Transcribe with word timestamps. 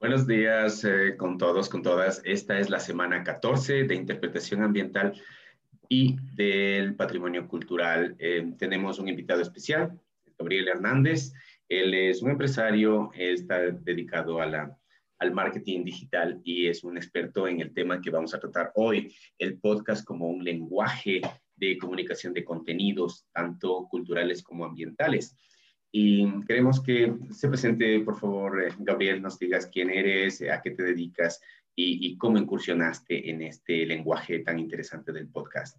Buenos 0.00 0.26
días 0.26 0.84
eh, 0.84 1.16
con 1.16 1.38
todos, 1.38 1.68
con 1.68 1.82
todas. 1.82 2.20
Esta 2.24 2.58
es 2.58 2.68
la 2.68 2.80
semana 2.80 3.22
14 3.22 3.84
de 3.84 3.94
interpretación 3.94 4.62
ambiental 4.62 5.12
y 5.88 6.16
del 6.34 6.96
patrimonio 6.96 7.46
cultural. 7.46 8.16
Eh, 8.18 8.52
tenemos 8.58 8.98
un 8.98 9.08
invitado 9.08 9.42
especial, 9.42 9.96
Gabriel 10.36 10.68
Hernández. 10.68 11.32
Él 11.68 11.94
es 11.94 12.20
un 12.20 12.30
empresario, 12.30 13.12
está 13.14 13.60
dedicado 13.60 14.40
a 14.40 14.46
la, 14.46 14.76
al 15.18 15.32
marketing 15.32 15.84
digital 15.84 16.40
y 16.42 16.66
es 16.66 16.82
un 16.82 16.96
experto 16.96 17.46
en 17.46 17.60
el 17.60 17.72
tema 17.72 18.00
que 18.00 18.10
vamos 18.10 18.34
a 18.34 18.40
tratar 18.40 18.72
hoy, 18.74 19.14
el 19.38 19.60
podcast 19.60 20.04
como 20.04 20.28
un 20.28 20.42
lenguaje 20.42 21.20
de 21.54 21.78
comunicación 21.78 22.34
de 22.34 22.44
contenidos, 22.44 23.26
tanto 23.32 23.86
culturales 23.88 24.42
como 24.42 24.64
ambientales. 24.64 25.36
Y 25.92 26.44
queremos 26.46 26.80
que 26.80 27.14
se 27.30 27.48
presente, 27.48 27.98
por 28.00 28.18
favor, 28.18 28.62
eh, 28.62 28.72
Gabriel, 28.78 29.20
nos 29.20 29.38
digas 29.38 29.66
quién 29.66 29.90
eres, 29.90 30.40
a 30.42 30.62
qué 30.62 30.70
te 30.70 30.84
dedicas 30.84 31.40
y, 31.74 32.16
cómo 32.18 32.38
incursionaste 32.38 33.30
en 33.30 33.42
este 33.42 33.86
lenguaje 33.86 34.40
tan 34.40 34.58
interesante 34.58 35.12
del 35.12 35.28
podcast. 35.28 35.78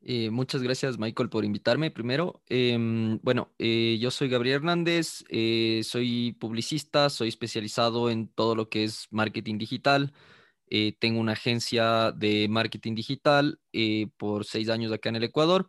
Eh, 0.00 0.30
muchas 0.30 0.62
gracias, 0.62 0.96
Michael, 0.98 1.28
por 1.28 1.44
invitarme 1.44 1.90
primero. 1.90 2.40
Em, 2.48 3.18
bueno, 3.22 3.52
eh, 3.58 3.98
yo 4.00 4.12
soy 4.12 4.28
Gabriel 4.28 4.56
Hernández, 4.56 5.24
soy 5.82 6.36
publicista, 6.38 7.10
soy 7.10 7.28
especializado 7.28 8.08
en 8.08 8.28
todo 8.28 8.54
lo 8.54 8.68
que 8.68 8.84
es 8.84 9.08
marketing 9.10 9.58
digital. 9.58 10.12
tengo 10.98 11.20
una 11.20 11.32
agencia 11.32 12.12
de 12.12 12.48
marketing 12.48 12.94
digital 12.94 13.60
por 14.16 14.44
seis 14.44 14.68
años 14.68 14.92
acá 14.92 15.08
en 15.08 15.16
el 15.16 15.24
Ecuador. 15.24 15.68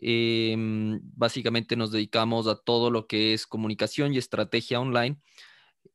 Em, 0.00 1.00
básicamente 1.16 1.76
nos 1.76 1.90
dedicamos 1.90 2.46
a 2.46 2.56
todo 2.56 2.90
lo 2.90 3.06
que 3.06 3.34
es 3.34 3.46
comunicación 3.46 4.14
y 4.14 4.18
estrategia 4.18 4.80
online. 4.80 5.18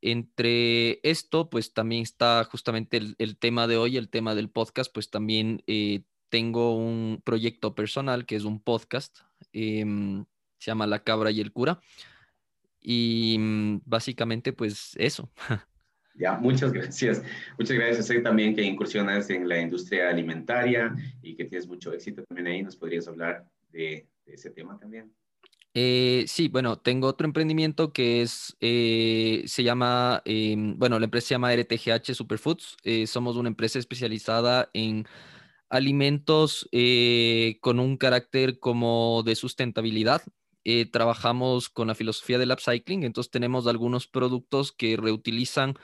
Entre 0.00 1.00
esto, 1.02 1.48
pues 1.48 1.72
también 1.72 2.02
está 2.02 2.44
justamente 2.44 3.00
el, 3.18 3.36
tema 3.38 3.66
de 3.66 3.76
hoy, 3.78 3.96
el 3.96 4.10
tema 4.10 4.34
del 4.34 4.50
podcast, 4.50 4.92
pues 4.92 5.10
también 5.10 5.62
eh, 5.66 6.02
tengo 6.28 6.76
un 6.76 7.22
proyecto 7.24 7.74
personal 7.74 8.26
que 8.26 8.36
es 8.36 8.44
un 8.44 8.60
podcast, 8.60 9.20
em, 9.52 10.24
se 10.58 10.70
llama 10.70 10.86
La 10.86 11.02
Cabra 11.02 11.30
y 11.30 11.40
el 11.40 11.52
Cura. 11.52 11.80
Y 12.80 13.36
mm, 13.38 13.80
básicamente, 13.86 14.52
pues 14.52 14.92
eso. 14.96 15.30
Ya, 16.16 16.36
muchas 16.36 16.72
gracias. 16.72 17.24
Muchas 17.58 17.76
gracias. 17.76 18.06
Sé 18.06 18.20
también 18.20 18.54
que 18.54 18.62
incursionas 18.62 19.28
en 19.30 19.48
la 19.48 19.60
industria 19.60 20.10
alimentaria 20.10 20.94
y 21.20 21.34
que 21.34 21.44
tienes 21.44 21.66
mucho 21.66 21.92
éxito 21.92 22.22
también 22.22 22.46
ahí. 22.46 22.62
¿Nos 22.62 22.76
podrías 22.76 23.08
hablar 23.08 23.44
de, 23.74 24.08
ese 24.26 24.50
tema 24.50 24.78
también? 24.78 25.12
Eh, 25.74 26.24
sí, 26.28 26.48
bueno, 26.48 26.78
tengo 26.78 27.08
otro 27.08 27.26
emprendimiento 27.26 27.92
que 27.92 28.22
es, 28.22 28.56
eh, 28.60 29.42
se 29.46 29.64
llama, 29.64 30.22
em, 30.24 30.78
bueno, 30.78 30.98
la 30.98 31.06
empresa 31.06 31.28
se 31.28 31.34
llama 31.34 31.52
RTGH 31.52 32.14
Superfoods. 32.14 32.76
Eh, 32.84 33.06
somos 33.06 33.36
una 33.36 33.48
empresa 33.48 33.78
especializada 33.78 34.70
en 34.72 35.06
alimentos 35.68 36.68
con 37.60 37.80
un 37.80 37.96
carácter 37.96 38.60
como 38.60 39.22
de 39.24 39.34
sustentabilidad. 39.34 40.22
Trabajamos 40.90 41.68
con 41.68 41.88
la 41.88 41.94
filosofía 41.94 42.38
del 42.38 42.50
upcycling, 42.50 43.04
entonces 43.04 43.30
tenemos 43.30 43.66
algunos 43.66 44.06
productos 44.06 44.72
que 44.72 44.96
reutilizan 44.96 45.74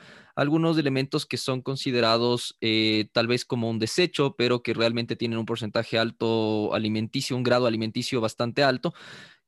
algunos 0.40 0.78
elementos 0.78 1.26
que 1.26 1.36
son 1.36 1.60
considerados 1.60 2.56
eh, 2.62 3.08
tal 3.12 3.26
vez 3.26 3.44
como 3.44 3.68
un 3.68 3.78
desecho, 3.78 4.36
pero 4.36 4.62
que 4.62 4.72
realmente 4.72 5.14
tienen 5.14 5.38
un 5.38 5.44
porcentaje 5.44 5.98
alto 5.98 6.72
alimenticio, 6.72 7.36
un 7.36 7.42
grado 7.42 7.66
alimenticio 7.66 8.22
bastante 8.22 8.62
alto 8.62 8.94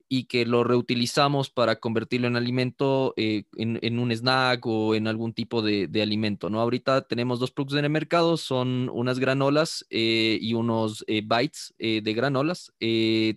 y 0.09 0.25
que 0.25 0.45
lo 0.45 0.63
reutilizamos 0.65 1.49
para 1.49 1.77
convertirlo 1.77 2.27
en 2.27 2.37
alimento, 2.37 3.15
eh, 3.17 3.45
en, 3.57 3.99
un 3.99 4.13
snack 4.13 4.67
o 4.67 4.95
en 4.95 5.09
algún 5.09 5.33
tipo 5.33 5.63
de, 5.63 5.89
alimento, 6.03 6.51
¿no? 6.51 6.61
Ahorita 6.61 7.09
tenemos 7.09 7.41
dos 7.41 7.51
productos 7.51 7.79
en 7.79 7.87
el 7.87 7.91
mercado, 7.91 8.37
son 8.37 8.91
unas 8.93 9.19
granolas 9.19 9.87
eh, 9.89 10.39
y 10.43 10.53
unos 10.53 11.07
bites 11.09 11.73
de 11.79 12.13
granolas. 12.13 12.75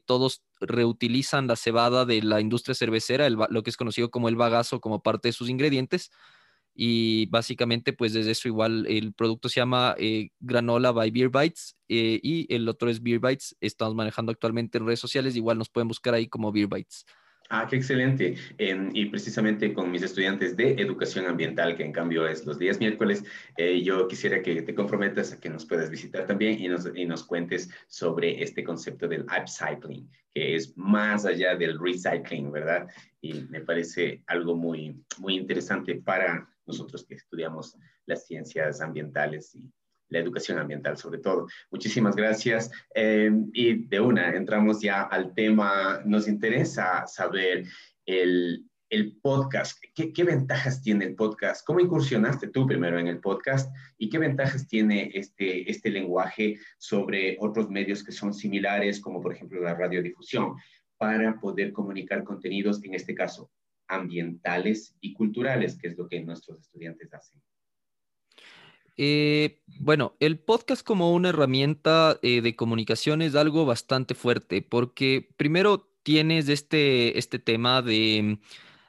todos 0.06 0.42
reutilizan 0.60 1.48
la 1.48 1.56
cebada 1.56 2.06
de 2.06 2.22
la 2.22 2.42
industria 2.42 2.76
cervecera, 2.76 3.30
lo 3.30 3.64
que 3.64 3.70
es 3.70 3.78
conocido 3.78 4.10
como 4.12 4.30
el 4.30 4.36
bagazo, 4.36 4.80
como 4.80 5.02
parte 5.02 5.30
de 5.30 5.34
sus 5.34 5.50
ingredientes 5.50 6.12
y 6.76 7.28
básicamente 7.28 7.94
pues 7.94 8.14
desde 8.14 8.32
eso 8.32 8.50
igual 8.50 8.86
el 8.88 9.14
producto 9.14 9.48
se 9.48 9.62
llama 9.62 9.96
eh, 9.98 10.30
Granola 10.42 10.92
by 10.92 11.10
Beer 11.10 11.30
Bites 11.30 11.78
eh, 11.88 12.20
y 12.22 12.54
el 12.54 12.68
otro 12.68 12.90
es 12.90 13.02
Beer 13.02 13.20
Bites. 13.20 13.56
Estamos 13.62 13.96
manejando 13.96 14.32
actualmente 14.32 14.78
en 14.78 14.86
redes 14.86 15.00
sociales, 15.00 15.38
igual 15.38 15.58
nos 15.58 15.70
pueden 15.70 15.88
buscar 15.88 16.14
ahí 16.14 16.28
como 16.28 16.52
Beer 16.52 16.68
Bites. 16.68 17.06
Ah, 17.50 17.68
qué 17.70 17.76
excelente. 17.76 18.36
y 18.58 19.06
precisamente 19.06 19.72
con 19.74 19.92
mis 19.92 20.02
estudiantes 20.02 20.58
de 20.58 20.72
educación 20.74 21.28
ambiental, 21.28 21.76
que 21.78 21.84
en 21.84 21.92
cambio 21.92 22.28
es 22.28 22.46
los 22.46 22.58
días 22.58 22.80
miércoles, 22.80 23.24
eh, 23.58 23.84
yo 23.84 24.08
quisiera 24.08 24.42
que 24.42 24.64
te 24.64 24.74
comprometas 24.74 25.32
a 25.32 25.40
que 25.40 25.50
nos 25.50 25.66
puedas 25.66 25.92
visitar 25.92 26.26
también 26.26 26.60
y 26.60 26.68
nos, 26.68 26.90
y 26.96 27.06
nos 27.06 27.24
cuentes 27.24 27.70
sobre 27.88 28.42
este 28.42 28.64
concepto 28.64 29.08
del 29.08 29.26
upcycling, 29.26 30.10
que 30.34 30.56
es 30.56 30.76
más 30.76 31.26
allá 31.26 31.56
del 31.56 31.80
recycling, 31.80 32.52
¿verdad? 32.52 32.88
Y 33.22 33.34
me 33.44 33.62
parece 33.62 34.24
algo 34.26 34.56
muy, 34.56 35.00
muy 35.20 35.36
interesante 35.36 35.96
para 35.96 36.50
nosotros 36.66 37.06
que 37.06 37.14
estudiamos 37.14 37.78
las 38.08 38.26
ciencias 38.26 38.82
ambientales 38.82 39.54
y 39.54 39.72
la 40.10 40.20
educación 40.20 40.60
ambiental 40.60 40.98
sobre 40.98 41.20
todo. 41.20 41.48
Muchísimas 41.72 42.16
gracias. 42.16 42.72
Eh, 42.94 43.32
y 43.54 43.88
de 43.88 44.00
una, 44.00 44.36
entramos 44.36 44.82
ya 44.82 45.04
al 45.04 45.34
tema. 45.34 46.02
Nos 46.06 46.28
interesa 46.28 47.06
saber 47.08 47.66
el, 48.06 48.66
el 48.90 49.18
podcast. 49.22 49.82
¿Qué, 49.94 50.14
¿Qué, 50.14 50.24
ventajas 50.24 50.82
tiene 50.82 51.06
el 51.06 51.16
podcast? 51.16 51.66
¿Cómo 51.66 51.80
incursionaste 51.80 52.48
tú 52.48 52.68
primero 52.68 53.00
en 53.00 53.08
el 53.08 53.20
podcast? 53.20 53.74
¿Y 53.98 54.10
qué 54.10 54.20
ventajas 54.20 54.68
tiene 54.68 55.12
este, 55.14 55.70
este 55.70 55.90
lenguaje 55.90 56.58
sobre 56.78 57.38
otros 57.40 57.70
medios 57.70 58.04
que 58.04 58.12
son 58.12 58.34
similares, 58.34 59.02
como 59.02 59.22
por 59.22 59.34
ejemplo 59.34 59.62
la 59.62 59.76
radiodifusión, 59.76 60.56
para 60.98 61.40
poder 61.40 61.74
comunicar 61.74 62.24
contenidos, 62.24 62.84
en 62.84 62.94
este 62.94 63.14
caso, 63.14 63.52
ambientales 63.88 64.96
y 65.02 65.14
culturales, 65.14 65.78
que 65.78 65.90
es 65.90 65.98
lo 65.98 66.08
que 66.08 66.24
nuestros 66.24 66.62
estudiantes 66.62 67.14
hacen. 67.14 67.42
Eh, 68.98 69.62
bueno, 69.80 70.16
el 70.20 70.40
podcast 70.40 70.86
como 70.86 71.12
una 71.14 71.30
herramienta 71.30 72.18
eh, 72.22 72.42
de 72.42 72.56
comunicación 72.56 73.22
es 73.22 73.36
algo 73.36 73.66
bastante 73.66 74.16
fuerte 74.16 74.62
porque 74.62 75.30
primero 75.36 75.90
tienes 76.04 76.48
este, 76.48 77.18
este 77.18 77.40
tema 77.40 77.82
de, 77.82 78.40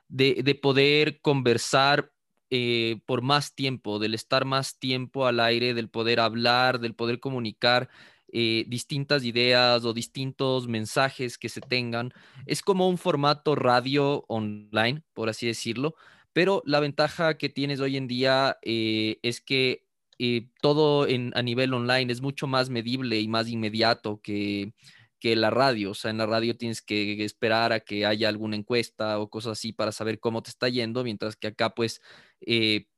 de, 0.09 0.55
poder 0.55 1.21
conversar 1.22 2.12
eh, 2.50 3.00
por 3.06 3.22
más 3.22 3.55
tiempo, 3.55 3.99
del 3.99 4.15
estar 4.15 4.45
más 4.45 4.78
tiempo 4.78 5.27
al 5.27 5.41
aire, 5.41 5.75
del 5.75 5.89
poder 5.89 6.21
hablar, 6.21 6.78
del 6.78 6.95
poder 6.95 7.21
comunicar 7.21 7.89
distintas 8.28 9.25
ideas 9.25 9.87
o 9.87 9.95
distintos 9.95 10.69
mensajes 10.69 11.39
que 11.39 11.49
se 11.49 11.62
tengan. 11.62 12.12
Es 12.45 12.61
como 12.61 12.87
un 12.87 12.99
formato 12.99 13.55
radio 13.55 14.27
online, 14.28 15.03
por 15.15 15.31
así 15.31 15.47
decirlo, 15.47 15.95
pero 16.34 16.62
la 16.66 16.81
ventaja 16.81 17.39
que 17.39 17.49
tienes 17.49 17.81
hoy 17.81 17.97
en 17.97 18.09
día 18.09 18.59
es 18.62 19.41
que 19.41 19.86
eh, 20.19 20.49
todo 20.60 21.06
en, 21.06 21.32
a 21.34 21.43
nivel 21.43 21.75
online 21.75 22.12
es 22.12 22.21
mucho 22.21 22.47
más 22.47 22.71
medible 22.71 23.21
y 23.21 23.28
más 23.28 23.49
inmediato 23.49 24.21
que, 24.22 24.72
que 25.21 25.37
la 25.37 25.50
radio. 25.50 25.93
O 25.93 25.94
sea, 25.94 26.10
en 26.10 26.19
la 26.19 26.27
radio 26.27 26.56
tienes 26.56 26.82
que 26.82 27.25
esperar 27.25 27.72
a 27.72 27.81
que 27.81 28.06
haya 28.06 28.28
alguna 28.28 28.56
encuesta 28.56 29.19
o 29.19 29.31
cosas 29.31 29.53
así 29.53 29.72
para 29.72 29.93
saber 29.93 30.21
cómo 30.21 30.43
te 30.43 30.50
está 30.50 30.69
yendo, 30.69 31.04
mientras 31.04 31.37
que 31.37 31.49
acá 31.49 31.71
pues 31.71 32.00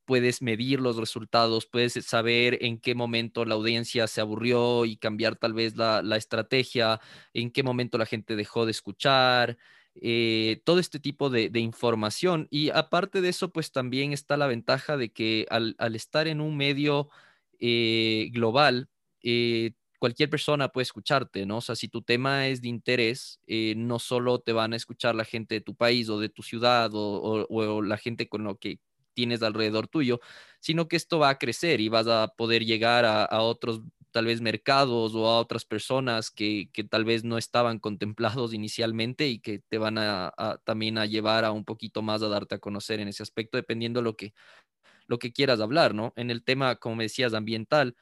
puedes 0.08 0.40
medir 0.40 0.80
los 0.80 0.96
resultados, 0.96 1.66
puedes 1.66 1.92
saber 2.06 2.56
en 2.62 2.80
qué 2.80 2.94
momento 2.94 3.44
la 3.44 3.56
audiencia 3.56 4.06
se 4.06 4.22
aburrió 4.22 4.86
y 4.86 4.96
cambiar 4.96 5.36
tal 5.36 5.52
vez 5.52 5.76
la, 5.76 6.00
estrategia, 6.16 6.98
en 7.34 7.50
qué 7.50 7.62
momento 7.62 7.98
la 7.98 8.06
gente 8.06 8.34
dejó 8.34 8.64
de 8.64 8.70
escuchar, 8.70 9.58
eh, 10.00 10.60
todo 10.64 10.78
este 10.78 11.00
tipo 11.00 11.30
de, 11.30 11.50
información. 11.60 12.48
Y 12.50 12.70
aparte 12.70 13.20
de 13.20 13.28
eso, 13.30 13.50
pues 13.52 13.72
también 13.72 14.12
está 14.12 14.36
la 14.36 14.46
ventaja 14.46 14.96
de 14.96 15.12
que 15.12 15.46
al, 15.50 15.76
estar 15.94 16.28
en 16.28 16.40
un 16.40 16.56
medio 16.56 17.08
eh, 17.60 18.30
global, 18.32 18.88
eh, 19.22 19.72
cualquier 19.98 20.30
persona 20.30 20.68
puede 20.68 20.84
escucharte, 20.84 21.46
¿no? 21.46 21.58
O 21.58 21.60
sea, 21.60 21.74
si 21.76 21.88
tu 21.88 22.02
tema 22.02 22.46
es 22.48 22.62
de 22.62 22.68
interés, 22.68 23.40
no 23.48 23.98
solo 23.98 24.40
te 24.40 24.52
van 24.52 24.72
a 24.72 24.76
escuchar 24.76 25.14
la 25.14 25.24
gente 25.24 25.56
de 25.56 25.60
tu 25.60 25.74
país 25.74 26.08
o 26.08 26.20
de 26.20 26.28
tu 26.28 26.42
ciudad 26.42 26.90
o, 26.94 27.46
o 27.48 27.82
la 27.82 27.96
gente 27.96 28.28
con 28.28 28.44
lo 28.44 28.58
que 28.58 28.78
tienes 29.18 29.42
alrededor 29.42 29.88
tuyo, 29.88 30.20
sino 30.60 30.86
que 30.86 30.94
esto 30.94 31.18
va 31.18 31.30
a 31.30 31.38
crecer 31.38 31.80
y 31.80 31.88
vas 31.88 32.06
a 32.06 32.28
poder 32.36 32.64
llegar 32.64 33.04
a, 33.04 33.42
otros 33.42 33.80
tal 34.18 34.26
vez 34.26 34.40
mercados 34.40 35.14
o 35.14 35.28
a 35.28 35.38
otras 35.38 35.64
personas 35.64 36.32
que, 36.32 36.68
tal 36.90 37.04
vez 37.04 37.22
no 37.22 37.38
estaban 37.38 37.78
contemplados 37.78 38.52
inicialmente 38.52 39.28
y 39.28 39.38
que 39.38 39.60
te 39.60 39.78
van 39.78 39.96
a, 39.96 40.32
también 40.64 40.98
a 40.98 41.06
llevar 41.06 41.44
a 41.44 41.52
un 41.52 41.64
poquito 41.64 42.02
más 42.02 42.20
a 42.24 42.28
darte 42.28 42.56
a 42.56 42.58
conocer 42.58 42.98
en 42.98 43.06
ese 43.06 43.22
aspecto, 43.22 43.56
dependiendo 43.58 44.02
lo 44.02 44.16
que, 44.16 44.34
lo 45.06 45.20
que 45.20 45.32
quieras 45.32 45.60
hablar, 45.60 45.94
¿no? 45.94 46.12
En 46.16 46.32
el 46.32 46.42
tema, 46.42 46.74
como 46.74 46.96
me 46.96 47.04
decías, 47.04 47.32
ambiental, 47.32 47.94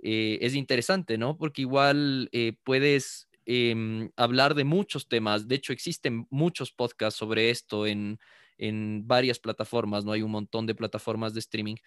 eh, 0.00 0.38
es 0.42 0.54
interesante, 0.54 1.18
¿no? 1.18 1.36
Porque 1.36 1.62
igual 1.62 2.28
eh, 2.30 2.52
puedes 2.62 3.28
em, 3.44 4.12
hablar 4.14 4.54
de 4.54 4.62
muchos 4.62 5.08
temas. 5.08 5.48
De 5.48 5.56
hecho, 5.56 5.72
existen 5.72 6.28
muchos 6.30 6.70
podcasts 6.70 7.18
sobre 7.18 7.50
esto 7.50 7.88
en, 7.88 8.20
en 8.58 9.08
varias 9.08 9.40
plataformas, 9.40 10.04
¿no? 10.04 10.12
Hay 10.12 10.22
un 10.22 10.30
montón 10.30 10.66
de 10.66 10.76
plataformas 10.76 11.34
de 11.34 11.40
streaming. 11.40 11.78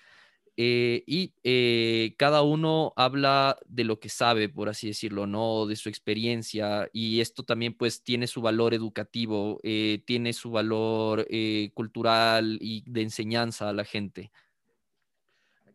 Eh, 0.59 1.03
y 1.05 1.33
eh, 1.43 2.15
cada 2.17 2.41
uno 2.41 2.91
habla 2.95 3.57
de 3.67 3.83
lo 3.83 3.99
que 3.99 4.09
sabe, 4.09 4.49
por 4.49 4.69
así 4.69 4.87
decirlo, 4.87 5.27
¿no? 5.27 5.67
De 5.67 5.75
su 5.75 5.87
experiencia. 5.89 6.89
Y 6.93 7.21
esto 7.21 7.43
también 7.43 7.73
pues 7.75 8.03
tiene 8.03 8.25
su 8.27 8.41
valor 8.41 8.73
educativo, 8.73 9.59
eh, 9.63 10.01
tiene 10.05 10.33
su 10.33 10.49
valor 10.51 11.27
cultural 11.73 12.57
y 12.61 12.83
de 12.89 13.01
enseñanza 13.03 13.69
a 13.69 13.73
la 13.73 13.85
gente. 13.85 14.31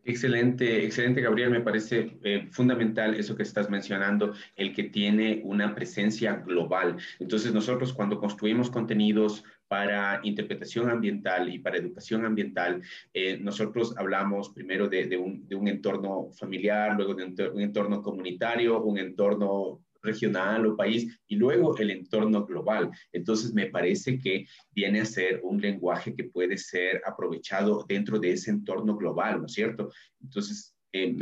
Excelente, 0.05 0.83
excelente, 0.83 1.21
Gabriel. 1.21 1.49
Me 1.49 1.61
parece 1.61 2.17
fundamental 2.51 3.15
eso 3.15 3.37
que 3.37 3.43
estás 3.43 3.69
mencionando, 3.69 4.33
el 4.57 4.73
que 4.73 4.83
tiene 4.83 5.41
una 5.45 5.73
presencia 5.73 6.35
global. 6.35 6.97
Entonces, 7.19 7.53
nosotros 7.53 7.93
cuando 7.93 8.19
construimos 8.19 8.69
contenidos 8.69 9.45
para 9.73 10.19
interpretación 10.23 10.89
ambiental 10.89 11.51
y 11.51 11.59
para 11.59 11.77
educación 11.77 12.25
ambiental, 12.25 12.81
eh, 13.13 13.39
nosotros 13.39 13.95
hablamos 13.97 14.49
primero 14.49 14.89
de, 14.89 15.17
un, 15.17 15.67
entorno 15.67 16.29
familiar, 16.37 16.95
luego 16.95 17.15
de 17.15 17.49
un, 17.49 17.61
entorno 17.61 18.01
comunitario, 18.01 18.83
un 18.83 18.97
entorno 18.97 19.79
regional 20.03 20.65
o 20.65 20.75
país 20.75 21.19
y 21.27 21.35
luego 21.35 21.75
el 21.77 21.91
entorno 21.91 22.45
global. 22.45 22.91
Entonces, 23.11 23.53
me 23.53 23.67
parece 23.67 24.19
que 24.19 24.45
viene 24.71 25.01
a 25.01 25.05
ser 25.05 25.39
un 25.43 25.59
lenguaje 25.59 26.13
que 26.13 26.25
puede 26.25 26.57
ser 26.57 27.01
aprovechado 27.05 27.85
dentro 27.87 28.19
de 28.19 28.33
ese 28.33 28.51
entorno 28.51 28.95
global, 28.95 29.39
¿no 29.39 29.45
es 29.47 29.53
cierto? 29.53 29.91
Entonces, 30.21 30.75
eh, 30.91 31.15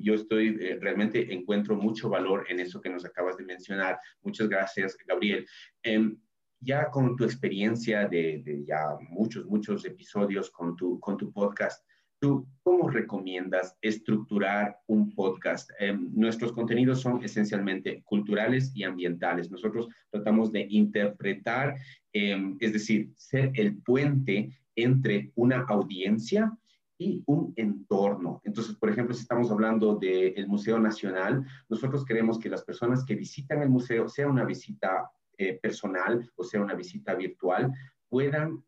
yo 0.00 0.14
estoy, 0.14 0.58
eh, 0.60 0.78
realmente 0.80 1.32
encuentro 1.32 1.74
mucho 1.74 2.10
valor 2.10 2.44
en 2.50 2.60
eso 2.60 2.80
que 2.80 2.90
nos 2.90 3.06
acabas 3.06 3.38
de 3.38 3.44
mencionar. 3.44 3.98
Muchas 4.22 4.48
gracias, 4.48 4.96
Gabriel. 5.06 5.46
Em, 5.82 6.18
ya 6.60 6.90
con 6.90 7.16
tu 7.16 7.24
experiencia 7.24 8.06
de, 8.06 8.64
ya 8.66 8.98
muchos, 9.08 9.46
muchos 9.46 9.84
episodios 9.84 10.50
con 10.50 10.76
tu, 10.76 10.98
con 11.00 11.16
tu 11.16 11.32
podcast, 11.32 11.82
¿tú 12.20 12.46
cómo 12.62 12.88
recomiendas 12.90 13.76
estructurar 13.80 14.78
un 14.86 15.14
podcast? 15.14 15.70
Em, 15.78 16.10
nuestros 16.12 16.52
contenidos 16.52 17.00
son 17.00 17.22
esencialmente 17.22 18.02
culturales 18.04 18.72
y 18.74 18.84
ambientales. 18.84 19.50
Nosotros 19.50 19.88
tratamos 20.10 20.52
de 20.52 20.66
interpretar, 20.68 21.76
em, 22.12 22.56
es 22.60 22.72
decir, 22.72 23.12
ser 23.16 23.52
el 23.54 23.76
puente 23.82 24.50
entre 24.76 25.32
una 25.34 25.60
audiencia 25.68 26.56
y 26.98 27.22
un 27.26 27.52
entorno. 27.56 28.40
Entonces, 28.44 28.74
por 28.74 28.90
ejemplo, 28.90 29.14
si 29.14 29.22
estamos 29.22 29.50
hablando 29.50 29.96
del 29.96 30.48
Museo 30.48 30.78
Nacional, 30.80 31.46
nosotros 31.68 32.04
queremos 32.04 32.38
que 32.38 32.50
las 32.50 32.64
personas 32.64 33.04
que 33.04 33.14
visitan 33.14 33.62
el 33.62 33.70
museo 33.70 34.08
sea 34.08 34.28
una 34.28 34.44
visita 34.44 35.10
eh, 35.36 35.58
personal, 35.62 36.28
o 36.34 36.42
sea, 36.42 36.60
una 36.60 36.74
visita 36.74 37.14
virtual, 37.14 37.72
puedan 38.08 38.64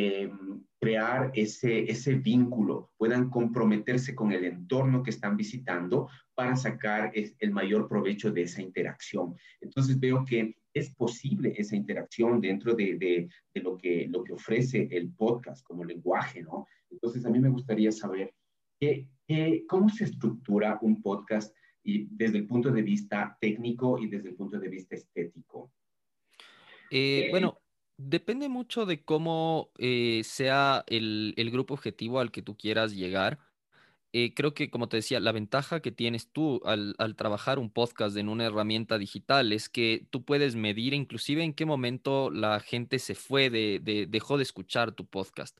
em, 0.00 0.62
crear 0.78 1.30
ese, 1.34 1.90
ese 1.90 2.14
vínculo, 2.14 2.90
puedan 2.96 3.28
comprometerse 3.28 4.14
con 4.14 4.32
el 4.32 4.44
entorno 4.44 5.02
que 5.02 5.10
están 5.10 5.36
visitando 5.36 6.08
para 6.34 6.56
sacar 6.56 7.12
el 7.14 7.50
mayor 7.50 7.88
provecho 7.88 8.30
de 8.30 8.42
esa 8.42 8.62
interacción. 8.62 9.34
Entonces 9.60 10.00
veo 10.00 10.24
que 10.24 10.56
es 10.72 10.94
posible 10.94 11.52
esa 11.56 11.76
interacción 11.76 12.40
dentro 12.40 12.74
de, 12.74 12.96
de, 13.54 13.60
lo, 13.60 13.76
que, 13.76 14.06
lo 14.08 14.22
que 14.24 14.32
ofrece 14.32 14.88
el 14.90 15.12
podcast 15.12 15.64
como 15.64 15.84
lenguaje, 15.84 16.42
¿no? 16.42 16.66
Entonces 16.90 17.26
a 17.26 17.30
mí 17.30 17.38
me 17.38 17.50
gustaría 17.50 17.92
saber 17.92 18.32
cómo 19.68 19.88
se 19.88 20.04
estructura 20.04 20.78
un 20.80 21.02
podcast 21.02 21.54
y 21.82 22.08
desde 22.10 22.38
el 22.38 22.46
punto 22.46 22.70
de 22.70 22.82
vista 22.82 23.36
técnico 23.40 23.98
y 23.98 24.08
desde 24.08 24.30
el 24.30 24.34
punto 24.34 24.58
de 24.58 24.68
vista 24.68 24.94
estético? 24.94 25.72
Eh, 26.90 27.28
bueno, 27.30 27.59
depende 28.08 28.48
mucho 28.48 28.86
de 28.86 29.02
cómo 29.04 29.70
eh, 29.78 30.22
sea 30.24 30.84
el, 30.86 31.34
el, 31.36 31.50
grupo 31.50 31.74
objetivo 31.74 32.20
al 32.20 32.30
que 32.30 32.42
tú 32.42 32.56
quieras 32.56 32.92
llegar. 32.94 33.38
Eh, 34.12 34.34
creo 34.34 34.54
que, 34.54 34.70
como 34.70 34.88
te 34.88 34.96
decía, 34.96 35.20
la 35.20 35.30
ventaja 35.30 35.80
que 35.80 35.92
tienes 35.92 36.32
tú 36.32 36.60
al, 36.64 36.96
al, 36.98 37.14
trabajar 37.14 37.60
un 37.60 37.70
podcast 37.70 38.16
en 38.16 38.28
una 38.28 38.46
herramienta 38.46 38.98
digital 38.98 39.52
es 39.52 39.68
que 39.68 40.04
tú 40.10 40.24
puedes 40.24 40.56
medir 40.56 40.94
inclusive 40.94 41.44
en 41.44 41.54
qué 41.54 41.64
momento 41.64 42.30
la 42.30 42.58
gente 42.58 42.98
se 42.98 43.14
fue, 43.14 43.50
de, 43.50 43.78
de, 43.80 44.06
dejó 44.06 44.36
de 44.36 44.42
escuchar 44.42 44.92
tu 44.92 45.06
podcast. 45.06 45.56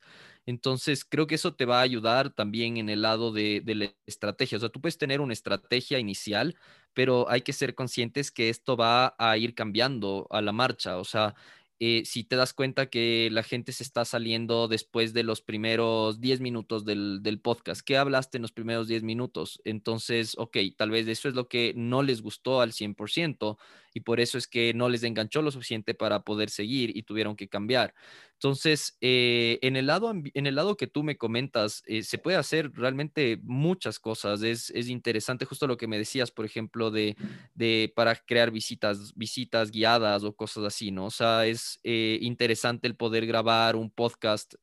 Entonces, 0.47 1.05
creo 1.05 1.29
que 1.29 1.37
eso 1.37 1.55
te 1.55 1.65
va 1.65 1.79
a 1.79 1.83
ayudar 1.83 2.31
también 2.31 2.77
en 2.77 2.89
el 2.89 3.03
lado 3.03 3.31
de, 3.33 3.61
de, 3.65 3.75
la 3.77 3.95
estrategia. 4.07 4.57
O 4.57 4.61
sea, 4.61 4.69
tú 4.69 4.81
puedes 4.81 4.99
tener 4.99 5.21
una 5.21 5.33
estrategia 5.33 6.01
inicial, 6.01 6.57
pero 6.93 7.31
hay 7.31 7.43
que 7.43 7.53
ser 7.53 7.77
conscientes 7.77 8.33
que 8.33 8.49
esto 8.49 8.77
va 8.77 9.15
a 9.19 9.37
ir 9.37 9.55
cambiando 9.55 10.27
a 10.31 10.43
la 10.43 10.51
marcha. 10.53 10.99
O 10.99 11.05
sea, 11.05 11.37
eh, 11.83 12.03
si 12.05 12.25
te 12.25 12.37
das 12.37 12.53
cuenta 12.53 12.91
que 12.91 13.31
la 13.33 13.43
gente 13.43 13.73
se 13.73 13.83
está 13.83 14.05
saliendo 14.05 14.69
después 14.69 15.15
de 15.15 15.23
los 15.23 15.41
primeros 15.41 16.21
10 16.21 16.41
minutos 16.43 16.85
del, 16.85 17.23
del, 17.23 17.41
podcast, 17.41 17.81
¿qué 17.81 17.97
hablaste 17.97 18.37
en 18.37 18.43
los 18.43 18.53
primeros 18.53 18.87
10 18.87 19.03
minutos? 19.03 19.63
Entonces, 19.65 20.35
ok, 20.37 20.59
tal 20.77 20.91
vez 20.91 21.09
eso 21.09 21.27
es 21.27 21.35
lo 21.35 21.49
que 21.49 21.73
no 21.75 22.03
les 22.03 22.21
gustó 22.21 22.61
al 22.61 22.73
100% 22.73 23.57
y 23.95 24.01
por 24.01 24.21
eso 24.21 24.37
es 24.37 24.47
que 24.47 24.75
no 24.75 24.91
les 24.91 25.03
enganchó 25.05 25.41
lo 25.41 25.51
suficiente 25.51 25.95
para 25.95 26.23
poder 26.23 26.51
seguir 26.51 26.95
y 26.95 27.03
tuvieron 27.03 27.35
que 27.35 27.49
cambiar. 27.49 27.95
Entonces, 28.43 28.97
eh, 29.03 29.59
en, 29.61 29.77
el 29.77 29.87
lado, 29.87 30.11
en 30.11 30.47
el 30.47 30.55
lado 30.55 30.79
que 30.79 30.87
tú 30.87 31.03
me 31.03 31.19
comentas, 31.19 31.83
eh, 31.87 32.03
se 32.03 32.17
puede 32.17 32.39
hacer 32.39 32.73
realmente 32.73 33.39
muchas 33.43 33.99
cosas. 33.99 34.43
Es, 34.43 34.71
es, 34.71 34.89
interesante 34.89 35.45
justo 35.45 35.67
lo 35.67 35.77
que 35.77 35.87
me 35.87 35.99
decías, 35.99 36.31
por 36.31 36.47
ejemplo, 36.47 36.91
de, 36.91 37.17
de, 37.55 37.93
para 37.95 38.17
crear 38.17 38.51
visitas, 38.51 39.13
visitas 39.15 39.71
guiadas 39.71 40.25
o 40.25 40.35
cosas 40.35 40.65
así, 40.65 40.91
¿no? 40.91 41.05
O 41.05 41.11
sea, 41.11 41.45
es 41.45 41.81
eh, 41.85 42.19
interesante 42.23 42.89
el 42.89 42.97
poder 42.97 43.27
grabar 43.27 43.77
un 43.77 43.91
podcast, 43.91 44.55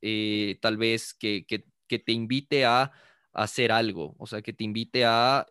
tal 0.60 0.78
vez 0.78 1.14
que, 1.14 1.46
que, 1.46 1.68
que, 1.88 2.00
te 2.00 2.14
invite 2.14 2.66
a, 2.66 2.92
hacer 3.32 3.72
algo, 3.72 4.16
o 4.18 4.26
sea, 4.26 4.42
que 4.42 4.54
te 4.54 4.64
invite 4.64 5.06
a 5.06 5.46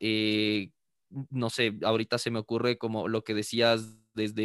no 1.31 1.50
sé, 1.50 1.79
ahorita 1.84 2.19
se 2.19 2.32
me 2.32 2.40
ocurre 2.40 2.76
como 2.76 3.06
lo 3.06 3.22
que 3.22 3.34
decías 3.34 3.96
desde 4.17 4.43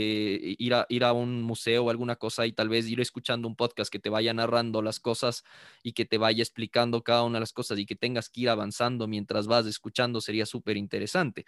ir 0.59 0.75
a, 0.75 0.85
ir 0.89 1.03
a 1.03 1.13
un 1.13 1.41
museo 1.41 1.85
o 1.85 1.89
alguna 1.89 2.15
cosa 2.17 2.45
y 2.45 2.51
tal 2.51 2.69
vez 2.69 2.87
ir 2.87 3.01
escuchando 3.01 3.47
un 3.47 3.55
podcast 3.55 3.91
que 3.91 3.97
te 3.99 4.09
vaya 4.09 4.33
narrando 4.33 4.83
las 4.83 4.99
cosas 4.99 5.43
y 5.81 5.93
que 5.93 6.05
te 6.05 6.19
vaya 6.19 6.43
explicando 6.43 7.03
cada 7.03 7.23
una 7.23 7.37
de 7.37 7.41
las 7.41 7.53
cosas 7.53 7.79
y 7.79 7.85
que 7.87 7.95
tengas 7.95 8.29
que 8.29 8.41
ir 8.41 8.49
avanzando 8.49 9.07
mientras 9.07 9.47
vas 9.47 9.65
escuchando 9.65 10.21
sería 10.21 10.45
súper 10.45 10.77
interesante. 10.77 11.45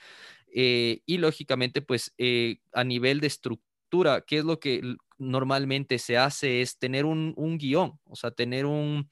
Eh, 0.54 1.02
y 1.06 1.18
lógicamente, 1.18 1.82
pues 1.82 2.14
eh, 2.18 2.58
a 2.74 2.84
nivel 2.84 3.20
de 3.20 3.28
estructura, 3.28 4.22
¿qué 4.22 4.40
es 4.40 4.46
lo 4.46 4.60
que 4.60 4.96
normalmente 5.18 6.00
se 6.00 6.18
hace? 6.18 6.62
Es 6.62 6.80
tener 6.80 7.06
un, 7.06 7.34
un 7.38 7.58
guion, 7.58 8.00
o 8.06 8.16
sea, 8.16 8.32
tener 8.32 8.66
un 8.66 9.10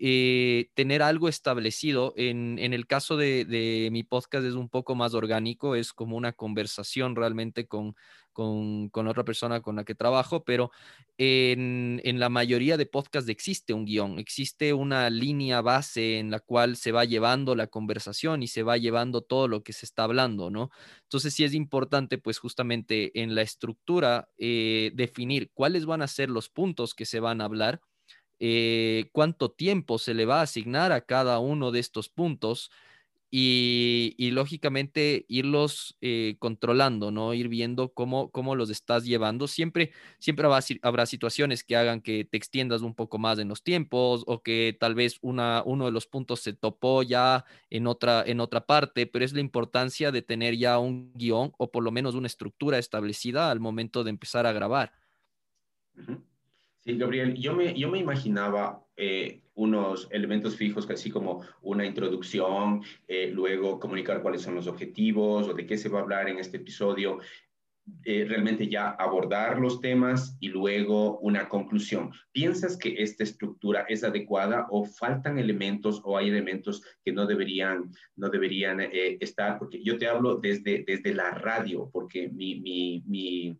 eh, 0.00 0.70
tener 0.74 1.02
algo 1.02 1.28
establecido. 1.28 2.14
En, 2.16 2.58
el 2.58 2.86
caso 2.86 3.16
de, 3.16 3.88
mi 3.90 4.04
podcast 4.04 4.44
es 4.46 4.54
un 4.54 4.68
poco 4.68 4.94
más 4.94 5.14
orgánico, 5.14 5.74
es 5.74 5.92
como 5.92 6.16
una 6.16 6.32
conversación 6.32 7.16
realmente 7.16 7.66
con, 7.66 7.96
con, 8.32 9.08
otra 9.08 9.24
persona 9.24 9.60
con 9.60 9.74
la 9.74 9.84
que 9.84 9.96
trabajo, 9.96 10.44
pero 10.44 10.70
en, 11.16 12.00
la 12.20 12.28
mayoría 12.28 12.76
de 12.76 12.86
podcasts 12.86 13.28
existe 13.28 13.72
un 13.72 13.84
guion, 13.84 14.20
existe 14.20 14.72
una 14.72 15.10
línea 15.10 15.60
base 15.62 16.18
en 16.18 16.30
la 16.30 16.38
cual 16.38 16.76
se 16.76 16.92
va 16.92 17.04
llevando 17.04 17.56
la 17.56 17.66
conversación 17.66 18.44
y 18.44 18.46
se 18.46 18.62
va 18.62 18.76
llevando 18.76 19.22
todo 19.22 19.48
lo 19.48 19.64
que 19.64 19.72
se 19.72 19.84
está 19.84 20.04
hablando, 20.04 20.48
¿no? 20.50 20.70
Entonces 21.02 21.34
sí 21.34 21.42
es 21.42 21.54
importante, 21.54 22.18
pues 22.18 22.38
justamente 22.38 23.20
en 23.20 23.34
la 23.34 23.42
estructura, 23.42 24.28
eh, 24.38 24.92
definir 24.94 25.50
cuáles 25.52 25.86
van 25.86 26.02
a 26.02 26.06
ser 26.06 26.30
los 26.30 26.48
puntos 26.48 26.94
que 26.94 27.04
se 27.04 27.18
van 27.18 27.40
a 27.40 27.46
hablar 27.46 27.80
eh, 28.40 29.08
cuánto 29.12 29.50
tiempo 29.50 29.98
se 29.98 30.14
le 30.14 30.26
va 30.26 30.40
a 30.40 30.42
asignar 30.42 30.92
a 30.92 31.02
cada 31.02 31.38
uno 31.38 31.70
de 31.72 31.80
estos 31.80 32.08
puntos 32.08 32.70
y, 33.30 34.30
lógicamente 34.32 35.26
irlos 35.28 35.96
eh, 36.00 36.36
controlando, 36.38 37.10
¿no? 37.10 37.34
Ir 37.34 37.48
viendo 37.48 37.92
cómo, 37.92 38.30
cómo 38.30 38.54
los 38.54 38.70
estás 38.70 39.04
llevando. 39.04 39.48
Siempre, 39.48 39.92
siempre 40.18 40.46
habrá, 40.46 40.60
habrá, 40.82 41.06
situaciones 41.06 41.64
que 41.64 41.76
hagan 41.76 42.00
que 42.00 42.24
te 42.24 42.36
extiendas 42.36 42.82
un 42.82 42.94
poco 42.94 43.18
más 43.18 43.38
en 43.38 43.48
los 43.48 43.62
tiempos 43.62 44.24
o 44.26 44.42
que 44.42 44.76
tal 44.78 44.94
vez 44.94 45.18
una, 45.20 45.62
uno 45.66 45.86
de 45.86 45.92
los 45.92 46.06
puntos 46.06 46.40
se 46.40 46.52
topó 46.54 47.02
ya 47.02 47.44
en 47.70 47.86
otra, 47.86 48.22
en 48.26 48.40
otra 48.40 48.64
parte, 48.66 49.06
pero 49.06 49.24
es 49.24 49.32
la 49.32 49.40
importancia 49.40 50.10
de 50.12 50.22
tener 50.22 50.56
ya 50.56 50.78
un 50.78 51.12
guion 51.14 51.52
o 51.58 51.70
por 51.70 51.82
lo 51.84 51.90
menos 51.90 52.14
una 52.14 52.26
estructura 52.28 52.78
establecida 52.78 53.50
al 53.50 53.60
momento 53.60 54.04
de 54.04 54.10
empezar 54.10 54.46
a 54.46 54.52
grabar. 54.52 54.92
Gabriel, 56.96 57.34
yo 57.34 57.54
me, 57.54 57.74
yo 57.74 57.90
me 57.90 57.98
imaginaba 57.98 58.82
eh, 58.96 59.42
unos 59.54 60.08
elementos 60.10 60.56
fijos, 60.56 60.88
así 60.88 61.10
como 61.10 61.44
una 61.60 61.84
introducción, 61.84 62.82
eh, 63.06 63.30
luego 63.32 63.78
comunicar 63.78 64.22
cuáles 64.22 64.42
son 64.42 64.54
los 64.54 64.66
objetivos 64.66 65.48
o 65.48 65.54
de 65.54 65.66
qué 65.66 65.76
se 65.76 65.88
va 65.88 65.98
a 65.98 66.02
hablar 66.02 66.28
en 66.28 66.38
este 66.38 66.56
episodio, 66.56 67.18
eh, 68.04 68.24
realmente 68.28 68.68
ya 68.68 68.90
abordar 68.90 69.58
los 69.58 69.80
temas 69.80 70.36
y 70.40 70.48
luego 70.48 71.18
una 71.18 71.48
conclusión. 71.48 72.10
¿Piensas 72.32 72.76
que 72.76 72.94
esta 73.02 73.24
estructura 73.24 73.84
es 73.88 74.04
adecuada 74.04 74.66
o 74.70 74.84
faltan 74.84 75.38
elementos 75.38 76.00
o 76.04 76.16
hay 76.16 76.28
elementos 76.28 76.82
que 77.04 77.12
no 77.12 77.26
deberían, 77.26 77.90
no 78.16 78.30
deberían 78.30 78.80
estar? 78.80 79.58
Porque 79.58 79.82
yo 79.82 79.98
te 79.98 80.06
hablo 80.06 80.36
desde, 80.36 80.84
desde 80.86 81.14
la 81.14 81.30
radio, 81.32 81.90
porque 81.92 82.28
mi, 82.28 82.60
mi 82.60 83.58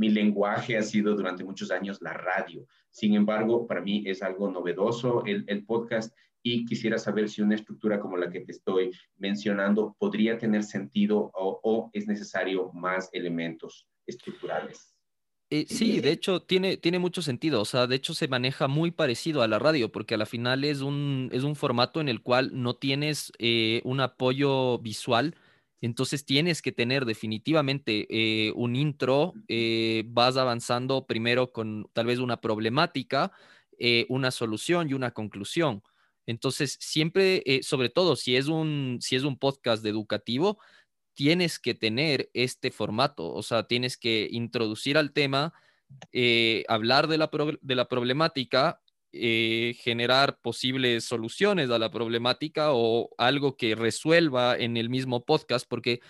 mi 0.00 0.08
lenguaje 0.08 0.78
ha 0.78 0.82
sido 0.82 1.14
durante 1.14 1.44
muchos 1.44 1.70
años 1.70 1.98
la 2.00 2.14
radio. 2.14 2.66
Sin 2.90 3.12
embargo, 3.12 3.66
para 3.66 3.82
mí 3.82 4.02
es 4.06 4.22
algo 4.22 4.50
novedoso 4.50 5.22
el, 5.26 5.44
el 5.46 5.66
podcast 5.66 6.16
y 6.42 6.64
quisiera 6.64 6.96
saber 6.96 7.28
si 7.28 7.42
una 7.42 7.54
estructura 7.54 8.00
como 8.00 8.16
la 8.16 8.30
que 8.30 8.40
te 8.40 8.52
estoy 8.52 8.92
mencionando 9.18 9.94
podría 9.98 10.38
tener 10.38 10.62
sentido 10.62 11.30
o, 11.34 11.90
es 11.92 12.06
necesario 12.06 12.72
más 12.72 13.10
elementos 13.12 13.86
estructurales. 14.06 14.96
Eh, 15.50 15.66
sí, 15.68 16.00
de 16.00 16.12
hecho 16.12 16.40
tiene, 16.40 16.78
tiene 16.78 16.98
mucho 16.98 17.20
sentido, 17.20 17.60
o 17.60 17.64
sea, 17.66 17.86
de 17.86 17.96
hecho 17.96 18.14
se 18.14 18.28
maneja 18.28 18.68
muy 18.68 18.92
parecido 18.92 19.42
a 19.42 19.48
la 19.48 19.58
radio, 19.58 19.92
porque 19.92 20.14
a 20.14 20.16
la 20.16 20.24
final 20.24 20.64
es 20.64 20.80
un, 20.80 21.28
es 21.30 21.42
un 21.42 21.56
formato 21.56 22.00
en 22.00 22.08
el 22.08 22.22
cual 22.22 22.50
no 22.54 22.76
tienes 22.76 23.32
eh, 23.38 23.82
un 23.84 24.00
apoyo 24.00 24.78
visual, 24.78 25.34
entonces 25.80 26.24
tienes 26.24 26.62
que 26.62 26.72
tener 26.72 27.04
definitivamente 27.04 28.06
eh, 28.10 28.52
un 28.54 28.76
intro, 28.76 29.34
vas 30.06 30.36
avanzando 30.36 31.06
primero 31.06 31.52
con 31.52 31.88
tal 31.92 32.06
vez 32.06 32.18
una 32.18 32.40
problemática, 32.40 33.32
una 34.08 34.30
solución 34.30 34.90
y 34.90 34.94
una 34.94 35.12
conclusión. 35.12 35.82
Entonces, 36.30 36.76
siempre, 36.80 37.42
eh, 37.44 37.62
sobre 37.64 37.88
todo 37.88 38.14
si 38.14 38.36
es, 38.36 38.46
un, 38.46 38.98
si 39.00 39.16
es 39.16 39.24
un 39.24 39.36
podcast 39.36 39.84
educativo, 39.84 40.58
tienes 41.14 41.58
que 41.58 41.74
tener 41.74 42.30
este 42.34 42.70
formato, 42.70 43.32
o 43.32 43.42
sea, 43.42 43.66
tienes 43.66 43.96
que 43.96 44.28
introducir 44.30 44.96
al 44.96 45.12
tema, 45.12 45.52
eh, 46.12 46.64
hablar 46.68 47.08
de 47.08 47.18
la, 47.18 47.30
de 47.60 47.74
la 47.74 47.88
problemática, 47.88 48.80
eh, 49.12 49.74
generar 49.80 50.38
posibles 50.40 51.04
soluciones 51.04 51.70
a 51.70 51.78
la 51.78 51.90
problemática 51.90 52.72
o 52.72 53.10
algo 53.18 53.56
que 53.56 53.74
resuelva 53.74 54.56
en 54.56 54.76
el 54.76 54.88
mismo 54.88 55.24
podcast, 55.24 55.66
porque 55.68 56.00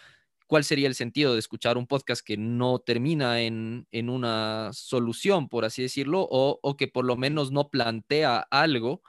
¿cuál 0.47 0.65
sería 0.65 0.89
el 0.89 0.95
sentido 0.95 1.33
de 1.33 1.39
escuchar 1.39 1.79
un 1.79 1.87
podcast 1.87 2.25
que 2.25 2.37
no 2.37 2.79
termina 2.81 3.41
en, 3.41 3.87
una 3.93 4.71
solución, 4.73 5.49
por 5.49 5.65
así 5.65 5.83
decirlo, 5.83 6.27
o, 6.31 6.59
o, 6.63 6.77
que 6.77 6.89
por 6.89 7.05
lo 7.05 7.17
menos 7.17 7.53
no 7.53 7.71
plantea 7.71 8.47
algo 8.51 9.03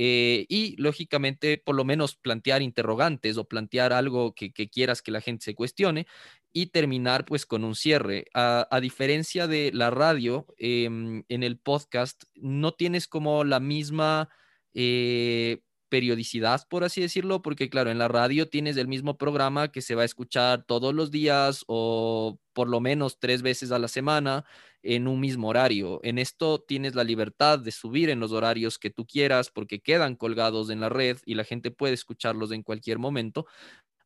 eh, 0.00 0.46
y 0.48 0.76
lógicamente 0.80 1.58
por 1.58 1.74
lo 1.74 1.84
menos 1.84 2.14
plantear 2.14 2.62
interrogantes 2.62 3.36
o 3.36 3.48
plantear 3.48 3.92
algo 3.92 4.32
que, 4.32 4.52
quieras 4.52 5.02
que 5.02 5.10
la 5.10 5.20
gente 5.20 5.44
se 5.44 5.56
cuestione 5.56 6.06
y 6.52 6.66
terminar 6.66 7.24
pues 7.24 7.44
con 7.44 7.64
un 7.64 7.74
cierre. 7.74 8.26
A, 8.32 8.78
diferencia 8.80 9.48
de 9.48 9.72
la 9.74 9.90
radio, 9.90 10.46
em, 10.56 11.24
en 11.28 11.42
el 11.42 11.58
podcast 11.58 12.22
no 12.36 12.72
tienes 12.72 13.08
como 13.08 13.44
la 13.44 13.60
misma... 13.60 14.30
Eh, 14.72 15.62
periodicidad, 15.88 16.66
por 16.68 16.84
así 16.84 17.00
decirlo, 17.00 17.42
porque 17.42 17.68
claro, 17.70 17.90
en 17.90 17.98
la 17.98 18.08
radio 18.08 18.48
tienes 18.48 18.76
el 18.76 18.88
mismo 18.88 19.18
programa 19.18 19.68
que 19.72 19.82
se 19.82 19.94
va 19.94 20.02
a 20.02 20.04
escuchar 20.04 20.64
todos 20.64 20.94
los 20.94 21.10
días 21.10 21.64
o 21.66 22.38
por 22.52 22.68
lo 22.68 22.80
menos 22.80 23.18
tres 23.18 23.42
veces 23.42 23.72
a 23.72 23.78
la 23.78 23.88
semana 23.88 24.44
en 24.82 25.08
un 25.08 25.20
mismo 25.20 25.48
horario. 25.48 26.00
En 26.02 26.18
esto 26.18 26.60
tienes 26.60 26.94
la 26.94 27.04
libertad 27.04 27.58
de 27.58 27.72
subir 27.72 28.10
en 28.10 28.20
los 28.20 28.32
horarios 28.32 28.78
que 28.78 28.90
tú 28.90 29.06
quieras 29.06 29.50
porque 29.50 29.80
quedan 29.80 30.16
colgados 30.16 30.70
en 30.70 30.80
la 30.80 30.88
red 30.88 31.18
y 31.24 31.34
la 31.34 31.44
gente 31.44 31.70
puede 31.70 31.94
escucharlos 31.94 32.52
en 32.52 32.62
cualquier 32.62 32.98
momento, 32.98 33.46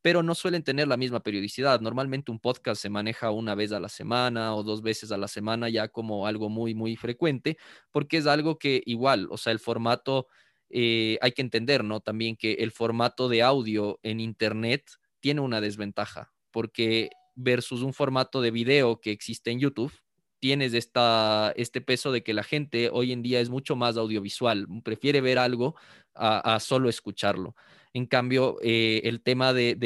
pero 0.02 0.22
no 0.22 0.34
suelen 0.34 0.64
tener 0.64 0.88
la 0.88 0.96
misma 0.96 1.20
periodicidad. 1.20 1.80
Normalmente 1.80 2.32
un 2.32 2.40
podcast 2.40 2.82
se 2.82 2.90
maneja 2.90 3.30
una 3.30 3.54
vez 3.54 3.72
a 3.72 3.80
la 3.80 3.88
semana 3.88 4.54
o 4.54 4.62
dos 4.64 4.82
veces 4.82 5.12
a 5.12 5.16
la 5.18 5.28
semana 5.28 5.68
ya 5.68 5.88
como 5.88 6.26
algo 6.26 6.48
muy, 6.48 6.74
muy 6.74 6.96
frecuente, 6.96 7.56
porque 7.92 8.16
es 8.18 8.26
algo 8.26 8.58
que 8.58 8.82
igual, 8.86 9.28
o 9.30 9.36
sea, 9.38 9.52
el 9.52 9.60
formato 9.60 10.26
eh, 10.72 11.18
hay 11.20 11.32
que 11.32 11.42
entender, 11.42 11.84
¿no? 11.84 12.00
También 12.00 12.36
que 12.36 12.54
el 12.54 12.72
formato 12.72 13.28
de 13.28 13.42
audio 13.42 14.00
en 14.02 14.20
Internet 14.20 14.90
tiene 15.20 15.42
una 15.42 15.60
desventaja, 15.60 16.32
porque 16.50 17.10
versus 17.34 17.82
un 17.82 17.92
formato 17.92 18.40
de 18.40 18.50
video 18.50 19.00
que 19.00 19.10
existe 19.10 19.50
en 19.50 19.60
YouTube, 19.60 19.92
tienes 20.40 20.74
esta, 20.74 21.52
este 21.56 21.80
peso 21.80 22.10
de 22.10 22.22
que 22.22 22.34
la 22.34 22.42
gente 22.42 22.90
hoy 22.92 23.12
en 23.12 23.22
día 23.22 23.40
es 23.40 23.48
mucho 23.48 23.76
más 23.76 23.96
audiovisual, 23.96 24.66
prefiere 24.82 25.20
ver 25.20 25.38
algo 25.38 25.76
a, 26.14 26.58
solo 26.58 26.88
escucharlo. 26.88 27.54
En 27.94 28.06
cambio, 28.06 28.56
eh, 28.62 29.02
el 29.04 29.22
tema 29.22 29.52
de, 29.52 29.76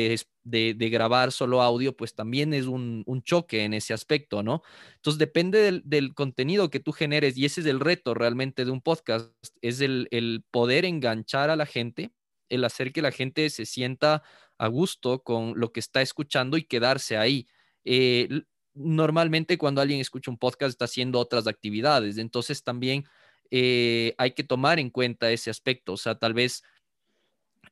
de, 0.47 0.89
grabar 0.91 1.33
solo 1.33 1.61
audio, 1.61 1.97
pues 1.97 2.15
también 2.15 2.55
es 2.55 2.67
un, 2.67 3.05
choque 3.25 3.65
en 3.65 3.75
ese 3.75 3.93
aspecto, 3.95 4.43
¿no? 4.43 4.63
Entonces, 4.97 5.19
depende 5.19 5.83
del, 5.85 6.15
contenido 6.15 6.71
que 6.71 6.81
tú 6.81 6.93
generes 6.93 7.37
y 7.37 7.45
ese 7.45 7.61
es 7.63 7.67
el 7.67 7.81
reto 7.81 8.15
realmente 8.15 8.65
de 8.65 8.71
un 8.71 8.81
podcast, 8.81 9.33
es 9.61 9.81
el, 9.81 10.45
poder 10.51 10.85
enganchar 10.85 11.51
a 11.51 11.57
la 11.57 11.67
gente, 11.67 12.13
el 12.49 12.65
hacer 12.65 12.93
que 12.93 13.03
la 13.03 13.11
gente 13.11 13.51
se 13.51 13.67
sienta 13.67 14.23
a 14.59 14.69
gusto 14.69 15.23
con 15.23 15.59
lo 15.59 15.73
que 15.73 15.81
está 15.81 16.01
escuchando 16.01 16.57
y 16.57 16.65
quedarse 16.65 17.17
ahí. 17.17 17.49
Eh, 17.85 18.29
normalmente 18.75 19.59
cuando 19.59 19.81
alguien 19.81 20.01
escucha 20.01 20.31
un 20.31 20.39
podcast 20.39 20.71
está 20.71 20.85
haciendo 20.85 21.19
otras 21.19 21.47
actividades, 21.49 22.19
entonces 22.19 22.63
también 22.63 23.05
eh, 23.51 24.15
hay 24.19 24.33
que 24.33 24.45
tomar 24.45 24.79
en 24.79 24.91
cuenta 24.91 25.31
ese 25.31 25.51
aspecto, 25.51 25.95
o 25.95 25.97
sea, 25.97 26.17
tal 26.17 26.35
vez 26.35 26.63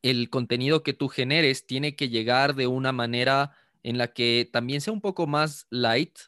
el 0.05 0.29
contenido 0.29 0.83
que 0.83 0.93
tú 0.93 1.09
generes 1.09 1.67
tiene 1.67 1.97
que 1.97 2.11
llegar 2.11 2.55
de 2.55 2.67
una 2.67 2.93
manera 2.93 3.53
en 3.83 3.97
la 3.97 4.13
que 4.13 4.49
también 4.53 4.83
sea 4.83 4.93
un 4.93 5.01
poco 5.01 5.27
más 5.27 5.67
light, 5.71 6.19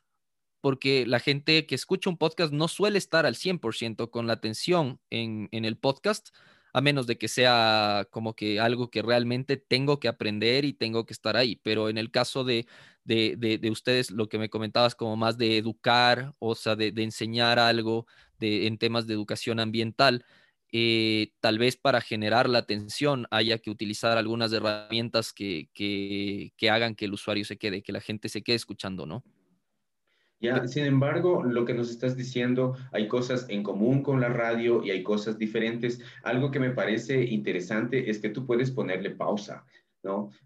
porque 0.63 1.05
la 1.07 1.21
gente 1.21 1.67
que 1.67 1.75
escucha 1.75 2.09
un 2.09 2.17
podcast 2.17 2.55
no 2.55 2.69
suele 2.69 2.97
estar 2.97 3.27
al 3.27 3.35
100% 3.35 4.11
con 4.11 4.27
la 4.27 4.33
atención 4.33 4.99
en, 5.11 5.51
en 5.53 5.67
el 5.67 5.77
podcast, 5.77 6.31
a 6.73 6.81
menos 6.81 7.07
de 7.07 7.19
que 7.19 7.29
sea 7.29 8.09
como 8.11 8.35
que 8.35 8.61
algo 8.61 8.91
que 8.91 9.03
realmente 9.03 9.59
tengo 9.59 10.01
que 10.01 10.09
aprender 10.09 10.65
y 10.65 10.73
tengo 10.73 11.05
que 11.05 11.13
estar 11.13 11.37
ahí. 11.37 11.57
Pero 11.63 11.91
en 11.91 11.99
el 11.99 12.11
caso 12.11 12.45
de, 12.45 12.67
de, 13.05 13.69
ustedes, 13.71 14.11
lo 14.11 14.29
que 14.29 14.39
me 14.39 14.49
comentabas 14.49 14.95
como 14.95 15.17
más 15.17 15.37
de 15.37 15.59
educar, 15.59 16.35
o 16.39 16.55
sea, 16.55 16.77
de, 16.77 16.93
enseñar 16.97 17.59
algo 17.59 18.07
de, 18.39 18.67
en 18.67 18.79
temas 18.79 19.07
de 19.07 19.15
educación 19.15 19.61
ambiental, 19.61 20.25
eh, 20.79 21.33
tal 21.41 21.59
vez 21.59 21.75
para 21.79 22.03
generar 22.03 22.51
la 22.51 22.59
atención 22.59 23.27
haya 23.31 23.57
que 23.57 23.71
utilizar 23.71 24.19
algunas 24.19 24.53
herramientas 24.53 25.33
que, 25.33 25.71
que, 25.73 26.53
que 26.59 26.69
hagan 26.69 26.95
que 26.95 27.07
el 27.07 27.15
usuario 27.15 27.47
se 27.47 27.57
quede, 27.57 27.83
que 27.83 27.93
la 27.93 28.03
gente 28.03 28.29
se 28.29 28.43
quede 28.43 28.57
escuchando, 28.57 29.07
¿no? 29.07 29.25
Ya, 30.39 30.69
sin 30.69 30.85
embargo, 30.85 31.43
lo 31.43 31.65
que 31.65 31.73
nos 31.73 31.89
estás 31.89 32.15
diciendo, 32.15 32.77
hay 32.93 33.09
cosas 33.09 33.47
en 33.49 33.63
común 33.63 34.03
con 34.03 34.21
la 34.21 34.29
radio 34.29 34.85
y 34.85 34.91
hay 34.91 35.03
cosas 35.03 35.39
diferentes. 35.39 36.03
Algo 36.23 36.51
que 36.51 36.61
me 36.61 36.73
parece 36.73 37.25
interesante 37.25 38.11
es 38.11 38.19
que 38.19 38.29
tú 38.29 38.45
puedes 38.45 38.71
ponerle 38.71 39.13
pausa. 39.13 39.65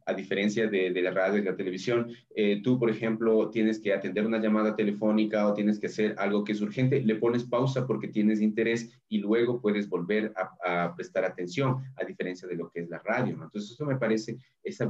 A 0.06 0.14
diferencia 0.14 0.68
de, 0.68 0.90
la 0.90 1.10
radio 1.10 1.38
y 1.38 1.44
la 1.44 1.56
televisión, 1.56 2.08
eh, 2.34 2.60
tú, 2.62 2.78
por 2.78 2.90
ejemplo, 2.90 3.50
tienes 3.50 3.78
que 3.78 3.92
atender 3.92 4.26
una 4.26 4.40
llamada 4.40 4.74
telefónica 4.76 5.46
o 5.46 5.54
tienes 5.54 5.78
que 5.78 5.86
hacer 5.86 6.14
algo 6.18 6.44
que 6.44 6.52
es 6.52 6.60
urgente, 6.60 7.00
le 7.02 7.16
pones 7.16 7.44
pausa 7.44 7.86
porque 7.86 8.08
tienes 8.08 8.40
interés 8.40 8.90
y 9.08 9.18
luego 9.18 9.60
puedes 9.60 9.88
volver 9.88 10.32
a, 10.36 10.94
prestar 10.96 11.24
atención, 11.24 11.82
a 11.96 12.04
diferencia 12.04 12.48
de 12.48 12.56
lo 12.56 12.70
que 12.70 12.80
es 12.80 12.88
la 12.88 12.98
radio, 12.98 13.34
Entonces, 13.34 13.72
eso 13.72 13.84
me 13.84 13.96
parece, 13.96 14.38
esa 14.62 14.86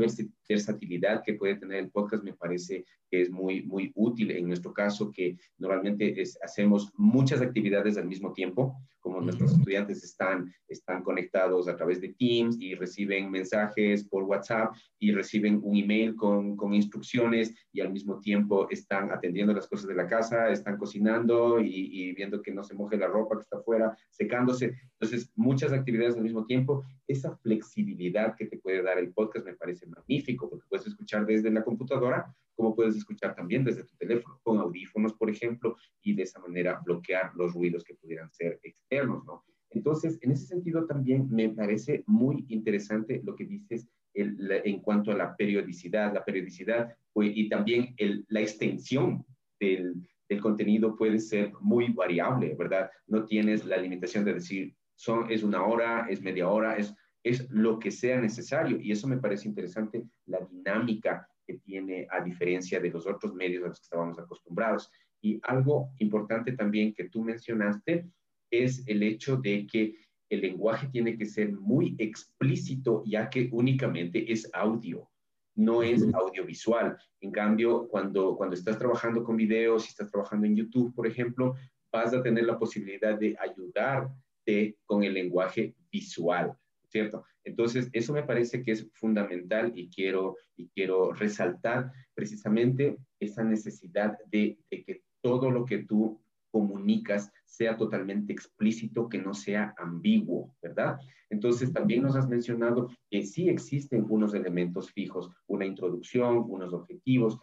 versatilidad 0.48 1.22
que 1.24 1.34
puede 1.34 1.56
tener 1.56 1.78
el 1.78 1.90
podcast 1.90 2.24
me 2.24 2.34
parece 2.34 2.84
que 3.10 3.22
es 3.22 3.30
muy, 3.30 3.62
muy 3.62 3.92
útil 3.94 4.30
en 4.30 4.46
nuestro 4.46 4.72
caso, 4.72 5.10
que 5.10 5.36
normalmente 5.58 6.22
hacemos 6.42 6.92
muchas 6.96 7.40
actividades 7.40 7.96
al 7.96 8.06
mismo 8.06 8.32
tiempo, 8.32 8.76
como 9.00 9.20
nuestros 9.20 9.52
estudiantes 9.52 10.04
están, 10.04 10.52
están 10.68 11.02
conectados 11.02 11.68
a 11.68 11.76
través 11.76 12.00
de 12.00 12.14
Teams 12.18 12.56
y 12.60 12.74
reciben 12.74 13.30
mensajes 13.30 14.06
por 14.08 14.24
WhatsApp 14.24 14.74
y 14.98 15.12
reciben 15.12 15.60
un 15.62 15.76
email 15.76 16.14
con, 16.14 16.56
con 16.56 16.74
instrucciones 16.74 17.54
y 17.72 17.80
al 17.80 17.92
mismo 17.92 18.20
tiempo 18.20 18.68
están 18.70 19.10
atendiendo 19.10 19.52
las 19.52 19.66
cosas 19.66 19.88
de 19.88 19.94
la 19.94 20.06
casa, 20.06 20.50
están 20.50 20.76
cocinando 20.76 21.60
y, 21.60 21.70
y 21.92 22.12
viendo 22.14 22.42
que 22.42 22.52
no 22.52 22.62
se 22.62 22.74
moje 22.74 22.96
la 22.96 23.08
ropa 23.08 23.36
que 23.36 23.42
está 23.42 23.58
afuera, 23.58 23.96
secándose. 24.10 24.74
Entonces, 25.00 25.30
muchas 25.34 25.72
actividades 25.72 26.16
al 26.16 26.22
mismo 26.22 26.44
tiempo. 26.44 26.84
Esa 27.10 27.36
flexibilidad 27.38 28.36
que 28.36 28.46
te 28.46 28.58
puede 28.58 28.82
dar 28.82 28.98
el 28.98 29.12
podcast 29.12 29.44
me 29.44 29.54
parece 29.54 29.86
magnífico 29.86 30.48
porque 30.48 30.66
puedes 30.68 30.86
escuchar 30.86 31.26
desde 31.26 31.50
la 31.50 31.64
computadora 31.64 32.34
como 32.60 32.76
puedes 32.76 32.94
escuchar 32.94 33.34
también 33.34 33.64
desde 33.64 33.84
tu 33.84 33.96
teléfono, 33.96 34.38
con 34.42 34.58
audífonos, 34.58 35.14
por 35.14 35.30
ejemplo, 35.30 35.76
y 36.02 36.14
de 36.14 36.24
esa 36.24 36.40
manera 36.40 36.80
bloquear 36.84 37.32
los 37.34 37.54
ruidos 37.54 37.82
que 37.82 37.94
pudieran 37.94 38.30
ser 38.30 38.60
externos, 38.62 39.24
¿no? 39.24 39.44
Entonces, 39.70 40.18
en 40.20 40.32
ese 40.32 40.46
sentido 40.46 40.86
también 40.86 41.28
me 41.30 41.48
parece 41.48 42.04
muy 42.06 42.44
interesante 42.48 43.22
lo 43.24 43.34
que 43.34 43.46
dices 43.46 43.88
en 44.12 44.80
cuanto 44.80 45.12
a 45.12 45.16
la 45.16 45.36
periodicidad, 45.36 46.12
la 46.12 46.24
periodicidad 46.24 46.94
pues, 47.12 47.30
y 47.34 47.48
también 47.48 47.94
la 48.28 48.40
extensión 48.40 49.24
del, 49.58 49.94
del, 50.28 50.40
contenido 50.40 50.96
puede 50.96 51.18
ser 51.18 51.52
muy 51.60 51.92
variable, 51.92 52.54
¿verdad? 52.58 52.90
No 53.06 53.24
tienes 53.24 53.64
la 53.64 53.76
limitación 53.76 54.24
de 54.24 54.34
decir, 54.34 54.74
son, 55.00 55.30
es 55.30 55.42
una 55.42 55.64
hora, 55.64 56.06
es 56.10 56.20
media 56.20 56.46
hora, 56.46 56.76
es, 56.76 56.94
es 57.22 57.48
lo 57.50 57.78
que 57.78 57.90
sea 57.90 58.20
necesario. 58.20 58.78
Y 58.78 58.92
eso 58.92 59.08
me 59.08 59.16
parece 59.16 59.48
interesante, 59.48 60.04
la 60.26 60.40
dinámica 60.40 61.26
tiene 61.64 62.06
a 62.10 62.22
diferencia 62.22 62.80
de 62.80 62.90
los 62.90 63.06
otros 63.06 63.34
medios 63.34 63.64
a 63.64 63.68
los 63.68 63.80
que 63.80 63.84
estábamos 63.84 64.18
acostumbrados. 64.18 64.90
Y 65.22 65.40
algo 65.42 65.90
importante 65.98 66.52
también 66.52 66.92
que 66.92 67.08
tú 67.08 67.22
mencionaste 67.22 68.10
es 68.50 68.86
el 68.86 69.02
hecho 69.02 69.38
de 69.38 69.66
que 69.66 69.94
el 70.28 70.42
lenguaje 70.42 70.88
tiene 70.88 71.16
que 71.16 71.24
ser 71.24 71.50
muy 71.52 71.96
explícito 71.98 73.02
ya 73.06 73.30
que 73.30 73.48
únicamente 73.52 74.30
es 74.30 74.48
audio, 74.52 75.08
no 75.56 75.82
es 75.82 76.06
audiovisual. 76.12 76.98
En 77.22 77.32
cambio, 77.32 77.88
cuando, 77.88 78.36
cuando 78.36 78.54
estás 78.54 78.78
trabajando 78.78 79.24
con 79.24 79.36
videos, 79.36 79.84
si 79.84 79.88
estás 79.88 80.10
trabajando 80.10 80.46
en 80.46 80.56
YouTube, 80.56 80.94
por 80.94 81.06
ejemplo, 81.06 81.54
vas 81.90 82.12
a 82.12 82.22
tener 82.22 82.44
la 82.44 82.58
posibilidad 82.58 83.18
de 83.18 83.34
con 84.84 85.02
el 85.04 85.14
lenguaje 85.14 85.74
visual, 85.90 86.54
¿cierto? 86.88 87.24
Entonces, 87.44 87.88
eso 87.92 88.12
me 88.12 88.22
parece 88.22 88.62
que 88.62 88.72
es 88.72 88.86
fundamental 88.94 89.72
y 89.74 89.88
quiero, 89.88 90.36
y 90.56 90.68
quiero 90.68 91.12
resaltar 91.12 91.92
precisamente 92.14 92.96
esa 93.18 93.42
necesidad 93.42 94.18
de, 94.30 94.58
de 94.70 94.84
que 94.84 95.02
todo 95.22 95.50
lo 95.50 95.64
que 95.64 95.78
tú 95.78 96.20
comunicas 96.50 97.32
sea 97.44 97.76
totalmente 97.76 98.32
explícito, 98.32 99.08
que 99.08 99.18
no 99.18 99.34
sea 99.34 99.74
ambiguo, 99.78 100.54
¿verdad? 100.60 100.98
Entonces, 101.30 101.72
también 101.72 102.02
nos 102.02 102.16
has 102.16 102.28
mencionado 102.28 102.88
que 103.08 103.22
sí 103.22 103.48
existen 103.48 104.04
unos 104.08 104.34
elementos 104.34 104.90
fijos, 104.90 105.30
una 105.46 105.64
introducción, 105.64 106.44
unos 106.48 106.72
objetivos, 106.72 107.38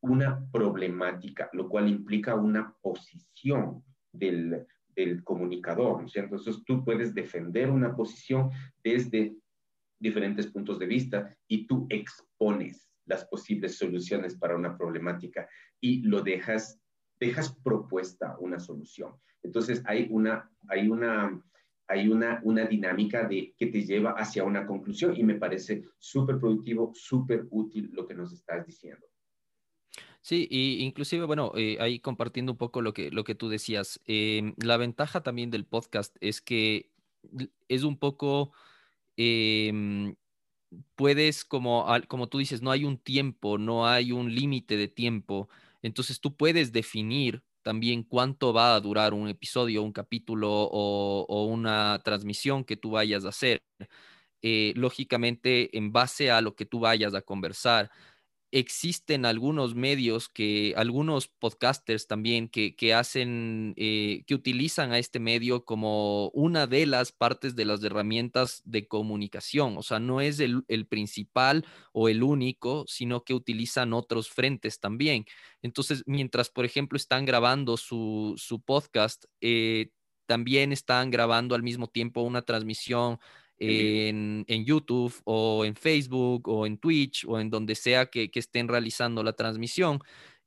una 0.00 0.44
problemática, 0.50 1.48
lo 1.52 1.68
cual 1.68 1.88
implica 1.88 2.34
una 2.34 2.74
posición 2.82 3.84
del, 4.12 4.66
del 4.94 5.22
comunicador, 5.24 6.00
¿no 6.00 6.06
es 6.06 6.12
cierto? 6.12 6.36
Entonces, 6.36 6.62
tú 6.64 6.84
puedes 6.84 7.14
defender 7.14 7.70
una 7.70 7.94
posición 7.94 8.50
desde 8.82 9.34
diferentes 9.98 10.46
puntos 10.48 10.78
de 10.78 10.86
vista 10.86 11.36
y 11.46 11.66
tú 11.66 11.86
expones 11.88 12.88
las 13.06 13.24
posibles 13.26 13.76
soluciones 13.76 14.36
para 14.36 14.56
una 14.56 14.76
problemática 14.76 15.48
y 15.80 16.02
lo 16.02 16.22
dejas 16.22 16.82
dejas 17.26 17.54
propuesta 17.62 18.36
una 18.40 18.58
solución. 18.58 19.14
Entonces 19.44 19.80
hay 19.86 20.08
una, 20.10 20.50
hay 20.68 20.88
una, 20.88 21.40
hay 21.86 22.08
una, 22.08 22.40
una 22.42 22.64
dinámica 22.66 23.28
de, 23.28 23.54
que 23.56 23.66
te 23.66 23.82
lleva 23.82 24.12
hacia 24.12 24.44
una 24.44 24.66
conclusión 24.66 25.16
y 25.16 25.22
me 25.22 25.36
parece 25.36 25.84
súper 25.98 26.38
productivo, 26.38 26.90
súper 26.94 27.46
útil 27.50 27.90
lo 27.92 28.06
que 28.06 28.14
nos 28.14 28.32
estás 28.32 28.66
diciendo. 28.66 29.06
Sí, 30.24 30.46
y 30.50 30.84
inclusive, 30.84 31.24
bueno, 31.26 31.52
eh, 31.56 31.78
ahí 31.80 31.98
compartiendo 31.98 32.52
un 32.52 32.58
poco 32.58 32.80
lo 32.80 32.92
que, 32.94 33.10
lo 33.10 33.24
que 33.24 33.34
tú 33.34 33.48
decías, 33.48 34.00
em, 34.06 34.54
la 34.62 34.76
ventaja 34.76 35.22
también 35.22 35.50
del 35.50 35.66
podcast 35.66 36.16
es 36.20 36.40
que 36.40 36.92
es 37.68 37.82
un 37.82 37.98
poco, 37.98 38.52
em, 39.16 40.16
puedes, 40.96 41.44
como, 41.44 41.86
como 42.08 42.28
tú 42.28 42.38
dices, 42.38 42.62
no 42.62 42.70
hay 42.70 42.84
un 42.84 42.98
tiempo, 42.98 43.58
no 43.58 43.86
hay 43.88 44.12
un 44.12 44.34
límite 44.34 44.76
de 44.76 44.88
tiempo 44.88 45.48
entonces 45.82 46.20
tú 46.20 46.36
puedes 46.36 46.72
definir 46.72 47.44
también 47.62 48.04
cuánto 48.04 48.52
va 48.52 48.74
a 48.74 48.80
durar 48.80 49.14
un 49.14 49.28
episodio, 49.28 49.82
un 49.82 49.92
capítulo 49.92 50.48
o, 50.50 51.44
una 51.46 52.00
transmisión 52.04 52.64
que 52.64 52.76
tú 52.76 52.92
vayas 52.92 53.24
a 53.24 53.30
hacer. 53.30 53.62
Eh, 54.42 54.72
lógicamente, 54.76 55.76
en 55.78 55.92
base 55.92 56.30
a 56.30 56.40
lo 56.40 56.56
que 56.56 56.66
tú 56.66 56.80
vayas 56.80 57.14
a 57.14 57.22
conversar, 57.22 57.90
existen 58.52 59.24
algunos 59.24 59.74
medios 59.74 60.28
que, 60.28 60.74
algunos 60.76 61.26
podcasters 61.26 62.06
también 62.06 62.48
que, 62.48 62.94
hacen, 62.94 63.72
eh, 63.78 64.24
que 64.26 64.34
utilizan 64.34 64.92
a 64.92 64.98
este 64.98 65.18
medio 65.18 65.64
como 65.64 66.28
una 66.28 66.66
de 66.66 66.84
las 66.84 67.12
partes 67.12 67.56
de 67.56 67.64
las 67.64 67.82
herramientas 67.82 68.60
de 68.66 68.86
comunicación. 68.86 69.78
O 69.78 69.82
sea, 69.82 69.98
no 69.98 70.20
es 70.20 70.38
el, 70.38 70.64
principal 70.86 71.64
o 71.92 72.10
el 72.10 72.22
único, 72.22 72.84
sino 72.86 73.24
que 73.24 73.32
utilizan 73.32 73.94
otros 73.94 74.28
frentes 74.28 74.78
también. 74.78 75.24
Entonces, 75.62 76.02
mientras, 76.06 76.50
por 76.50 76.66
ejemplo, 76.66 76.96
están 76.96 77.24
grabando 77.24 77.78
su, 77.78 78.36
podcast, 78.66 79.24
eh, 79.40 79.88
también 80.26 80.72
están 80.72 81.10
grabando 81.10 81.54
al 81.54 81.62
mismo 81.62 81.88
tiempo 81.88 82.20
una 82.20 82.42
transmisión 82.42 83.18
en, 83.62 84.64
YouTube 84.64 85.14
o 85.24 85.64
en 85.64 85.76
Facebook 85.76 86.48
o 86.48 86.66
en 86.66 86.78
Twitch 86.78 87.24
o 87.26 87.38
en 87.38 87.50
donde 87.50 87.74
sea 87.74 88.06
que, 88.06 88.30
estén 88.34 88.68
realizando 88.68 89.22
la 89.22 89.34
transmisión 89.34 90.00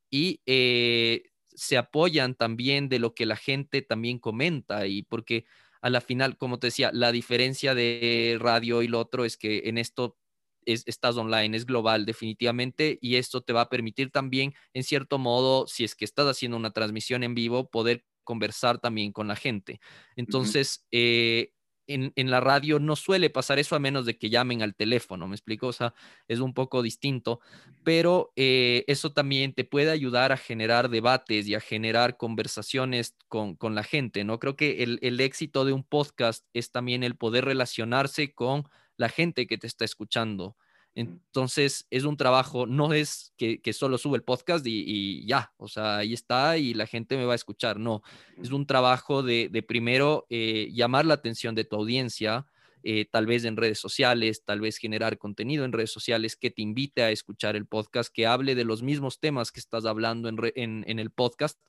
y 0.10 0.41
eh, 0.45 1.24
se 1.53 1.77
apoyan 1.77 2.36
también 2.36 2.89
de 2.89 3.00
lo 3.00 3.13
que 3.13 3.25
la 3.25 3.36
gente 3.36 3.81
también 3.81 4.19
comenta 4.19 4.88
y 4.88 5.03
porque 5.03 5.45
a 5.81 5.89
la 5.89 6.01
final, 6.01 6.38
como 6.38 6.60
te 6.60 6.67
decía, 6.67 6.91
la 6.93 7.12
diferencia 7.12 7.75
de 7.75 8.38
radio 8.39 8.81
y 8.81 8.88
lo 8.88 9.00
otro 9.00 9.24
es 9.24 9.38
que 9.38 9.63
en 9.65 9.77
esto 9.77 10.17
estás 10.66 11.16
online, 11.16 11.55
es 11.55 11.66
global 11.66 12.05
definitivamente 12.05 12.98
y 13.01 13.16
esto 13.16 13.42
te 13.42 13.53
va 13.53 13.61
a 13.61 13.70
permitir 13.70 14.09
también, 14.09 14.53
en 14.74 14.83
cierto 14.83 15.20
modo, 15.20 15.68
si 15.68 15.83
es 15.83 15.96
que 15.96 16.05
estás 16.05 16.25
haciendo 16.27 16.57
una 16.57 16.72
transmisión 16.72 17.24
en 17.24 17.35
vivo, 17.35 17.70
poder 17.70 18.03
conversar 18.24 18.79
también 18.79 19.11
con 19.11 19.27
la 19.27 19.35
gente. 19.35 19.79
Entonces, 20.16 20.85
eh, 20.92 21.51
en, 21.87 22.31
la 22.31 22.39
radio 22.39 22.79
no 22.79 22.95
suele 22.95 23.29
pasar 23.29 23.59
eso 23.59 23.75
a 23.75 23.79
menos 23.79 24.05
de 24.05 24.17
que 24.17 24.29
llamen 24.29 24.61
al 24.61 24.75
teléfono, 24.75 25.27
¿me 25.27 25.35
explico? 25.35 25.67
O 25.67 25.74
sea, 25.74 25.93
es 26.27 26.39
un 26.39 26.53
poco 26.53 26.81
distinto, 26.81 27.39
pero 27.83 28.31
eh, 28.35 28.83
eso 28.87 29.13
también 29.13 29.53
te 29.53 29.63
puede 29.63 29.91
ayudar 29.91 30.31
a 30.31 30.37
generar 30.37 30.89
debates 30.89 31.48
y 31.48 31.55
a 31.55 31.59
generar 31.59 32.17
conversaciones 32.17 33.15
con, 33.27 33.57
la 33.75 33.83
gente, 33.83 34.24
¿no? 34.24 34.39
Creo 34.39 34.55
que 34.55 34.83
el, 34.83 35.00
el 35.01 35.19
éxito 35.19 35.65
de 35.65 35.74
un 35.74 35.83
podcast 35.83 36.45
es 36.53 36.71
también 36.71 37.03
el 37.03 37.15
poder 37.15 37.45
relacionarse 37.45 38.33
con 38.33 38.63
la 38.98 39.09
gente 39.09 39.48
que 39.48 39.57
te 39.57 39.67
está 39.67 39.85
escuchando. 39.85 40.55
Entonces, 40.96 41.86
es 41.90 42.05
un 42.05 42.16
trabajo, 42.16 42.66
no 42.66 42.94
es 42.94 43.34
que, 43.38 43.60
solo 43.74 43.98
sube 43.98 44.16
el 44.16 44.24
podcast 44.24 44.66
y, 44.66 45.27
ya, 45.27 45.51
o 45.58 45.68
sea, 45.68 45.98
ahí 45.98 46.14
está 46.14 46.58
y 46.58 46.74
la 46.74 46.88
gente 46.88 47.18
me 47.18 47.25
va 47.25 47.34
a 47.34 47.36
escuchar, 47.36 47.77
no, 47.77 48.01
es 48.42 48.51
un 48.51 48.66
trabajo 48.66 49.22
de, 49.22 49.66
primero 49.68 50.25
eh, 50.29 50.70
llamar 50.72 51.05
la 51.05 51.16
atención 51.16 51.53
de 51.53 51.66
tu 51.66 51.75
audiencia, 51.75 52.46
eh, 52.81 53.05
tal 53.12 53.25
vez 53.25 53.44
en 53.44 53.58
redes 53.58 53.77
sociales, 53.77 54.46
tal 54.46 54.62
vez 54.62 54.77
generar 54.77 55.18
contenido 55.18 55.66
en 55.66 55.74
redes 55.74 55.92
sociales 55.92 56.38
que 56.38 56.50
te 56.50 56.62
invite 56.62 57.01
a 57.03 57.12
escuchar 57.12 57.58
el 57.58 57.66
podcast, 57.66 58.10
que 58.14 58.25
hable 58.25 58.55
de 58.55 58.64
los 58.64 58.81
mismos 58.81 59.20
temas 59.20 59.51
que 59.51 59.60
estás 59.60 59.86
hablando 59.86 60.29
en, 60.29 60.86
el 60.88 61.12
podcast 61.12 61.60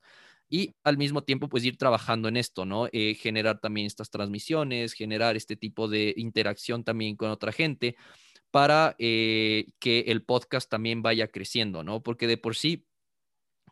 y 0.49 0.77
al 0.85 0.99
mismo 0.99 1.25
tiempo 1.25 1.49
pues 1.49 1.65
ir 1.65 1.79
trabajando 1.79 2.29
en 2.29 2.37
esto, 2.37 2.65
¿no? 2.65 2.87
Eh, 2.93 3.15
generar 3.15 3.59
también 3.59 3.89
estas 3.89 4.11
transmisiones, 4.11 4.93
generar 4.93 5.37
este 5.37 5.57
tipo 5.57 5.89
de 5.89 6.15
interacción 6.17 6.85
también 6.85 7.17
con 7.17 7.31
otra 7.31 7.51
gente 7.51 7.97
para 8.57 8.97
eh, 8.99 9.66
que 9.79 10.07
el 10.09 10.23
podcast 10.23 10.71
también 10.71 11.03
vaya 11.03 11.29
creciendo, 11.29 11.83
¿no? 11.83 12.03
Porque 12.03 12.27
de 12.27 12.38
por 12.38 12.57
sí, 12.57 12.87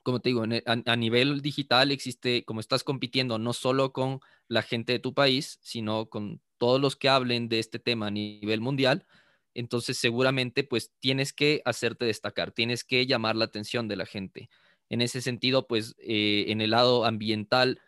como 0.02 0.20
te 0.20 0.28
digo, 0.28 0.44
a, 0.66 0.96
nivel 0.96 1.40
digital 1.40 1.90
existe, 1.90 2.44
como 2.44 2.60
estás 2.60 2.84
compitiendo 2.84 3.38
no 3.38 3.54
solo 3.54 3.94
con 3.94 4.20
la 4.46 4.60
gente 4.60 4.92
de 4.92 4.98
tu 4.98 5.14
país, 5.14 5.58
sino 5.62 6.10
con 6.10 6.42
todos 6.58 6.82
los 6.82 6.96
que 6.96 7.08
hablen 7.08 7.48
de 7.48 7.60
este 7.60 7.78
tema 7.78 8.08
a 8.08 8.10
nivel 8.10 8.60
mundial, 8.60 9.06
entonces 9.54 9.96
seguramente 9.96 10.64
pues 10.64 10.92
tienes 11.00 11.32
que 11.32 11.62
hacerte 11.64 12.04
destacar, 12.04 12.52
tienes 12.52 12.84
que 12.84 13.06
llamar 13.06 13.36
la 13.36 13.46
atención 13.46 13.88
de 13.88 13.96
la 13.96 14.04
gente. 14.04 14.50
En 14.90 15.00
ese 15.00 15.22
sentido, 15.22 15.66
pues 15.66 15.94
eh, 15.96 16.44
en 16.48 16.60
el 16.60 16.72
lado 16.72 17.06
ambiental 17.06 17.80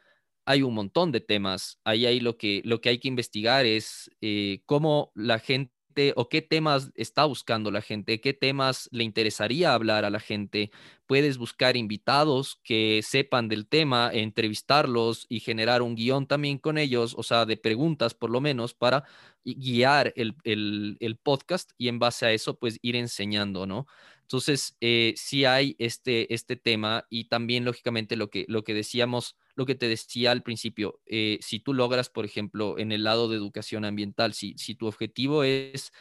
hay 0.46 0.62
un 0.62 0.72
montón 0.72 1.12
de 1.12 1.20
temas. 1.20 1.78
Ahí, 1.84 2.06
hay 2.06 2.20
lo 2.20 2.38
que, 2.38 2.62
lo 2.64 2.80
que 2.80 2.88
hay 2.88 3.00
que 3.00 3.08
investigar 3.08 3.66
es 3.66 4.10
eh, 4.22 4.62
cómo 4.64 5.12
la 5.14 5.38
gente 5.40 5.75
o 6.16 6.28
qué 6.28 6.42
temas 6.42 6.90
está 6.94 7.24
buscando 7.24 7.70
la 7.70 7.80
gente, 7.82 8.20
qué 8.20 8.32
temas 8.34 8.88
le 8.92 9.04
interesaría 9.04 9.74
hablar 9.74 10.04
a 10.04 10.10
la 10.10 10.20
gente. 10.20 10.70
Puedes 11.06 11.38
buscar 11.38 11.76
invitados 11.76 12.60
que 12.64 13.00
sepan 13.02 13.48
del 13.48 13.66
tema, 13.66 14.10
entrevistarlos 14.12 15.26
y 15.28 15.40
generar 15.40 15.82
un 15.82 15.94
guion 15.94 16.26
también 16.26 16.58
con 16.58 16.78
ellos, 16.78 17.14
o 17.16 17.22
sea, 17.22 17.46
de 17.46 17.56
preguntas 17.56 18.14
por 18.14 18.30
lo 18.30 18.40
menos, 18.40 18.74
para 18.74 19.04
guiar 19.44 20.12
el, 20.16 20.34
el 20.44 21.16
podcast 21.16 21.70
y 21.78 21.88
en 21.88 21.98
base 21.98 22.26
a 22.26 22.32
eso, 22.32 22.58
pues 22.58 22.78
ir 22.82 22.96
enseñando, 22.96 23.66
¿no? 23.66 23.86
Entonces, 24.26 24.76
eh, 24.80 25.14
sí 25.16 25.44
hay 25.44 25.76
este, 25.78 26.34
este 26.34 26.56
tema 26.56 27.06
y 27.08 27.28
también, 27.28 27.64
lógicamente, 27.64 28.16
lo 28.16 28.28
que, 28.28 28.44
lo 28.48 28.64
que 28.64 28.74
decíamos, 28.74 29.36
lo 29.54 29.66
que 29.66 29.76
te 29.76 29.86
decía 29.88 30.32
al 30.32 30.42
principio, 30.42 31.00
eh, 31.06 31.38
si 31.42 31.60
tú 31.60 31.72
logras, 31.72 32.08
por 32.10 32.24
ejemplo, 32.24 32.76
en 32.76 32.90
el 32.90 33.04
lado 33.04 33.28
de 33.28 33.36
educación 33.36 33.84
ambiental, 33.84 34.34
si, 34.34 34.54
si 34.58 34.74
tu 34.74 34.88
objetivo 34.88 35.44
es 35.44 35.92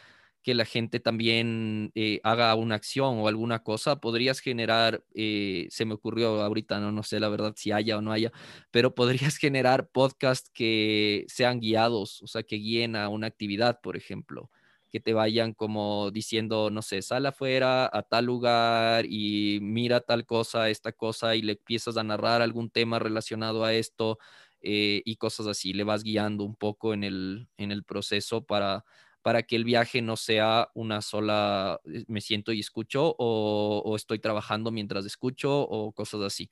que 0.42 0.54
la 0.54 0.64
gente 0.64 0.98
también 0.98 1.92
eh, 1.94 2.20
haga 2.24 2.52
una 2.56 2.74
acción 2.74 3.18
o 3.20 3.28
alguna 3.28 3.62
cosa, 3.62 4.00
podrías 4.00 4.40
generar, 4.40 5.04
se 5.14 5.84
me 5.84 5.94
ocurrió 5.94 6.42
ahorita, 6.42 6.80
no, 6.80 6.90
no 6.92 7.02
sé 7.04 7.20
la 7.20 7.28
verdad 7.28 7.54
si 7.56 7.70
haya 7.72 7.96
o 7.98 8.02
no 8.02 8.10
haya, 8.12 8.32
pero 8.72 8.94
podrías 8.94 9.36
generar 9.38 9.88
podcasts 9.90 10.50
que 10.52 11.24
sean 11.28 11.60
guiados, 11.60 12.22
o 12.22 12.26
sea, 12.26 12.42
que 12.42 12.56
guíen 12.56 12.96
a 12.96 13.08
una 13.08 13.28
actividad, 13.28 13.80
por 13.80 13.96
ejemplo 13.96 14.50
que 14.96 15.00
te 15.00 15.12
vayan 15.12 15.52
como 15.52 16.10
diciendo, 16.10 16.70
no 16.70 16.80
sé, 16.80 17.02
sal 17.02 17.26
afuera 17.26 17.84
a 17.92 18.02
tal 18.02 18.24
lugar 18.24 19.04
y 19.06 19.58
mira 19.60 20.00
tal 20.00 20.24
cosa, 20.24 20.70
esta 20.70 20.90
cosa, 20.92 21.36
y 21.36 21.42
le 21.42 21.52
empiezas 21.52 21.98
a 21.98 22.02
narrar 22.02 22.40
algún 22.40 22.70
tema 22.70 22.98
relacionado 22.98 23.62
a 23.66 23.74
esto 23.74 24.18
eh, 24.62 25.02
y 25.04 25.16
cosas 25.16 25.48
así. 25.48 25.74
Le 25.74 25.84
vas 25.84 26.02
guiando 26.02 26.44
un 26.44 26.56
poco 26.56 26.94
en 26.94 27.04
el, 27.04 27.46
en 27.58 27.72
el 27.72 27.84
proceso 27.84 28.46
para, 28.46 28.86
para 29.20 29.42
que 29.42 29.56
el 29.56 29.64
viaje 29.64 30.00
no 30.00 30.16
sea 30.16 30.70
una 30.72 31.02
sola, 31.02 31.78
eh, 31.84 32.04
me 32.08 32.22
siento 32.22 32.54
y 32.54 32.60
escucho, 32.60 33.14
o, 33.18 33.82
o 33.84 33.96
estoy 33.96 34.18
trabajando 34.18 34.70
mientras 34.70 35.04
escucho, 35.04 35.60
o 35.60 35.92
cosas 35.92 36.22
así. 36.22 36.48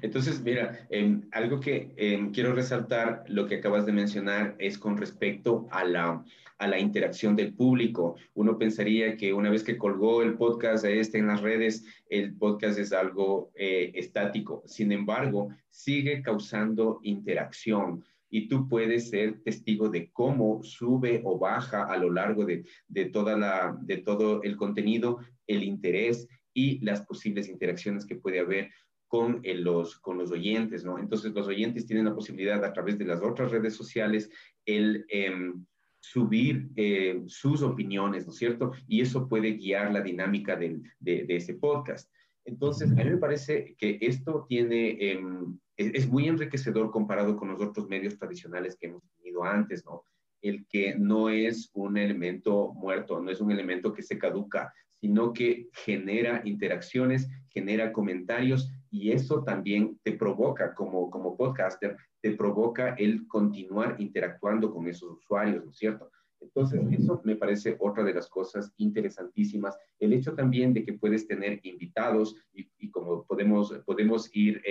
Entonces, 0.00 0.40
mira, 0.40 0.86
em, 0.88 1.28
algo 1.30 1.60
que 1.60 2.30
quiero 2.32 2.54
resaltar, 2.54 3.24
lo 3.28 3.46
que 3.46 3.56
acabas 3.56 3.84
de 3.84 3.92
mencionar, 3.92 4.56
es 4.58 4.78
con 4.78 4.96
respecto 4.96 5.68
a 5.70 5.84
la, 5.84 6.24
a 6.62 6.68
la 6.68 6.78
interacción 6.78 7.34
del 7.34 7.54
público. 7.54 8.14
Uno 8.34 8.56
pensaría 8.56 9.16
que 9.16 9.32
una 9.32 9.50
vez 9.50 9.64
que 9.64 9.76
colgó 9.76 10.22
el 10.22 10.34
podcast 10.34 10.84
este 10.84 11.18
en 11.18 11.26
las 11.26 11.40
redes, 11.40 11.84
el 12.08 12.36
podcast 12.36 12.78
es 12.78 12.92
algo 12.92 13.50
eh, 13.56 13.90
estático. 13.96 14.62
Sin 14.64 14.92
embargo, 14.92 15.48
sigue 15.70 16.22
causando 16.22 17.00
interacción 17.02 18.04
y 18.30 18.46
tú 18.46 18.68
puedes 18.68 19.10
ser 19.10 19.42
testigo 19.42 19.88
de 19.88 20.12
cómo 20.12 20.62
sube 20.62 21.20
o 21.24 21.36
baja 21.36 21.82
a 21.82 21.96
lo 21.96 22.10
largo 22.10 22.44
de, 22.44 22.64
de, 22.86 23.06
toda 23.06 23.36
la, 23.36 23.76
de 23.82 23.96
todo 23.96 24.44
el 24.44 24.56
contenido, 24.56 25.18
el 25.48 25.64
interés 25.64 26.28
y 26.54 26.78
las 26.84 27.04
posibles 27.04 27.48
interacciones 27.48 28.06
que 28.06 28.14
puede 28.14 28.38
haber 28.38 28.70
con, 29.08 29.40
eh, 29.42 29.56
los, 29.56 29.98
con 29.98 30.16
los 30.16 30.30
oyentes, 30.30 30.84
¿no? 30.84 31.00
Entonces 31.00 31.32
los 31.32 31.48
oyentes 31.48 31.86
tienen 31.86 32.04
la 32.04 32.14
posibilidad 32.14 32.64
a 32.64 32.72
través 32.72 32.98
de 32.98 33.04
las 33.04 33.20
otras 33.20 33.50
redes 33.50 33.74
sociales 33.74 34.30
el 34.64 35.04
em, 35.08 35.66
subir 36.02 36.68
eh, 36.74 37.22
sus 37.26 37.62
opiniones, 37.62 38.26
¿no 38.26 38.32
es 38.32 38.38
cierto? 38.38 38.72
Y 38.88 39.00
eso 39.00 39.28
puede 39.28 39.52
guiar 39.52 39.92
la 39.92 40.00
dinámica 40.00 40.56
de, 40.56 40.82
de, 40.98 41.24
ese 41.28 41.54
podcast. 41.54 42.10
Entonces, 42.44 42.90
a 42.90 42.94
mí 42.94 43.04
me 43.04 43.18
parece 43.18 43.76
que 43.78 43.98
esto 44.00 44.44
tiene, 44.48 44.96
em, 44.98 45.56
es, 45.76 45.94
es, 45.94 46.08
muy 46.08 46.26
enriquecedor 46.26 46.90
comparado 46.90 47.36
con 47.36 47.50
los 47.50 47.62
otros 47.62 47.88
medios 47.88 48.18
tradicionales 48.18 48.76
que 48.76 48.88
hemos 48.88 49.04
tenido 49.16 49.44
antes, 49.44 49.84
¿no? 49.84 50.04
El 50.42 50.66
que 50.66 50.96
no 50.98 51.30
es 51.30 51.70
un 51.72 51.96
elemento 51.96 52.72
muerto, 52.74 53.20
no 53.20 53.30
es 53.30 53.40
un 53.40 53.52
elemento 53.52 53.92
que 53.92 54.02
se 54.02 54.18
caduca, 54.18 54.74
sino 55.02 55.32
que 55.32 55.68
genera 55.72 56.42
interacciones, 56.44 57.28
genera 57.48 57.92
comentarios 57.92 58.70
y 58.88 59.10
eso 59.10 59.42
también 59.42 59.98
te 60.04 60.12
provoca 60.12 60.74
como, 60.74 61.10
como 61.10 61.36
podcaster, 61.36 61.96
te 62.20 62.36
provoca 62.36 62.94
el 62.94 63.26
continuar 63.26 63.96
interactuando 63.98 64.72
con 64.72 64.86
esos 64.86 65.18
usuarios, 65.18 65.64
¿no 65.64 65.72
es 65.72 65.76
cierto? 65.76 66.08
Entonces, 66.40 66.80
eso 66.92 67.20
me 67.24 67.34
parece 67.34 67.76
otra 67.80 68.04
de 68.04 68.14
las 68.14 68.28
cosas 68.28 68.72
interesantísimas. 68.76 69.76
El 69.98 70.12
hecho 70.12 70.34
también 70.34 70.72
de 70.72 70.84
que 70.84 70.92
puedes 70.92 71.26
tener 71.26 71.58
invitados 71.64 72.36
y, 72.52 72.88
como 72.90 73.24
podemos, 73.26 73.72
podemos 73.84 74.30
ir 74.32 74.62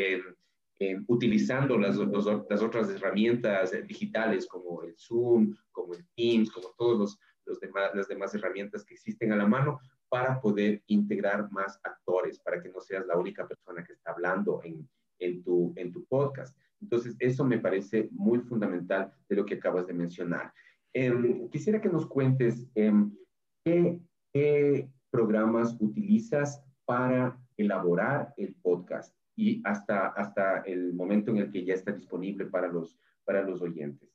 utilizando 1.08 1.78
las, 1.78 1.98
las, 1.98 2.62
otras 2.62 2.90
herramientas 2.90 3.72
digitales 3.86 4.48
como 4.48 4.84
el 4.84 4.96
Zoom, 4.98 5.56
como 5.72 5.94
el 5.94 6.06
Teams, 6.16 6.52
como 6.52 6.74
todos 6.78 6.98
los, 6.98 7.20
los 7.46 7.60
demás, 7.60 7.92
las 7.94 8.08
demás 8.08 8.34
herramientas 8.34 8.86
que 8.86 8.94
existen 8.94 9.32
a 9.32 9.36
la 9.36 9.48
mano, 9.48 9.80
para 10.12 10.42
poder 10.42 10.84
integrar 10.88 11.50
más 11.54 11.80
actores, 11.84 12.38
para 12.38 12.62
que 12.62 12.68
no 12.68 12.82
seas 12.82 13.08
la 13.08 13.18
única 13.18 13.48
persona 13.48 13.82
que 13.82 13.94
está 13.94 14.12
hablando 14.12 14.60
en, 14.62 14.86
en, 15.20 15.42
tu, 15.42 15.72
en 15.78 15.94
tu 15.94 16.04
podcast. 16.04 16.54
Entonces, 16.82 17.16
eso 17.18 17.46
me 17.46 17.60
parece 17.60 18.10
muy 18.12 18.40
fundamental 18.40 19.14
de 19.30 19.36
lo 19.38 19.46
que 19.46 19.54
acabas 19.54 19.88
de 19.88 19.94
mencionar. 19.94 20.54
Em, 20.92 21.48
quisiera 21.48 21.80
que 21.80 21.88
nos 21.88 22.06
cuentes 22.08 22.68
em, 22.76 23.16
¿qué, 23.64 24.02
qué, 24.34 24.90
programas 25.12 25.78
utilizas 25.80 26.62
para 26.84 27.40
elaborar 27.56 28.34
el 28.36 28.54
podcast 28.56 29.16
y 29.38 29.62
hasta, 29.64 30.08
hasta 30.08 30.60
el 30.64 30.94
momento 30.94 31.32
en 31.32 31.38
el 31.38 31.52
que 31.54 31.64
ya 31.64 31.74
está 31.74 31.94
disponible 31.94 32.48
para 32.48 32.68
los, 32.68 33.00
para 33.24 33.44
los 33.44 33.62
oyentes. 33.62 34.10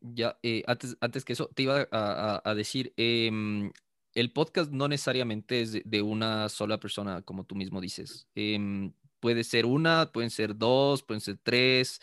Ya, 0.00 0.38
eh, 0.42 0.62
antes, 0.66 0.96
antes 1.00 1.22
que 1.22 1.34
eso, 1.34 1.50
te 1.54 1.64
iba 1.64 1.86
a, 1.90 2.40
a, 2.42 2.54
decir, 2.54 2.94
eh, 2.96 3.30
el 4.16 4.32
podcast 4.32 4.72
no 4.72 4.88
necesariamente 4.88 5.60
es 5.60 5.78
de, 5.84 6.02
una 6.02 6.48
sola 6.48 6.80
persona, 6.80 7.20
como 7.20 7.44
tú 7.44 7.54
mismo 7.54 7.82
dices. 7.82 8.26
Em, 8.34 8.94
puede 9.20 9.44
ser 9.44 9.66
una, 9.66 10.10
pueden 10.10 10.30
ser 10.30 10.56
dos, 10.56 11.02
pueden 11.02 11.20
ser 11.20 11.38
tres. 11.42 12.00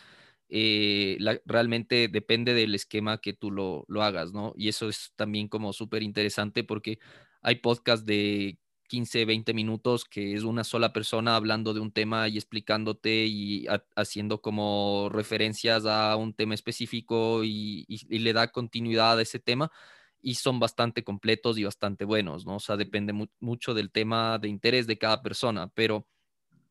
Eh, 0.48 1.18
realmente 1.46 2.08
depende 2.10 2.54
del 2.54 2.76
esquema 2.76 3.20
que 3.20 3.34
tú 3.34 3.50
lo, 3.50 3.86
lo 3.88 4.04
hagas, 4.04 4.32
¿no? 4.32 4.54
Y 4.56 4.68
eso 4.70 4.90
es 4.90 5.12
también 5.16 5.48
como 5.48 5.74
súper 5.74 6.04
interesante 6.04 6.64
porque 6.64 7.00
hay 7.42 7.56
podcasts 7.56 8.06
de 8.06 8.60
15, 8.90 9.26
20 9.26 9.54
minutos 9.56 10.06
que 10.06 10.36
es 10.36 10.44
una 10.44 10.64
sola 10.64 10.94
persona 10.94 11.36
hablando 11.36 11.74
de 11.74 11.80
un 11.80 11.92
tema 11.92 12.28
y 12.28 12.38
explicándote 12.38 13.26
y 13.26 13.66
haciendo 13.96 14.40
como 14.40 15.10
referencias 15.12 15.88
a 15.88 16.16
un 16.16 16.36
tema 16.36 16.54
específico 16.54 17.44
y, 17.44 17.86
y 17.88 18.20
le 18.20 18.34
da 18.34 18.52
continuidad 18.52 19.18
a 19.18 19.22
ese 19.24 19.40
tema 19.40 19.72
y 20.24 20.36
son 20.36 20.60
bastante 20.60 21.04
completos 21.04 21.58
y 21.60 21.66
bastante 21.66 22.06
buenos, 22.06 22.46
¿no? 22.46 22.56
O 22.56 22.60
sea, 22.60 22.78
depende 22.78 23.14
mucho 23.40 23.74
del 23.76 23.92
tema 23.92 24.40
de 24.40 24.48
interés 24.48 24.88
de 24.88 24.98
cada 24.98 25.22
persona, 25.22 25.70
pero 25.76 26.08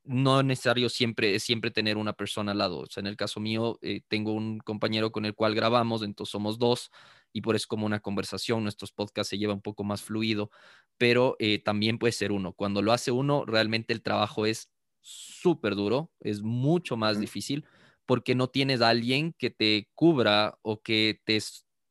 no 0.04 0.40
es 0.40 0.46
necesario 0.46 0.88
siempre, 0.88 1.38
siempre 1.38 1.70
tener 1.70 1.96
una 1.96 2.14
persona 2.14 2.52
al 2.52 2.58
lado. 2.58 2.80
O 2.80 2.86
sea, 2.86 3.02
en 3.02 3.06
el 3.06 3.16
caso 3.16 3.40
mío, 3.40 3.78
eh, 3.82 4.00
tengo 4.08 4.32
un 4.32 4.58
compañero 4.58 5.12
con 5.12 5.24
el 5.26 5.34
cual 5.34 5.54
grabamos, 5.54 6.02
entonces 6.02 6.32
somos 6.32 6.58
dos 6.58 6.90
y 7.32 7.42
por 7.42 7.54
eso 7.56 7.66
como 7.68 7.86
una 7.86 8.00
conversación, 8.00 8.62
nuestros 8.62 8.92
podcasts 8.92 9.30
se 9.30 9.38
lleva 9.38 9.54
un 9.54 9.62
poco 9.62 9.84
más 9.84 10.02
fluido, 10.02 10.50
pero 10.98 11.36
eh, 11.38 11.62
también 11.62 11.98
puede 11.98 12.12
ser 12.12 12.32
uno. 12.32 12.52
Cuando 12.54 12.82
lo 12.82 12.92
hace 12.92 13.10
uno, 13.12 13.44
realmente 13.46 13.92
el 13.92 14.02
trabajo 14.02 14.46
es 14.46 14.70
súper 15.00 15.74
duro, 15.76 16.10
es 16.20 16.42
mucho 16.42 16.96
más 16.96 17.20
difícil 17.20 17.66
porque 18.06 18.34
no 18.34 18.48
tienes 18.48 18.80
a 18.82 18.88
alguien 18.90 19.34
que 19.38 19.50
te 19.50 19.88
cubra 19.94 20.58
o 20.62 20.82
que 20.82 21.20
te 21.24 21.36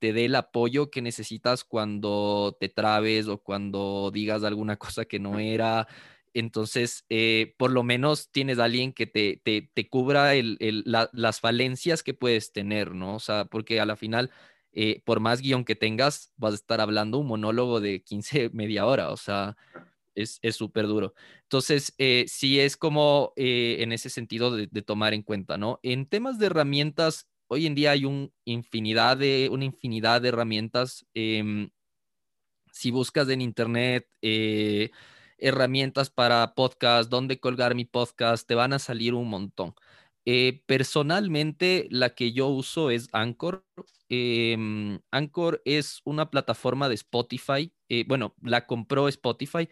te 0.01 0.13
dé 0.13 0.25
el 0.25 0.35
apoyo 0.35 0.89
que 0.89 1.03
necesitas 1.03 1.63
cuando 1.63 2.57
te 2.59 2.69
trabes 2.69 3.27
o 3.27 3.37
cuando 3.37 4.09
digas 4.11 4.43
alguna 4.43 4.77
cosa 4.79 5.05
que 5.05 5.19
no 5.19 5.37
era. 5.39 5.87
Entonces, 6.33 7.05
eh, 7.09 7.53
por 7.57 7.71
lo 7.71 7.83
menos 7.83 8.31
tienes 8.31 8.57
a 8.57 8.63
alguien 8.63 8.93
que 8.93 9.05
te, 9.05 9.41
te, 9.43 9.89
cubra 9.89 10.31
las 10.33 11.39
falencias 11.39 12.01
que 12.01 12.15
puedes 12.15 12.51
tener, 12.51 12.95
¿no? 12.95 13.15
O 13.15 13.19
sea, 13.19 13.45
porque 13.45 13.79
a 13.79 13.85
la 13.85 13.95
final, 13.95 14.31
eh, 14.71 15.03
por 15.05 15.19
más 15.19 15.41
guion 15.41 15.65
que 15.65 15.75
tengas, 15.75 16.33
vas 16.35 16.53
a 16.53 16.55
estar 16.55 16.81
hablando 16.81 17.19
un 17.19 17.27
monólogo 17.27 17.79
de 17.79 18.01
15, 18.01 18.49
media 18.53 18.87
hora, 18.87 19.11
o 19.11 19.17
sea, 19.17 19.55
es 20.15 20.39
súper 20.55 20.87
duro. 20.87 21.13
Entonces, 21.43 21.93
eh, 21.99 22.25
sí 22.27 22.59
es 22.59 22.75
como 22.75 23.33
en 23.35 23.91
ese 23.91 24.09
sentido 24.09 24.55
de, 24.55 24.67
tomar 24.81 25.13
en 25.13 25.21
cuenta, 25.21 25.57
¿no? 25.57 25.79
En 25.83 26.07
temas 26.07 26.39
de 26.39 26.47
herramientas, 26.47 27.30
hoy 27.51 27.65
en 27.65 27.75
día 27.75 27.91
hay 27.91 28.05
una 28.05 28.29
infinidad 28.45 29.17
de 29.17 29.49
herramientas. 30.29 31.05
Em, 31.13 31.69
si 32.71 32.91
buscas 32.91 33.27
en 33.27 33.41
internet 33.41 34.07
eh, 34.21 34.91
herramientas 35.37 36.09
para 36.09 36.53
podcast, 36.55 37.09
dónde 37.09 37.41
colgar 37.41 37.75
mi 37.75 37.83
podcast, 37.83 38.47
te 38.47 38.55
van 38.55 38.71
a 38.71 38.79
salir 38.79 39.13
un 39.13 39.27
montón. 39.27 39.75
Eh, 40.23 40.63
personalmente, 40.65 41.87
la 41.91 42.15
que 42.15 42.31
yo 42.31 42.47
uso 42.47 42.89
es 42.89 43.09
Anchor. 43.11 43.65
Em, 44.07 45.01
Anchor 45.11 45.61
es 45.65 45.99
una 46.05 46.29
plataforma 46.31 46.87
de 46.87 46.95
Spotify. 46.95 47.73
Eh, 47.89 48.05
bueno, 48.07 48.33
la 48.41 48.65
compró 48.65 49.09
Spotify 49.09 49.67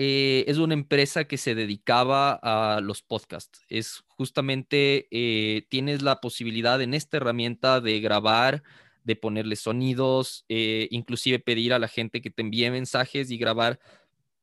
eh, 0.00 0.44
es 0.46 0.58
una 0.58 0.74
empresa 0.74 1.24
que 1.24 1.36
se 1.38 1.56
dedicaba 1.56 2.38
a 2.40 2.80
los 2.80 3.02
podcasts. 3.02 3.64
Es 3.68 4.04
justamente, 4.06 5.08
eh, 5.10 5.66
tienes 5.70 6.02
la 6.02 6.20
posibilidad 6.20 6.80
en 6.80 6.94
esta 6.94 7.16
herramienta 7.16 7.80
de 7.80 7.98
grabar, 7.98 8.62
de 9.02 9.16
ponerle 9.16 9.56
sonidos, 9.56 10.44
eh, 10.48 10.86
inclusive 10.92 11.40
pedir 11.40 11.74
a 11.74 11.80
la 11.80 11.88
gente 11.88 12.22
que 12.22 12.30
te 12.30 12.42
envíe 12.42 12.70
mensajes 12.70 13.32
y 13.32 13.38
grabar 13.38 13.80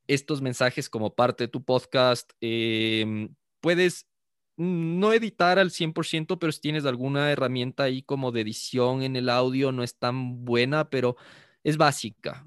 estos 0.08 0.41
mensajes 0.41 0.89
como 0.89 1.15
parte 1.15 1.46
de 1.46 1.48
tu 1.48 1.63
podcast. 1.63 2.34
Em, 2.41 3.34
puedes 3.62 4.08
no 4.58 5.13
editar 5.13 5.58
al 5.58 5.72
100%, 5.72 6.38
pero 6.38 6.52
si 6.52 6.60
tienes 6.60 6.86
alguna 6.86 7.32
herramienta 7.32 7.84
ahí 7.84 8.02
como 8.02 8.34
de 8.34 8.41
edición 8.41 9.04
en 9.04 9.15
el 9.15 9.30
audio, 9.30 9.72
no 9.72 9.84
es 9.84 9.98
tan 9.98 10.44
buena, 10.44 10.89
pero 10.89 11.15
es 11.63 11.78
básica. 11.78 12.46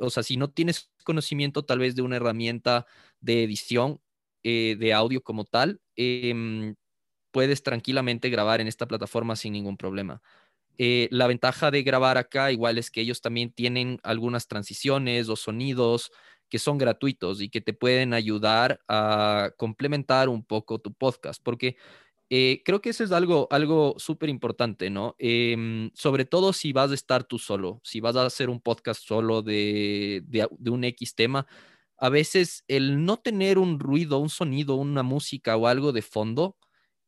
o 0.00 0.10
sea, 0.10 0.22
si 0.22 0.36
no 0.36 0.50
tienes 0.50 0.89
conocimiento 1.04 1.64
tal 1.64 1.78
vez 1.80 1.94
de 1.94 2.02
una 2.02 2.16
herramienta 2.16 2.86
de 3.20 3.42
edición 3.44 4.00
eh, 4.42 4.76
de 4.78 4.92
audio 4.94 5.22
como 5.22 5.44
tal, 5.44 5.80
em, 5.96 6.74
puedes 7.32 7.62
tranquilamente 7.62 8.30
grabar 8.30 8.60
en 8.60 8.68
esta 8.68 8.86
plataforma 8.86 9.36
sin 9.36 9.52
ningún 9.52 9.76
problema. 9.76 10.22
Eh, 10.78 11.08
la 11.10 11.26
ventaja 11.26 11.70
de 11.70 11.82
grabar 11.82 12.18
acá 12.18 12.52
igual 12.52 12.78
es 12.78 12.90
que 12.90 13.02
ellos 13.02 13.20
también 13.20 13.52
tienen 13.52 13.98
algunas 14.02 14.48
transiciones 14.48 15.28
o 15.28 15.36
sonidos 15.36 16.10
que 16.48 16.58
son 16.58 16.78
gratuitos 16.78 17.40
y 17.42 17.50
que 17.50 17.60
te 17.60 17.74
pueden 17.74 18.14
ayudar 18.14 18.80
a 18.88 19.52
complementar 19.56 20.28
un 20.28 20.44
poco 20.44 20.78
tu 20.80 20.92
podcast, 20.94 21.42
porque 21.42 21.76
eh, 22.30 22.62
creo 22.64 22.80
que 22.80 22.90
eso 22.90 23.02
es 23.02 23.10
algo, 23.12 23.48
algo 23.50 23.94
súper 23.98 24.28
importante, 24.28 24.88
¿no? 24.88 25.16
Em, 25.18 25.90
sobre 25.94 26.24
todo 26.24 26.52
si 26.52 26.72
vas 26.72 26.92
a 26.92 26.94
estar 26.94 27.24
tú 27.24 27.38
solo, 27.40 27.80
si 27.84 28.00
vas 28.00 28.14
a 28.16 28.24
hacer 28.24 28.48
un 28.50 28.60
podcast 28.60 29.02
solo 29.04 29.42
de, 29.42 30.22
de, 30.26 30.70
un 30.70 30.84
X 30.84 31.16
tema, 31.16 31.46
a 31.98 32.08
veces 32.08 32.64
el 32.68 33.04
no 33.04 33.16
tener 33.18 33.58
un 33.58 33.80
ruido, 33.80 34.18
un 34.18 34.30
sonido, 34.30 34.76
una 34.76 35.02
música 35.02 35.56
o 35.56 35.66
algo 35.66 35.92
de 35.92 36.02
fondo, 36.02 36.56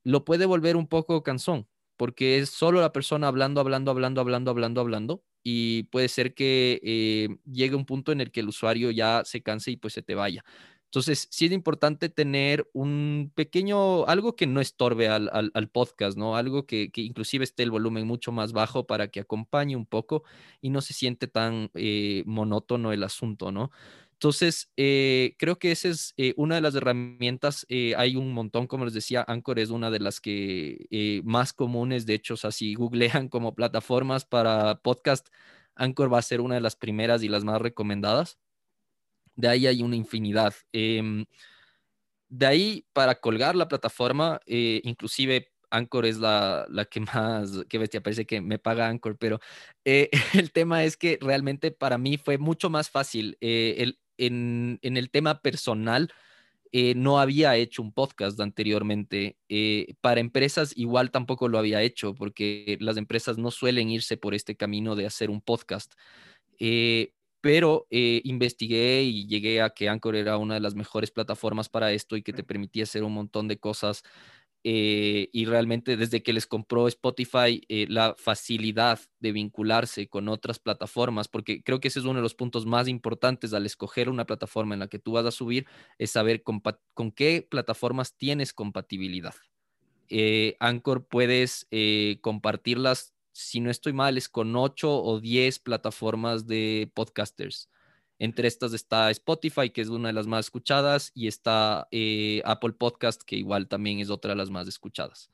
lo 0.05 0.25
puede 0.25 0.45
volver 0.47 0.77
un 0.77 0.89
poco 0.89 1.23
cansón, 1.23 1.69
porque 1.97 2.39
es 2.39 2.51
solo 2.51 2.81
la 2.81 2.93
persona 2.93 3.29
hablando, 3.29 3.61
hablando, 3.61 3.93
hablando, 3.93 4.21
hablando, 4.21 4.51
hablando, 4.51 4.81
hablando, 4.81 5.25
y 5.45 5.85
puede 5.85 6.09
ser 6.09 6.35
que 6.35 6.81
eh, 6.83 7.29
llegue 7.47 7.77
un 7.77 7.87
punto 7.87 8.11
en 8.13 8.21
el 8.21 8.33
que 8.33 8.41
el 8.41 8.49
usuario 8.49 8.91
ya 8.91 9.23
se 9.25 9.43
canse 9.43 9.71
y 9.71 9.77
pues 9.77 9.95
se 9.95 10.03
te 10.03 10.15
vaya. 10.17 10.45
Entonces, 10.93 11.27
sí 11.31 11.47
es 11.47 11.53
importante 11.53 12.11
tener 12.11 12.69
un 12.75 13.33
pequeño, 13.35 14.05
algo 14.05 14.37
que 14.37 14.47
no 14.47 14.61
estorbe 14.61 15.09
al, 15.09 15.71
podcast, 15.73 16.19
¿no? 16.19 16.37
Algo 16.37 16.67
que, 16.67 16.91
inclusive 16.97 17.45
esté 17.45 17.63
el 17.63 17.71
volumen 17.71 18.07
mucho 18.07 18.31
más 18.31 18.53
bajo 18.53 18.87
para 18.87 19.09
que 19.09 19.21
acompañe 19.21 19.75
un 19.75 19.87
poco 19.87 20.23
y 20.61 20.69
no 20.69 20.83
se 20.83 20.93
siente 20.93 21.29
tan 21.29 21.71
eh, 21.73 22.25
monótono 22.27 22.93
el 22.93 23.05
asunto, 23.05 23.51
¿no? 23.51 23.71
Entonces, 24.13 24.71
eh, 24.77 25.35
creo 25.39 25.59
que 25.59 25.73
esa 25.73 25.89
es 25.89 26.13
eh, 26.19 26.35
una 26.37 26.57
de 26.57 26.61
las 26.61 26.75
herramientas. 26.75 27.67
hay 27.97 28.17
un 28.17 28.35
montón, 28.35 28.67
como 28.67 28.85
les 28.85 28.93
decía, 28.93 29.25
Anchor 29.27 29.61
es 29.61 29.71
una 29.71 29.91
de 29.91 30.01
las 30.01 30.21
que 30.21 31.23
más 31.25 31.55
comunes. 31.55 32.05
De 32.05 32.13
hecho, 32.13 32.35
o 32.35 32.37
sea, 32.37 32.51
si 32.53 32.75
googlean 32.75 33.29
como 33.31 33.55
plataformas 33.55 34.27
para 34.27 34.83
podcast, 34.83 35.29
Anchor 35.75 36.13
va 36.13 36.19
a 36.19 36.23
ser 36.23 36.43
una 36.43 36.57
de 36.57 36.61
las 36.61 36.77
primeras 36.77 37.23
y 37.23 37.29
las 37.29 37.45
más 37.45 37.63
recomendadas. 37.63 38.42
De 39.35 39.49
ahí 39.49 39.67
hay 39.67 39.83
una 39.83 39.97
infinidad. 39.97 40.55
Em, 40.73 41.25
de 42.29 42.47
ahí, 42.47 42.87
para 42.95 43.15
colgar 43.17 43.55
la 43.57 43.69
plataforma, 43.69 44.41
eh, 44.47 44.81
inclusive 44.85 45.49
Anchor 45.71 46.07
es 46.07 46.19
la, 46.19 46.67
que 46.91 47.01
más, 47.15 47.65
qué 47.69 47.79
bestia, 47.79 48.03
parece 48.03 48.27
que 48.27 48.41
me 48.41 48.59
paga 48.59 48.89
Anchor, 48.89 49.19
pero 49.19 49.39
eh, 49.85 50.11
el 50.35 50.53
tema 50.53 50.85
es 50.85 50.97
que 50.97 51.19
realmente 51.21 51.71
para 51.71 51.99
mí 51.99 52.17
fue 52.17 52.39
mucho 52.39 52.71
más 52.71 52.91
fácil. 52.91 53.37
Eh, 53.41 53.77
el, 53.79 53.99
en, 54.17 54.79
en, 54.83 54.97
el 54.97 55.11
tema 55.11 55.41
personal, 55.41 56.13
no 56.97 57.21
había 57.21 57.55
hecho 57.57 57.83
un 57.83 57.93
podcast 57.93 58.41
anteriormente. 58.41 59.37
para 60.01 60.21
empresas 60.21 60.73
igual 60.75 61.11
tampoco 61.11 61.49
lo 61.49 61.59
había 61.59 61.83
hecho, 61.83 62.15
porque 62.15 62.79
las 62.81 62.97
empresas 62.97 63.37
no 63.37 63.51
suelen 63.51 63.91
irse 63.91 64.17
por 64.17 64.35
este 64.35 64.57
camino 64.57 64.97
de 64.97 65.05
hacer 65.05 65.29
un 65.29 65.43
podcast 65.43 65.93
pero 67.43 67.89
eh, 67.91 68.23
investigué 68.25 69.03
y 69.03 69.27
llegué 69.27 69.61
a 69.63 69.71
que 69.71 69.89
Anchor 69.89 70.15
era 70.15 70.39
una 70.39 70.55
de 70.55 70.61
las 70.61 70.77
mejores 70.77 71.11
plataformas 71.11 71.69
para 71.69 71.93
esto 71.93 72.17
y 72.17 72.23
que 72.23 72.33
te 72.33 72.45
permitía 72.45 72.85
hacer 72.85 73.03
un 73.03 73.13
montón 73.13 73.49
de 73.49 73.59
cosas. 73.59 74.05
Eh, 74.65 75.29
y 75.33 75.45
realmente 75.47 75.97
desde 75.97 76.23
que 76.23 76.33
les 76.33 76.47
compró 76.47 76.87
Spotify, 76.87 77.61
eh, 77.69 77.87
la 77.89 78.15
facilidad 78.17 79.01
de 79.19 79.33
vincularse 79.33 80.09
con 80.09 80.29
otras 80.29 80.61
plataformas, 80.61 81.27
porque 81.27 81.65
creo 81.65 81.81
que 81.81 81.89
ese 81.89 81.99
es 81.99 82.05
uno 82.05 82.21
de 82.21 82.23
los 82.23 82.37
puntos 82.37 82.65
más 82.65 82.87
importantes 82.87 83.53
al 83.55 83.67
escoger 83.67 84.09
una 84.09 84.25
plataforma 84.25 84.75
en 84.75 84.81
la 84.81 84.87
que 84.87 85.01
tú 85.01 85.11
vas 85.13 85.27
a 85.27 85.33
subir, 85.33 85.67
es 85.99 86.13
saber 86.13 86.45
con 86.45 87.11
qué 87.11 87.45
plataformas 87.51 88.17
tienes 88.17 88.53
compatibilidad. 88.53 89.35
Anchor 90.61 91.09
puedes 91.09 91.67
compartirlas 92.21 93.15
si 93.33 93.61
no 93.61 93.71
estoy 93.71 93.93
mal, 93.93 94.17
es 94.17 94.29
con 94.29 94.55
8 94.55 95.03
o 95.03 95.21
10 95.21 95.59
plataformas 95.59 96.47
de 96.47 96.91
podcasters. 96.95 97.71
Entre 98.19 98.47
estas 98.47 98.73
está 98.73 99.11
Spotify, 99.11 99.71
que 99.71 99.81
es 99.81 99.89
una 99.89 100.09
de 100.09 100.13
las 100.13 100.27
más 100.27 100.47
escuchadas, 100.47 101.11
y 101.15 101.27
está 101.27 101.89
eh, 101.91 102.41
Apple 102.45 102.73
Podcast, 102.73 103.23
que 103.23 103.37
igual 103.37 103.67
también 103.67 103.99
es 103.99 104.11
otra 104.11 104.31
de 104.31 104.37
las 104.37 104.51
más 104.51 104.69
escuchadas. 104.69 105.31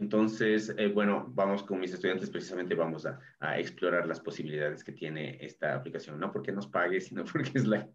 Entonces, 0.00 0.72
eh, 0.78 0.86
bueno, 0.88 1.26
vamos 1.34 1.64
con 1.64 1.80
mis 1.80 1.92
estudiantes, 1.92 2.30
precisamente 2.30 2.74
vamos 2.74 3.04
a, 3.04 3.18
explorar 3.58 4.06
las 4.06 4.20
posibilidades 4.20 4.84
que 4.84 4.92
tiene 4.92 5.38
esta 5.40 5.74
aplicación, 5.74 6.20
no 6.20 6.30
porque 6.30 6.52
nos 6.52 6.68
pague, 6.68 7.00
sino 7.00 7.24
porque 7.24 7.50
es 7.54 7.66
la, 7.66 7.88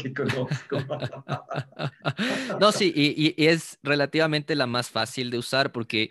que 0.00 0.14
conozco. 0.14 0.78
no, 2.60 2.70
sí, 2.70 2.92
y, 2.94 3.34
es 3.44 3.78
relativamente 3.82 4.54
la 4.54 4.66
más 4.66 4.90
fácil 4.90 5.30
de 5.30 5.38
usar 5.38 5.72
porque 5.72 6.10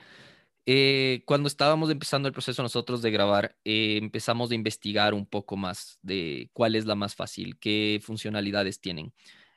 eh, 0.69 1.23
cuando 1.25 1.47
estábamos 1.47 1.89
empezando 1.89 2.27
el 2.27 2.34
proceso 2.34 2.62
nosotros 2.62 3.01
de 3.01 3.10
grabar, 3.10 3.56
eh, 3.63 3.97
empezamos 4.01 4.51
a 4.51 4.56
investigar 4.56 5.13
un 5.13 5.25
poco 5.25 5.56
más 5.56 5.97
de 6.01 6.49
cuál 6.51 6.75
es 6.75 6.86
la 6.86 6.95
más 6.95 7.15
fácil, 7.15 7.58
qué 7.58 8.01
funcionalidades 8.03 8.82
tienen. 8.82 9.13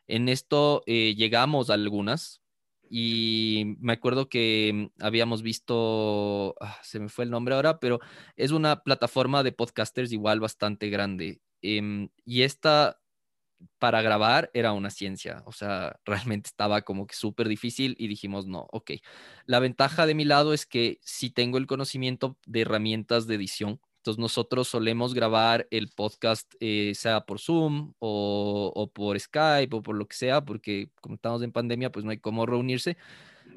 En 0.06 0.28
esto 0.28 0.84
eh, 0.86 1.16
llegamos 1.16 1.68
a 1.68 1.74
algunas 1.74 2.42
y 2.88 3.76
me 3.80 3.92
acuerdo 3.94 4.28
que 4.28 4.90
habíamos 5.00 5.42
visto, 5.42 6.54
ah, 6.60 6.78
se 6.84 7.00
me 7.00 7.08
fue 7.08 7.24
el 7.24 7.30
nombre 7.30 7.56
ahora, 7.56 7.80
pero 7.80 7.98
es 8.36 8.52
una 8.52 8.84
plataforma 8.84 9.42
de 9.42 9.50
podcasters 9.52 10.12
igual 10.12 10.38
bastante 10.38 10.90
grande. 10.90 11.40
Em, 11.60 12.08
y 12.24 12.42
esta 12.42 12.99
para 13.78 14.02
grabar 14.02 14.50
era 14.54 14.72
una 14.72 14.90
ciencia, 14.90 15.42
o 15.46 15.52
sea, 15.52 15.98
realmente 16.04 16.48
estaba 16.48 16.82
como 16.82 17.06
que 17.06 17.14
súper 17.14 17.48
difícil 17.48 17.94
y 17.98 18.08
dijimos, 18.08 18.46
no, 18.46 18.66
ok. 18.72 18.92
La 19.46 19.60
ventaja 19.60 20.06
de 20.06 20.14
mi 20.14 20.24
lado 20.24 20.52
es 20.52 20.66
que 20.66 20.98
si 21.02 21.30
tengo 21.30 21.58
el 21.58 21.66
conocimiento 21.66 22.36
de 22.46 22.62
herramientas 22.62 23.26
de 23.26 23.36
edición, 23.36 23.80
entonces 24.00 24.18
nosotros 24.18 24.68
solemos 24.68 25.12
grabar 25.12 25.68
el 25.70 25.90
podcast, 25.94 26.54
eh, 26.60 26.92
sea 26.94 27.20
por 27.26 27.38
Zoom 27.38 27.92
o, 27.98 28.90
por 28.94 29.20
Skype 29.20 29.76
o 29.76 29.82
por 29.82 29.94
lo 29.94 30.06
que 30.08 30.16
sea, 30.16 30.42
porque 30.42 30.90
como 31.02 31.16
estamos 31.16 31.42
en 31.42 31.52
pandemia, 31.52 31.92
pues 31.92 32.04
no 32.04 32.10
hay 32.10 32.18
cómo 32.18 32.46
reunirse, 32.46 32.96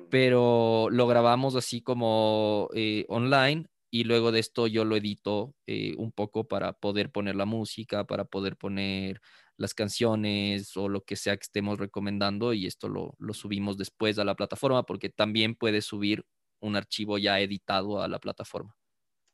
pero 0.09 0.89
lo 0.91 1.07
grabamos 1.07 1.55
así 1.55 1.81
como 1.81 2.69
eh, 2.73 3.05
online 3.07 3.67
y 3.89 4.03
luego 4.05 4.31
de 4.31 4.39
esto 4.39 4.67
yo 4.67 4.85
lo 4.85 4.97
edito 4.97 5.55
eh, 5.67 5.93
un 5.97 6.11
poco 6.11 6.47
para 6.47 6.73
poder 6.73 7.11
poner 7.11 7.35
la 7.35 7.45
música, 7.45 8.05
para 8.05 8.25
poder 8.25 8.57
poner 8.57 9.21
las 9.63 9.73
canciones 9.73 10.77
o 10.77 10.89
lo 10.89 11.01
que 11.01 11.15
sea 11.15 11.35
que 11.37 11.43
estemos 11.43 11.79
recomendando 11.79 12.53
y 12.53 12.67
esto 12.67 12.89
lo, 12.89 13.15
subimos 13.33 13.77
después 13.77 14.19
a 14.19 14.25
la 14.25 14.35
plataforma 14.35 14.83
porque 14.83 15.09
también 15.09 15.55
puedes 15.55 15.85
subir 15.85 16.23
un 16.59 16.75
archivo 16.75 17.17
ya 17.17 17.39
editado 17.39 18.01
a 18.01 18.07
la 18.07 18.19
plataforma. 18.19 18.75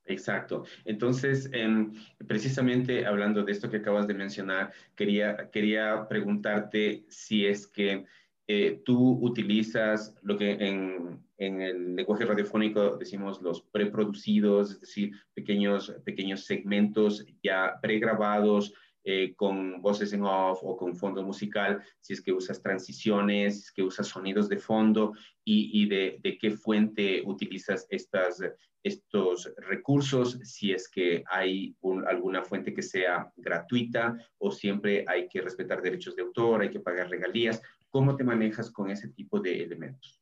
Exacto. 0.05 0.63
Entonces, 0.85 1.49
em, 1.51 1.91
precisamente 2.27 3.05
hablando 3.05 3.43
de 3.43 3.51
esto 3.51 3.69
que 3.69 3.77
acabas 3.77 4.07
de 4.07 4.13
mencionar, 4.13 4.71
quería, 4.95 5.49
quería 5.51 6.07
preguntarte 6.07 7.05
si 7.09 7.45
es 7.45 7.67
que 7.67 8.05
eh, 8.47 8.81
tú 8.83 9.19
utilizas 9.21 10.15
lo 10.23 10.35
que 10.35 10.51
en, 10.51 11.23
en, 11.37 11.61
el 11.61 11.95
lenguaje 11.95 12.25
radiofónico 12.25 12.97
decimos 12.97 13.41
los 13.43 13.61
preproducidos, 13.61 14.71
es 14.71 14.81
decir, 14.81 15.11
pequeños, 15.35 15.93
pequeños 16.03 16.45
segmentos 16.45 17.25
ya 17.43 17.79
pregrabados, 17.79 18.73
eh, 19.11 19.33
con 19.35 19.81
voces 19.81 20.13
en 20.13 20.21
off 20.21 20.59
o 20.61 20.77
con 20.77 20.95
fondo 20.95 21.23
musical, 21.23 21.81
si 21.99 22.13
es 22.13 22.21
que 22.21 22.31
usas 22.31 22.61
transiciones, 22.61 23.55
si 23.55 23.63
es 23.63 23.71
que 23.71 23.81
usas 23.81 24.05
sonidos 24.05 24.47
de 24.47 24.59
fondo 24.59 25.13
y, 25.43 25.89
de, 25.89 26.37
qué 26.39 26.51
fuente 26.51 27.23
utilizas 27.25 27.87
estos 27.89 29.51
recursos, 29.57 30.37
si 30.43 30.73
es 30.73 30.87
que 30.87 31.23
hay 31.27 31.75
alguna 32.07 32.43
fuente 32.43 32.71
que 32.71 32.83
sea 32.83 33.33
gratuita 33.35 34.15
o 34.37 34.51
siempre 34.51 35.05
hay 35.07 35.27
que 35.27 35.41
respetar 35.41 35.81
derechos 35.81 36.15
de 36.15 36.21
autor, 36.21 36.61
hay 36.61 36.69
que 36.69 36.79
pagar 36.79 37.09
regalías. 37.09 37.63
¿Cómo 37.89 38.15
te 38.15 38.23
manejas 38.23 38.69
con 38.69 38.91
ese 38.91 39.07
tipo 39.07 39.39
de 39.39 39.63
elementos? 39.63 40.21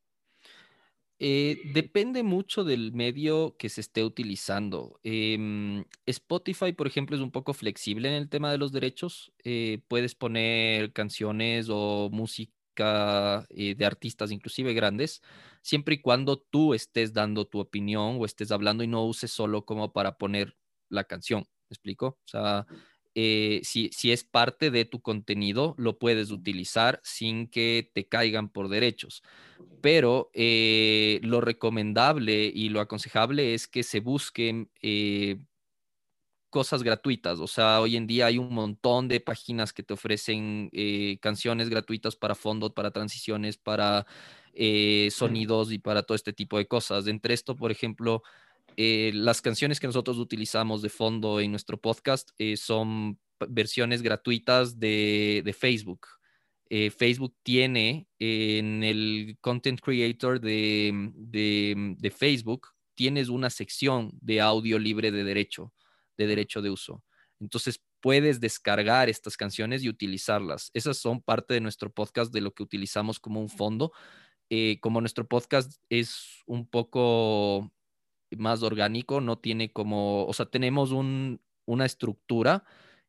Eh, 1.20 1.62
depende 1.74 2.22
mucho 2.22 2.64
del 2.64 2.94
medio 2.94 3.56
que 3.58 3.70
se 3.70 3.82
esté 3.82 4.04
utilizando. 4.04 5.00
Em, 5.04 5.84
Spotify, 6.06 6.74
por 6.74 6.86
ejemplo, 6.88 7.16
es 7.16 7.22
un 7.24 7.32
poco 7.32 7.54
flexible 7.54 8.08
en 8.08 8.14
el 8.16 8.30
tema 8.30 8.52
de 8.52 8.60
los 8.60 8.72
derechos. 8.72 9.34
Eh, 9.44 9.80
puedes 9.88 10.14
poner 10.16 10.94
canciones 10.94 11.68
o 11.72 12.10
música 12.12 13.48
eh, 13.50 13.74
de 13.76 13.86
artistas, 13.86 14.32
inclusive 14.32 14.74
grandes, 14.74 15.22
siempre 15.64 15.96
y 15.96 16.02
cuando 16.02 16.38
tú 16.40 16.74
estés 16.76 17.14
dando 17.14 17.46
tu 17.48 17.60
opinión 17.60 18.18
o 18.20 18.26
estés 18.26 18.52
hablando 18.52 18.84
y 18.84 18.88
no 18.88 19.04
uses 19.06 19.32
solo 19.32 19.66
como 19.66 19.92
para 19.94 20.18
poner 20.18 20.56
la 20.90 21.04
canción. 21.06 21.42
¿Me 21.70 21.74
explico? 21.74 22.08
O 22.08 22.28
sea, 22.28 22.68
si, 23.64 23.90
si 23.94 24.12
es 24.12 24.24
parte 24.24 24.72
de 24.72 24.86
tu 24.86 25.02
contenido, 25.02 25.76
lo 25.78 25.98
puedes 25.98 26.32
utilizar 26.32 27.00
sin 27.04 27.48
que 27.48 27.90
te 27.94 28.08
caigan 28.08 28.50
por 28.50 28.70
derechos 28.70 29.24
pero 29.82 30.30
eh, 30.34 31.20
lo 31.24 31.42
recomendable 31.42 32.52
y 32.54 32.70
lo 32.70 32.82
aconsejable 32.82 33.54
es 33.54 33.68
que 33.68 33.84
se 33.84 34.00
busquen 34.00 34.70
eh, 34.82 35.40
cosas 36.50 36.84
gratuitas. 36.84 37.40
O 37.40 37.48
sea, 37.48 37.82
hoy 37.82 37.96
en 37.96 38.08
día 38.08 38.28
hay 38.28 38.38
un 38.38 38.54
montón 38.54 39.08
de 39.08 39.20
páginas 39.20 39.74
que 39.74 39.84
te 39.84 39.94
ofrecen 39.94 40.70
eh, 40.74 41.18
canciones 41.22 41.70
gratuitas 41.70 42.16
para 42.16 42.36
fondos, 42.36 42.74
para 42.74 42.92
transiciones, 42.92 43.58
para 43.58 44.06
sonidos 45.12 45.72
y 45.72 45.78
para 45.78 46.02
todo 46.02 46.16
este 46.16 46.34
tipo 46.34 46.58
de 46.58 46.68
cosas. 46.68 47.06
Entre 47.06 47.36
esto, 47.36 47.56
por 47.56 47.72
ejemplo, 47.72 48.24
las 48.78 49.42
canciones 49.42 49.80
que 49.80 49.88
nosotros 49.88 50.18
utilizamos 50.18 50.82
de 50.82 50.90
fondo 50.90 51.40
en 51.40 51.52
nuestro 51.52 51.82
podcast 51.82 52.30
son 52.56 53.20
versiones 53.50 54.02
gratuitas 54.02 54.80
de 54.80 55.56
Facebook. 55.58 56.08
Eh, 56.70 56.92
Facebook 56.92 57.36
tiene 57.44 58.08
en 58.20 58.84
el 58.84 59.38
Content 59.40 59.80
Creator 59.80 60.42
de, 60.42 61.12
de, 61.16 62.12
Facebook, 62.12 62.70
tienes 62.94 63.30
una 63.30 63.50
sección 63.50 64.12
de 64.22 64.42
audio 64.42 64.78
libre 64.78 65.12
de 65.12 65.24
derecho, 65.24 65.74
de 66.18 66.28
derecho 66.28 66.62
de 66.62 66.70
uso. 66.70 67.04
Entonces 67.40 67.82
puedes 68.02 68.42
descargar 68.42 69.08
estas 69.08 69.38
canciones 69.38 69.84
y 69.84 69.90
utilizarlas. 69.90 70.72
Esas 70.74 70.98
son 70.98 71.22
parte 71.22 71.54
de 71.54 71.62
nuestro 71.62 71.92
podcast, 71.92 72.34
de 72.34 72.42
lo 72.42 72.54
que 72.54 72.64
utilizamos 72.64 73.20
como 73.20 73.40
un 73.40 73.50
fondo. 73.50 73.94
Eh, 74.50 74.80
como 74.82 75.02
nuestro 75.02 75.28
podcast 75.28 75.74
es 75.90 76.42
un 76.46 76.68
poco 76.68 77.72
más 78.38 78.64
orgánico, 78.64 79.22
no 79.22 79.38
tiene 79.38 79.72
como, 79.72 80.26
o 80.26 80.34
sea, 80.34 80.46
tenemos 80.48 80.92
un, 80.92 81.42
una 81.66 81.86
estructura 81.86 82.64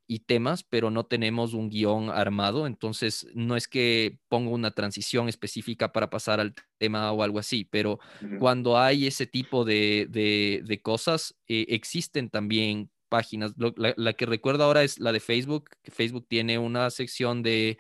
y 0.06 0.20
temas, 0.20 0.62
pero 0.62 0.90
no 0.90 1.04
tenemos 1.04 1.52
un 1.52 1.68
guion 1.68 2.08
armado, 2.08 2.66
entonces 2.66 3.26
no 3.34 3.56
es 3.56 3.68
que 3.68 4.18
ponga 4.28 4.50
una 4.50 4.70
transición 4.70 5.28
específica 5.28 5.92
para 5.92 6.08
pasar 6.08 6.40
al 6.40 6.54
tema 6.78 7.12
o 7.12 7.22
algo 7.22 7.38
así, 7.38 7.64
pero 7.64 7.98
cuando 8.38 8.78
hay 8.78 9.06
ese 9.06 9.26
tipo 9.26 9.66
de, 9.66 10.80
cosas, 10.82 11.36
eh, 11.46 11.66
existen 11.68 12.30
también 12.30 12.90
páginas. 13.08 13.54
la, 13.76 14.12
que 14.14 14.26
recuerdo 14.26 14.64
ahora 14.64 14.82
es 14.82 14.98
la 14.98 15.12
de 15.12 15.20
Facebook, 15.20 15.70
que 15.82 15.90
Facebook 15.90 16.26
tiene 16.28 16.58
una 16.58 16.90
sección 16.90 17.42
de, 17.42 17.78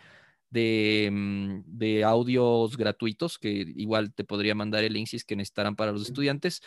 de, 0.50 1.08
mm, 1.12 1.60
de, 1.66 2.04
audios 2.04 2.76
gratuitos, 2.76 3.38
que 3.38 3.50
igual 3.76 4.12
te 4.12 4.24
podría 4.24 4.54
mandar 4.54 4.84
el 4.84 4.94
link 4.94 5.06
si 5.06 5.16
es 5.16 5.24
que 5.24 5.36
necesitaran 5.36 5.76
para 5.76 5.92
los 5.92 6.02
estudiantes. 6.02 6.62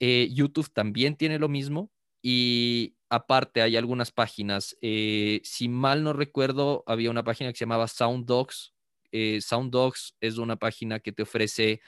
Eh, 0.00 0.28
YouTube 0.32 0.72
también 0.72 1.16
tiene 1.16 1.38
lo 1.38 1.48
mismo 1.48 1.90
y 2.22 2.96
aparte 3.08 3.62
hay 3.62 3.76
algunas 3.76 4.10
páginas. 4.12 4.76
Eh, 4.80 5.40
si 5.44 5.68
mal 5.68 6.02
no 6.02 6.12
recuerdo, 6.12 6.82
había 6.86 7.10
una 7.10 7.24
página 7.24 7.52
que 7.52 7.58
se 7.58 7.64
llamaba 7.64 7.88
SoundDogs. 7.88 8.74
Eh, 9.12 9.40
SoundDogs 9.40 10.16
es 10.20 10.38
una 10.38 10.56
página 10.56 11.00
que 11.00 11.12
te 11.12 11.22
ofrece 11.22 11.80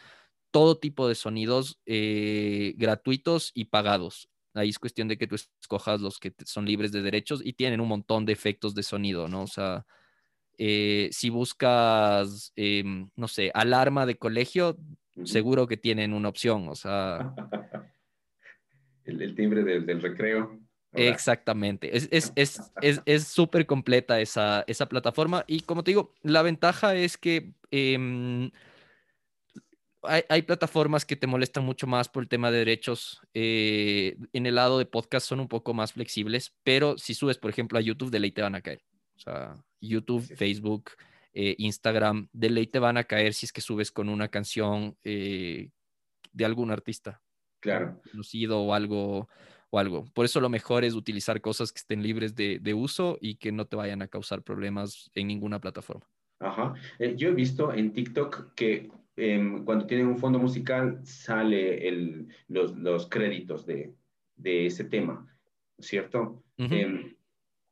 todo 0.50 0.78
tipo 0.78 1.08
de 1.08 1.14
sonidos 1.14 1.80
gratuitos 1.84 3.50
y 3.54 3.66
pagados. 3.66 4.28
Ahí 4.54 4.70
es 4.70 4.78
cuestión 4.78 5.06
de 5.08 5.18
que 5.18 5.26
tú 5.26 5.34
escojas 5.34 6.00
los 6.00 6.18
que 6.18 6.32
son 6.46 6.64
libres 6.64 6.92
de 6.92 7.02
derechos 7.02 7.42
y 7.44 7.52
tienen 7.52 7.80
un 7.80 7.88
montón 7.88 8.24
de 8.24 8.32
efectos 8.32 8.74
de 8.74 8.82
sonido, 8.82 9.28
¿no? 9.28 9.42
O 9.42 9.46
sea, 9.46 9.84
si 10.56 11.28
buscas, 11.28 12.52
em, 12.56 13.10
no 13.16 13.28
sé, 13.28 13.50
alarma 13.52 14.06
de 14.06 14.16
colegio, 14.16 14.78
seguro 15.24 15.66
que 15.66 15.76
tienen 15.76 16.14
una 16.14 16.30
opción, 16.30 16.68
o 16.68 16.74
sea... 16.74 17.34
el, 19.06 19.34
timbre 19.34 19.62
del, 19.62 20.02
recreo. 20.02 20.58
Exactamente, 20.92 21.94
es 21.94 22.04
súper 23.26 23.62
es, 23.62 23.66
completa 23.66 24.20
esa, 24.20 24.64
esa, 24.66 24.88
plataforma 24.88 25.44
y 25.46 25.60
como 25.60 25.84
te 25.84 25.90
digo, 25.90 26.14
la 26.22 26.42
ventaja 26.42 26.94
es 26.94 27.18
que 27.18 27.52
em, 27.70 28.50
hay, 30.02 30.42
plataformas 30.42 31.04
que 31.04 31.16
te 31.16 31.26
molestan 31.26 31.64
mucho 31.64 31.86
más 31.86 32.08
por 32.08 32.22
el 32.22 32.28
tema 32.28 32.50
de 32.50 32.58
derechos. 32.58 33.20
Eh, 33.34 34.16
en 34.32 34.46
el 34.46 34.54
lado 34.54 34.78
de 34.78 34.86
podcast 34.86 35.26
son 35.26 35.40
un 35.40 35.48
poco 35.48 35.74
más 35.74 35.92
flexibles, 35.92 36.54
pero 36.62 36.98
si 36.98 37.14
subes, 37.14 37.38
por 37.38 37.50
ejemplo, 37.50 37.78
a 37.78 37.82
YouTube, 37.82 38.10
de 38.10 38.20
ley 38.20 38.30
te 38.30 38.42
van 38.42 38.54
a 38.54 38.60
caer. 38.60 38.82
O 39.16 39.18
sea, 39.18 39.54
YouTube, 39.80 40.22
Facebook, 40.36 40.92
eh, 41.32 41.54
Instagram, 41.58 42.28
de 42.32 42.50
ley 42.50 42.66
te 42.66 42.78
van 42.78 42.96
a 42.96 43.04
caer 43.04 43.34
si 43.34 43.46
es 43.46 43.52
que 43.52 43.60
subes 43.60 43.90
con 43.90 44.08
una 44.08 44.28
canción 44.28 44.96
eh, 45.02 45.70
de 46.32 46.44
algún 46.44 46.70
artista 46.70 47.22
claro. 47.66 48.00
conocido 48.10 48.60
o 48.60 48.74
algo, 48.74 49.28
o 49.70 49.78
algo. 49.78 50.04
Por 50.14 50.24
eso 50.24 50.40
lo 50.40 50.48
mejor 50.48 50.84
es 50.84 50.94
utilizar 50.94 51.40
cosas 51.40 51.72
que 51.72 51.78
estén 51.78 52.02
libres 52.02 52.34
de, 52.34 52.74
uso 52.74 53.18
y 53.20 53.36
que 53.36 53.52
no 53.52 53.66
te 53.66 53.76
vayan 53.76 54.02
a 54.02 54.08
causar 54.08 54.42
problemas 54.42 55.10
en 55.14 55.26
ninguna 55.26 55.60
plataforma. 55.60 56.06
Ajá. 56.38 56.74
Eh, 56.98 57.14
yo 57.16 57.28
he 57.28 57.34
visto 57.34 57.72
en 57.72 57.92
TikTok 57.92 58.54
que 58.54 58.90
em, 59.16 59.64
cuando 59.64 59.86
tienen 59.86 60.06
un 60.06 60.18
fondo 60.18 60.38
musical 60.38 61.00
sale 61.04 61.88
el, 61.88 62.28
los, 62.48 63.08
créditos 63.08 63.66
de, 63.66 63.94
ese 64.42 64.84
tema, 64.84 65.26
¿cierto? 65.78 66.42
Em, 66.58 67.16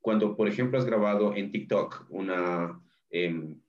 cuando, 0.00 0.36
por 0.36 0.48
ejemplo, 0.48 0.78
has 0.78 0.86
grabado 0.86 1.34
en 1.34 1.50
TikTok 1.50 2.06
una, 2.08 2.80
em, 3.10 3.60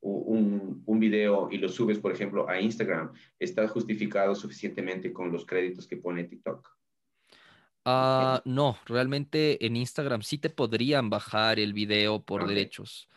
un, 0.00 0.82
un, 0.86 1.00
video 1.00 1.48
y 1.50 1.58
lo 1.58 1.68
subes, 1.68 1.98
por 1.98 2.12
ejemplo, 2.12 2.48
a 2.48 2.60
Instagram, 2.60 3.12
¿está 3.38 3.66
justificado 3.68 4.34
suficientemente 4.34 5.12
con 5.12 5.32
los 5.32 5.44
créditos 5.44 5.86
que 5.86 5.96
pone 5.96 6.24
TikTok? 6.24 6.78
Ah, 7.90 8.42
no, 8.44 8.76
realmente 8.84 9.64
en 9.64 9.74
Instagram 9.74 10.20
sí 10.20 10.36
te 10.36 10.50
podrían 10.50 11.08
bajar 11.08 11.58
el 11.58 11.72
video 11.72 12.22
por 12.22 12.46
derechos. 12.46 13.08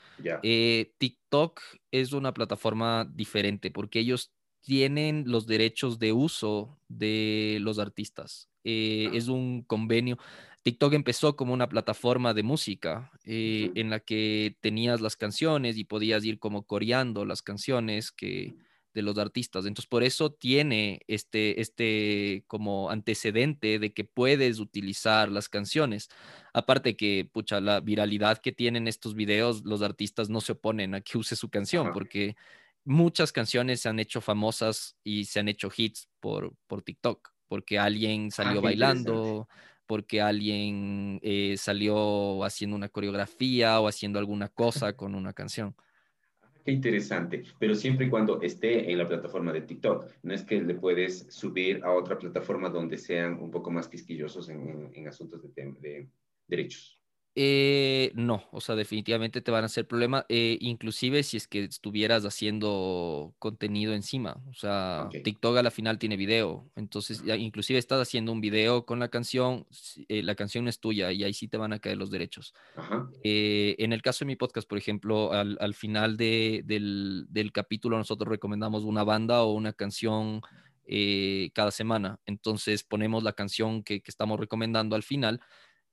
Eh, 0.44 0.94
TikTok 0.98 1.60
es 1.92 2.14
una 2.14 2.34
plataforma 2.34 3.06
diferente 3.14 3.70
porque 3.70 4.00
ellos 4.00 4.32
tienen 4.62 5.26
los 5.28 5.46
derechos 5.46 6.00
de 6.00 6.14
uso 6.14 6.78
de 6.88 7.58
los 7.60 7.80
artistas. 7.80 8.50
Eh, 8.64 9.10
ah. 9.12 9.16
Es 9.16 9.28
un 9.28 9.64
convenio. 9.64 10.18
TikTok 10.64 10.94
empezó 10.94 11.36
como 11.36 11.54
una 11.54 11.68
plataforma 11.68 12.34
de 12.34 12.44
música 12.44 13.12
eh, 13.24 13.72
en 13.76 13.90
la 13.90 14.00
que 14.00 14.56
tenías 14.62 15.02
las 15.02 15.16
canciones 15.16 15.78
y 15.78 15.84
podías 15.84 16.24
ir 16.24 16.38
como 16.40 16.64
coreando 16.64 17.26
las 17.26 17.42
canciones 17.42 18.12
que, 18.12 18.56
de 18.94 19.02
los 19.02 19.18
artistas. 19.18 19.66
Entonces, 19.66 19.88
por 19.88 20.04
eso 20.04 20.32
tiene 20.32 21.02
este, 21.08 21.62
este 21.62 22.44
como 22.48 22.90
antecedente 22.90 23.80
de 23.80 23.94
que 23.94 24.04
puedes 24.04 24.60
utilizar 24.60 25.32
las 25.32 25.50
canciones. 25.50 26.10
Aparte 26.54 26.96
que, 26.96 27.28
pucha, 27.32 27.62
la 27.62 27.80
viralidad 27.80 28.40
que 28.40 28.52
tienen 28.52 28.88
estos 28.88 29.16
videos, 29.16 29.64
los 29.66 29.82
artistas 29.82 30.30
no 30.30 30.42
se 30.42 30.54
oponen 30.54 30.94
a 30.96 31.02
que 31.02 31.18
use 31.18 31.36
su 31.36 31.50
canción, 31.50 31.92
porque 31.94 32.36
muchas 32.84 33.32
canciones 33.32 33.82
se 33.82 33.90
han 33.90 34.00
hecho 34.00 34.22
famosas 34.22 34.96
y 35.04 35.26
se 35.26 35.40
han 35.40 35.48
hecho 35.48 35.70
hits 35.76 36.10
por, 36.20 36.54
por 36.68 36.82
TikTok, 36.82 37.30
porque 37.48 37.80
alguien 37.80 38.28
ah, 38.28 38.36
salió 38.36 38.62
bailando 38.62 39.48
porque 39.92 40.22
alguien 40.22 41.20
eh, 41.22 41.56
salió 41.58 42.46
haciendo 42.46 42.78
una 42.78 42.88
coreografía 42.88 43.78
o 43.82 43.90
haciendo 43.90 44.20
alguna 44.20 44.48
cosa 44.48 44.96
con 44.96 45.16
una 45.16 45.34
canción. 45.34 45.76
Qué 46.64 46.72
interesante, 46.72 47.44
pero 47.60 47.76
siempre 47.76 48.06
y 48.06 48.10
cuando 48.10 48.42
esté 48.42 48.90
en 48.90 48.98
la 48.98 49.06
plataforma 49.06 49.52
de 49.52 49.64
TikTok, 49.64 50.06
no 50.24 50.34
es 50.34 50.44
que 50.44 50.62
le 50.62 50.76
puedes 50.76 51.28
subir 51.30 51.84
a 51.84 51.92
otra 51.92 52.18
plataforma 52.18 52.70
donde 52.70 52.98
sean 52.98 53.38
un 53.42 53.52
poco 53.52 53.70
más 53.70 53.90
quisquillosos 53.90 54.48
en, 54.48 55.06
asuntos 55.10 55.42
de, 55.42 55.74
de 55.82 56.08
derechos. 56.48 57.01
Eh, 57.34 58.12
no, 58.14 58.44
o 58.52 58.60
sea, 58.60 58.76
definitivamente 58.76 59.40
te 59.40 59.52
van 59.52 59.64
a 59.64 59.68
hacer 59.68 59.88
problema, 59.88 60.26
eh, 60.28 60.58
inclusive 60.60 61.24
si 61.24 61.38
es 61.38 61.48
que 61.48 61.64
estuvieras 61.64 62.26
haciendo 62.26 63.34
contenido 63.40 63.94
encima, 63.94 64.44
o 64.50 64.54
sea, 64.54 65.08
TikTok 65.24 65.56
a 65.56 65.64
la 65.64 65.72
final 65.72 65.98
tiene 65.98 66.18
video, 66.18 66.70
entonces 66.76 67.24
ya, 67.24 67.38
inclusive 67.38 67.80
estás 67.80 68.02
haciendo 68.02 68.34
un 68.34 68.42
video 68.42 68.86
con 68.86 69.00
la 69.00 69.08
canción, 69.08 69.66
eh, 70.10 70.24
la 70.24 70.36
canción 70.36 70.68
es 70.68 70.82
tuya 70.82 71.14
y 71.14 71.24
ahí 71.24 71.34
sí 71.34 71.48
te 71.48 71.56
van 71.56 71.72
a 71.72 71.80
caer 71.80 71.96
los 71.96 72.12
derechos. 72.12 72.54
en 73.24 73.94
el 73.94 74.02
caso 74.02 74.26
de 74.26 74.28
mi 74.28 74.36
podcast, 74.36 74.68
por 74.68 74.78
ejemplo, 74.78 75.32
al, 75.32 75.74
final 75.74 76.18
del, 76.18 77.52
capítulo 77.54 77.98
nosotros 77.98 78.28
recomendamos 78.28 78.84
una 78.84 79.06
banda 79.06 79.44
o 79.44 79.54
una 79.54 79.72
canción 79.72 80.42
cada 81.54 81.72
semana, 81.72 82.20
entonces 82.26 82.84
ponemos 82.84 83.24
la 83.24 83.32
canción 83.32 83.84
que 83.84 84.04
estamos 84.06 84.38
recomendando 84.38 84.98
al 84.98 85.04
final 85.04 85.40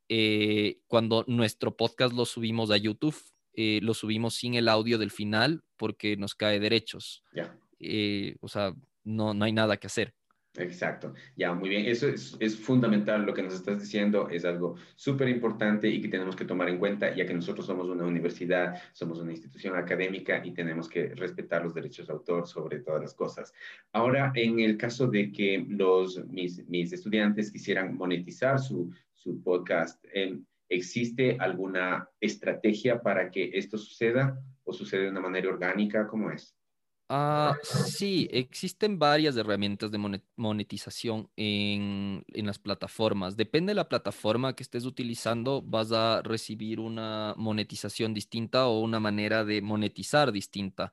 eh, 0.09 0.81
cuando 0.87 1.25
nuestro 1.27 1.77
podcast 1.77 2.15
lo 2.15 2.25
subimos 2.25 2.71
a 2.71 2.77
YouTube, 2.77 3.17
eh, 3.55 3.81
lo 3.83 3.95
subimos 3.95 4.35
sin 4.35 4.55
el 4.55 4.69
audio 4.69 4.99
del 4.99 5.11
final 5.11 5.63
porque 5.77 6.17
nos 6.17 6.35
cae 6.35 6.61
derechos. 6.61 7.25
Eh, 7.81 8.37
o 8.41 8.49
sea, 8.49 8.75
no, 9.05 9.35
no 9.35 9.45
hay 9.45 9.53
nada 9.53 9.77
que 9.77 9.87
hacer. 9.87 10.15
Exacto, 10.57 11.15
ya, 11.37 11.53
muy 11.53 11.69
bien. 11.69 11.87
Eso 11.87 12.09
es, 12.09 12.57
fundamental 12.57 13.25
lo 13.25 13.33
que 13.33 13.43
nos 13.43 13.55
estás 13.55 13.81
diciendo, 13.81 14.29
es 14.29 14.45
algo 14.45 14.77
súper 14.97 15.29
importante 15.29 15.89
y 15.89 16.01
que 16.01 16.09
tenemos 16.09 16.35
que 16.35 16.45
tomar 16.45 16.69
en 16.69 16.79
cuenta, 16.79 17.15
ya 17.15 17.27
que 17.27 17.35
nosotros 17.35 17.67
somos 17.67 17.89
una 17.89 18.05
universidad, 18.05 18.75
somos 18.93 19.21
una 19.21 19.31
institución 19.31 19.77
académica 19.77 20.45
y 20.45 20.53
tenemos 20.53 20.89
que 20.89 21.15
respetar 21.15 21.63
los 21.63 21.75
derechos 21.75 22.09
de 22.09 22.13
autor 22.13 22.47
sobre 22.47 22.81
todas 22.81 23.01
las 23.01 23.15
cosas. 23.15 23.53
Ahora, 23.93 24.33
en 24.35 24.59
el 24.59 24.77
caso 24.77 25.07
de 25.07 25.31
que 25.31 25.65
los, 25.69 26.25
mis, 26.27 26.67
mis 26.69 26.93
estudiantes 26.93 27.53
quisieran 27.53 27.97
monetizar 27.97 28.59
su, 28.59 28.91
su 29.29 29.43
podcast, 29.43 30.03
¿existe 30.71 31.37
alguna 31.39 32.09
estrategia 32.21 33.03
para 33.03 33.31
que 33.31 33.51
esto 33.53 33.77
suceda 33.77 34.41
o 34.65 34.73
sucede 34.73 35.03
de 35.03 35.11
una 35.11 35.21
manera 35.21 35.51
orgánica? 35.51 36.09
¿Cómo 36.09 36.31
es? 36.31 36.57
Ah, 37.11 37.57
sí, 37.63 38.29
existen 38.33 38.99
varias 38.99 39.37
herramientas 39.37 39.91
de 39.91 40.21
monetización 40.37 41.31
en, 41.37 42.23
las 42.35 42.59
plataformas. 42.59 43.37
Depende 43.37 43.71
de 43.71 43.75
la 43.75 43.89
plataforma 43.89 44.55
que 44.55 44.63
estés 44.63 44.85
utilizando, 44.85 45.63
vas 45.63 45.93
a 45.93 46.23
recibir 46.23 46.81
una 46.81 47.35
monetización 47.37 48.15
distinta 48.15 48.67
o 48.67 48.81
una 48.81 49.01
manera 49.01 49.45
de 49.45 49.61
monetizar 49.63 50.33
distinta. 50.33 50.93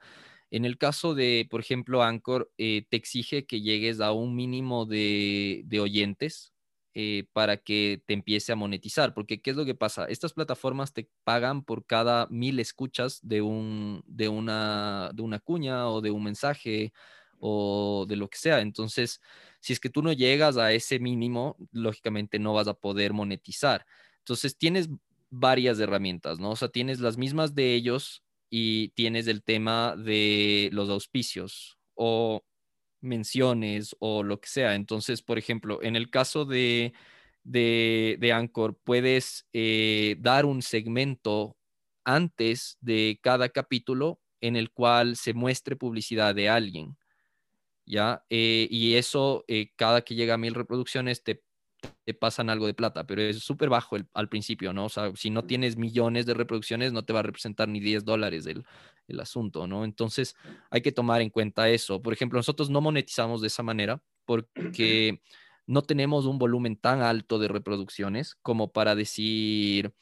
En 0.52 0.64
el 0.64 0.78
caso 0.78 1.16
de, 1.16 1.48
por 1.50 1.60
ejemplo, 1.60 2.02
Anchor, 2.04 2.52
eh, 2.58 2.86
te 2.90 2.98
exige 2.98 3.46
que 3.46 3.62
llegues 3.62 4.00
a 4.00 4.12
un 4.14 4.36
mínimo 4.36 4.86
de 4.86 5.80
oyentes 5.82 6.55
eh, 6.98 7.26
para 7.34 7.58
que 7.58 8.02
te 8.06 8.14
empiece 8.14 8.54
a 8.54 8.56
monetizar. 8.56 9.14
Porque, 9.14 9.42
¿qué 9.42 9.52
es 9.52 9.58
lo 9.58 9.66
que 9.66 9.76
pasa? 9.76 10.06
Estas 10.06 10.32
plataformas 10.34 10.94
te 10.94 11.10
pagan 11.26 11.64
por 11.64 11.86
cada 11.86 12.26
mil 12.28 12.58
escuchas 12.60 13.20
de, 13.22 13.42
un, 13.42 14.02
de, 14.08 14.30
una, 14.30 15.12
de 15.14 15.22
una 15.22 15.40
cuña 15.40 15.90
o 15.90 16.00
de 16.00 16.12
un 16.12 16.24
mensaje 16.24 16.94
o 17.38 18.06
de 18.08 18.16
lo 18.16 18.30
que 18.30 18.38
sea. 18.38 18.62
Entonces, 18.62 19.20
si 19.60 19.74
es 19.74 19.82
que 19.82 19.90
tú 19.90 20.02
no 20.02 20.14
llegas 20.14 20.56
a 20.56 20.72
ese 20.72 21.00
mínimo, 21.00 21.58
lógicamente 21.72 22.40
no 22.40 22.54
vas 22.54 22.70
a 22.70 22.74
poder 22.76 23.12
monetizar. 23.12 23.86
Entonces, 24.20 24.58
tienes 24.58 24.88
varias 25.30 25.80
herramientas, 25.80 26.40
¿no? 26.40 26.52
O 26.52 26.56
sea, 26.56 26.70
tienes 26.70 27.02
las 27.02 27.18
mismas 27.18 27.56
de 27.56 27.76
ellos 27.76 28.24
y 28.50 28.90
tienes 28.90 29.28
el 29.28 29.44
tema 29.44 29.98
de 29.98 30.70
los 30.72 30.90
auspicios 30.90 31.78
o 31.94 32.46
menciones 33.06 33.96
o 34.00 34.24
lo 34.24 34.40
que 34.40 34.50
sea. 34.50 34.76
Entonces, 34.76 35.22
por 35.22 35.38
ejemplo, 35.38 35.82
en 35.84 35.96
el 35.96 36.10
caso 36.10 36.46
de 36.46 36.94
de, 37.46 38.18
de 38.20 38.34
Anchor, 38.34 38.78
puedes 38.84 39.48
eh, 39.54 40.18
dar 40.20 40.46
un 40.46 40.62
segmento 40.62 41.56
antes 42.04 42.78
de 42.82 43.20
cada 43.22 43.50
capítulo 43.50 44.20
en 44.42 44.56
el 44.58 44.72
cual 44.72 45.16
se 45.16 45.34
muestre 45.34 45.76
publicidad 45.76 46.36
de 46.36 46.50
alguien. 46.50 46.98
¿Ya? 47.86 48.24
Eh, 48.30 48.68
y 48.72 48.96
eso, 48.96 49.46
eh, 49.48 49.70
cada 49.76 50.02
que 50.02 50.16
llega 50.16 50.36
a 50.36 50.38
mil 50.38 50.56
reproducciones, 50.56 51.24
te, 51.24 51.44
pasan 52.14 52.50
algo 52.50 52.68
de 52.68 52.74
plata, 52.74 53.06
pero 53.06 53.22
es 53.22 53.40
súper 53.40 53.70
bajo 53.70 53.98
al 54.14 54.30
principio, 54.30 54.74
¿no? 54.74 54.86
O 54.86 54.90
sea, 54.90 55.12
si 55.16 55.30
no 55.30 55.44
tienes 55.44 55.78
millones 55.78 56.26
de 56.26 56.34
reproducciones, 56.34 56.94
no 56.94 57.04
te 57.04 57.14
va 57.14 57.20
a 57.20 57.24
representar 57.24 57.68
ni 57.68 57.80
10 57.80 58.06
dólares 58.06 58.46
el, 58.46 58.64
el 59.08 59.20
asunto, 59.20 59.68
¿no? 59.68 59.86
Entonces, 59.86 60.36
hay 60.70 60.82
que 60.82 60.92
tomar 60.92 61.22
en 61.22 61.30
cuenta 61.30 61.70
eso. 61.70 62.02
Por 62.02 62.14
ejemplo, 62.14 62.38
nosotros 62.38 62.70
no 62.70 62.82
monetizamos 62.82 63.42
de 63.42 63.48
esa 63.48 63.64
manera 63.64 64.02
porque 64.26 65.22
no 65.68 65.82
tenemos 65.82 66.26
un 66.26 66.38
volumen 66.38 66.78
tan 66.78 67.02
alto 67.02 67.40
de 67.40 67.48
reproducciones 67.48 68.36
como 68.42 68.72
para 68.72 68.96
decir, 68.96 69.94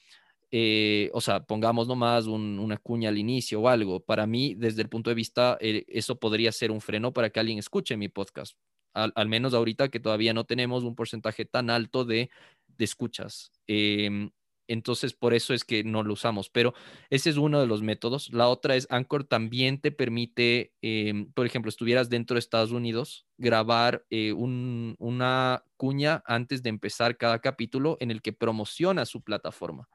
eh, 0.51 1.09
o 1.13 1.21
sea, 1.21 1.43
pongamos 1.45 1.87
nomás 1.87 2.27
una 2.27 2.77
cuña 2.77 3.09
al 3.09 3.17
inicio 3.17 3.61
o 3.61 3.69
algo. 3.69 4.01
Para 4.01 4.27
mí, 4.27 4.55
desde 4.55 4.81
el 4.81 4.89
punto 4.89 5.09
de 5.09 5.15
vista, 5.15 5.57
eh, 5.61 5.85
eso 5.87 6.19
podría 6.19 6.51
ser 6.51 6.71
un 6.71 6.81
freno 6.81 7.13
para 7.13 7.29
que 7.29 7.39
alguien 7.39 7.59
escuche 7.59 7.97
mi 7.97 8.09
podcast. 8.09 8.55
Al, 8.93 9.27
menos 9.27 9.53
ahorita 9.53 9.89
que 9.89 9.99
todavía 9.99 10.33
no 10.33 10.45
tenemos 10.45 10.83
un 10.83 10.95
porcentaje 10.95 11.45
tan 11.45 11.69
alto 11.69 12.05
de, 12.05 12.29
escuchas. 12.77 13.51
Em, 13.67 14.31
entonces, 14.67 15.13
por 15.13 15.33
eso 15.33 15.53
es 15.53 15.63
que 15.63 15.83
no 15.83 16.03
lo 16.03 16.13
usamos, 16.13 16.49
pero 16.49 16.73
ese 17.09 17.29
es 17.29 17.37
uno 17.37 17.59
de 17.59 17.67
los 17.67 17.81
métodos. 17.81 18.31
La 18.33 18.47
otra 18.47 18.75
es 18.75 18.87
Anchor 18.89 19.25
también 19.25 19.79
te 19.81 19.91
permite, 19.91 20.73
em, 20.81 21.31
por 21.33 21.45
ejemplo, 21.45 21.69
estuvieras 21.69 22.09
dentro 22.09 22.35
de 22.35 22.39
Estados 22.39 22.71
Unidos, 22.71 23.25
grabar 23.37 24.05
eh, 24.09 24.33
una 24.33 25.63
cuña 25.77 26.23
antes 26.25 26.63
de 26.63 26.69
empezar 26.69 27.17
cada 27.17 27.39
capítulo 27.39 27.97
en 27.99 28.11
el 28.11 28.21
que 28.21 28.33
promociona 28.33 29.05
su 29.05 29.21
plataforma. 29.21 29.89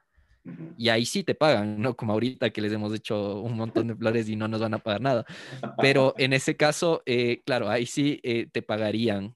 Y 0.77 0.89
ahí 0.89 1.05
sí 1.05 1.23
te 1.23 1.35
pagan, 1.35 1.81
¿no? 1.81 1.95
Como 1.95 2.13
ahorita 2.13 2.49
que 2.51 2.61
les 2.61 2.71
hemos 2.71 2.93
hecho 2.93 3.41
un 3.41 3.55
montón 3.57 3.87
de 3.87 3.95
flores 3.95 4.29
y 4.29 4.35
no 4.35 4.47
nos 4.47 4.61
van 4.61 4.73
a 4.73 4.79
pagar 4.79 5.01
nada. 5.01 5.25
Pero 5.81 6.13
en 6.17 6.33
ese 6.33 6.55
caso, 6.55 7.03
eh, 7.05 7.41
claro, 7.45 7.69
ahí 7.69 7.85
sí 7.85 8.19
eh, 8.23 8.47
te 8.51 8.61
pagarían 8.61 9.35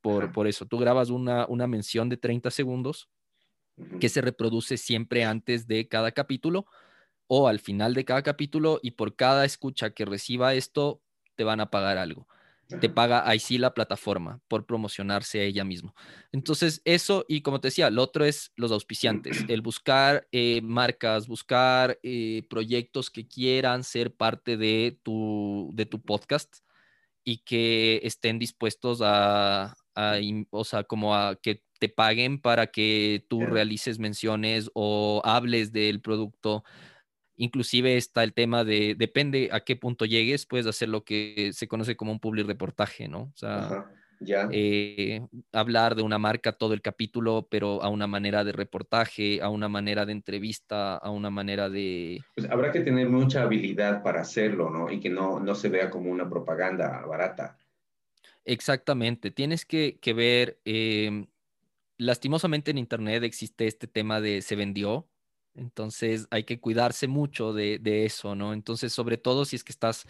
por, 0.00 0.32
por 0.32 0.48
eso. 0.48 0.66
Tú 0.66 0.78
grabas 0.78 1.10
una, 1.10 1.46
una 1.46 1.66
mención 1.66 2.08
de 2.08 2.16
30 2.16 2.50
segundos 2.50 3.08
que 4.00 4.08
se 4.08 4.20
reproduce 4.20 4.76
siempre 4.76 5.24
antes 5.24 5.66
de 5.66 5.88
cada 5.88 6.12
capítulo 6.12 6.66
o 7.26 7.48
al 7.48 7.60
final 7.60 7.94
de 7.94 8.04
cada 8.04 8.22
capítulo 8.22 8.80
y 8.82 8.92
por 8.92 9.14
cada 9.14 9.44
escucha 9.44 9.90
que 9.90 10.04
reciba 10.04 10.54
esto 10.54 11.00
te 11.36 11.44
van 11.44 11.60
a 11.60 11.70
pagar 11.70 11.96
algo. 11.96 12.26
Te 12.78 12.88
paga 12.88 13.28
ahí 13.28 13.40
sí 13.40 13.58
la 13.58 13.74
plataforma 13.74 14.40
por 14.48 14.64
promocionarse 14.66 15.40
a 15.40 15.44
ella 15.44 15.64
misma. 15.64 15.94
Entonces, 16.32 16.80
eso, 16.84 17.24
y 17.28 17.42
como 17.42 17.60
te 17.60 17.68
decía, 17.68 17.90
lo 17.90 18.02
otro 18.02 18.24
es 18.24 18.52
los 18.56 18.72
auspiciantes, 18.72 19.44
el 19.48 19.60
buscar 19.60 20.28
eh, 20.32 20.60
marcas, 20.62 21.26
buscar 21.26 21.98
eh, 22.02 22.44
proyectos 22.48 23.10
que 23.10 23.26
quieran 23.26 23.84
ser 23.84 24.14
parte 24.14 24.56
de 24.56 24.98
tu, 25.02 25.70
de 25.74 25.86
tu 25.86 26.00
podcast 26.00 26.58
y 27.24 27.38
que 27.38 28.00
estén 28.04 28.38
dispuestos 28.38 29.00
a, 29.02 29.76
a, 29.94 30.14
o 30.50 30.64
sea, 30.64 30.84
como 30.84 31.14
a 31.14 31.36
que 31.36 31.62
te 31.80 31.88
paguen 31.88 32.40
para 32.40 32.68
que 32.68 33.24
tú 33.28 33.46
realices 33.46 33.98
menciones 33.98 34.70
o 34.74 35.22
hables 35.24 35.72
del 35.72 36.00
producto. 36.00 36.62
Inclusive 37.42 37.96
está 37.96 38.22
el 38.22 38.34
tema 38.34 38.64
de, 38.64 38.94
depende 38.94 39.48
a 39.50 39.60
qué 39.60 39.74
punto 39.74 40.04
llegues, 40.04 40.44
puedes 40.44 40.66
hacer 40.66 40.90
lo 40.90 41.04
que 41.04 41.52
se 41.54 41.68
conoce 41.68 41.96
como 41.96 42.12
un 42.12 42.20
public 42.20 42.46
reportaje, 42.46 43.08
¿no? 43.08 43.22
O 43.22 43.32
sea, 43.34 43.86
eh, 44.52 45.22
hablar 45.50 45.94
de 45.94 46.02
una 46.02 46.18
marca 46.18 46.52
todo 46.52 46.74
el 46.74 46.82
capítulo, 46.82 47.48
pero 47.50 47.82
a 47.82 47.88
una 47.88 48.06
manera 48.06 48.44
de 48.44 48.52
reportaje, 48.52 49.40
a 49.40 49.48
una 49.48 49.70
manera 49.70 50.04
de 50.04 50.12
entrevista, 50.12 50.98
a 50.98 51.10
una 51.10 51.30
manera 51.30 51.70
de... 51.70 52.22
Pues 52.34 52.50
habrá 52.50 52.70
que 52.72 52.80
tener 52.80 53.08
mucha 53.08 53.40
habilidad 53.40 54.02
para 54.02 54.20
hacerlo, 54.20 54.68
¿no? 54.68 54.90
Y 54.90 55.00
que 55.00 55.08
no, 55.08 55.40
no 55.40 55.54
se 55.54 55.70
vea 55.70 55.88
como 55.88 56.10
una 56.10 56.28
propaganda 56.28 57.06
barata. 57.06 57.56
Exactamente, 58.44 59.30
tienes 59.30 59.64
que, 59.64 59.98
ver, 60.14 60.60
em, 60.66 61.26
lastimosamente 61.96 62.70
en 62.70 62.76
Internet 62.76 63.22
existe 63.22 63.66
este 63.66 63.86
tema 63.86 64.20
de 64.20 64.42
se 64.42 64.56
vendió, 64.56 65.08
entonces 65.54 66.26
hay 66.30 66.44
que 66.44 66.60
cuidarse 66.60 67.08
mucho 67.08 67.52
de, 67.52 68.04
eso, 68.04 68.34
¿no? 68.34 68.52
Entonces, 68.52 68.92
sobre 68.92 69.18
todo 69.18 69.44
si 69.44 69.56
es 69.56 69.64
que 69.64 69.72
estás 69.72 70.06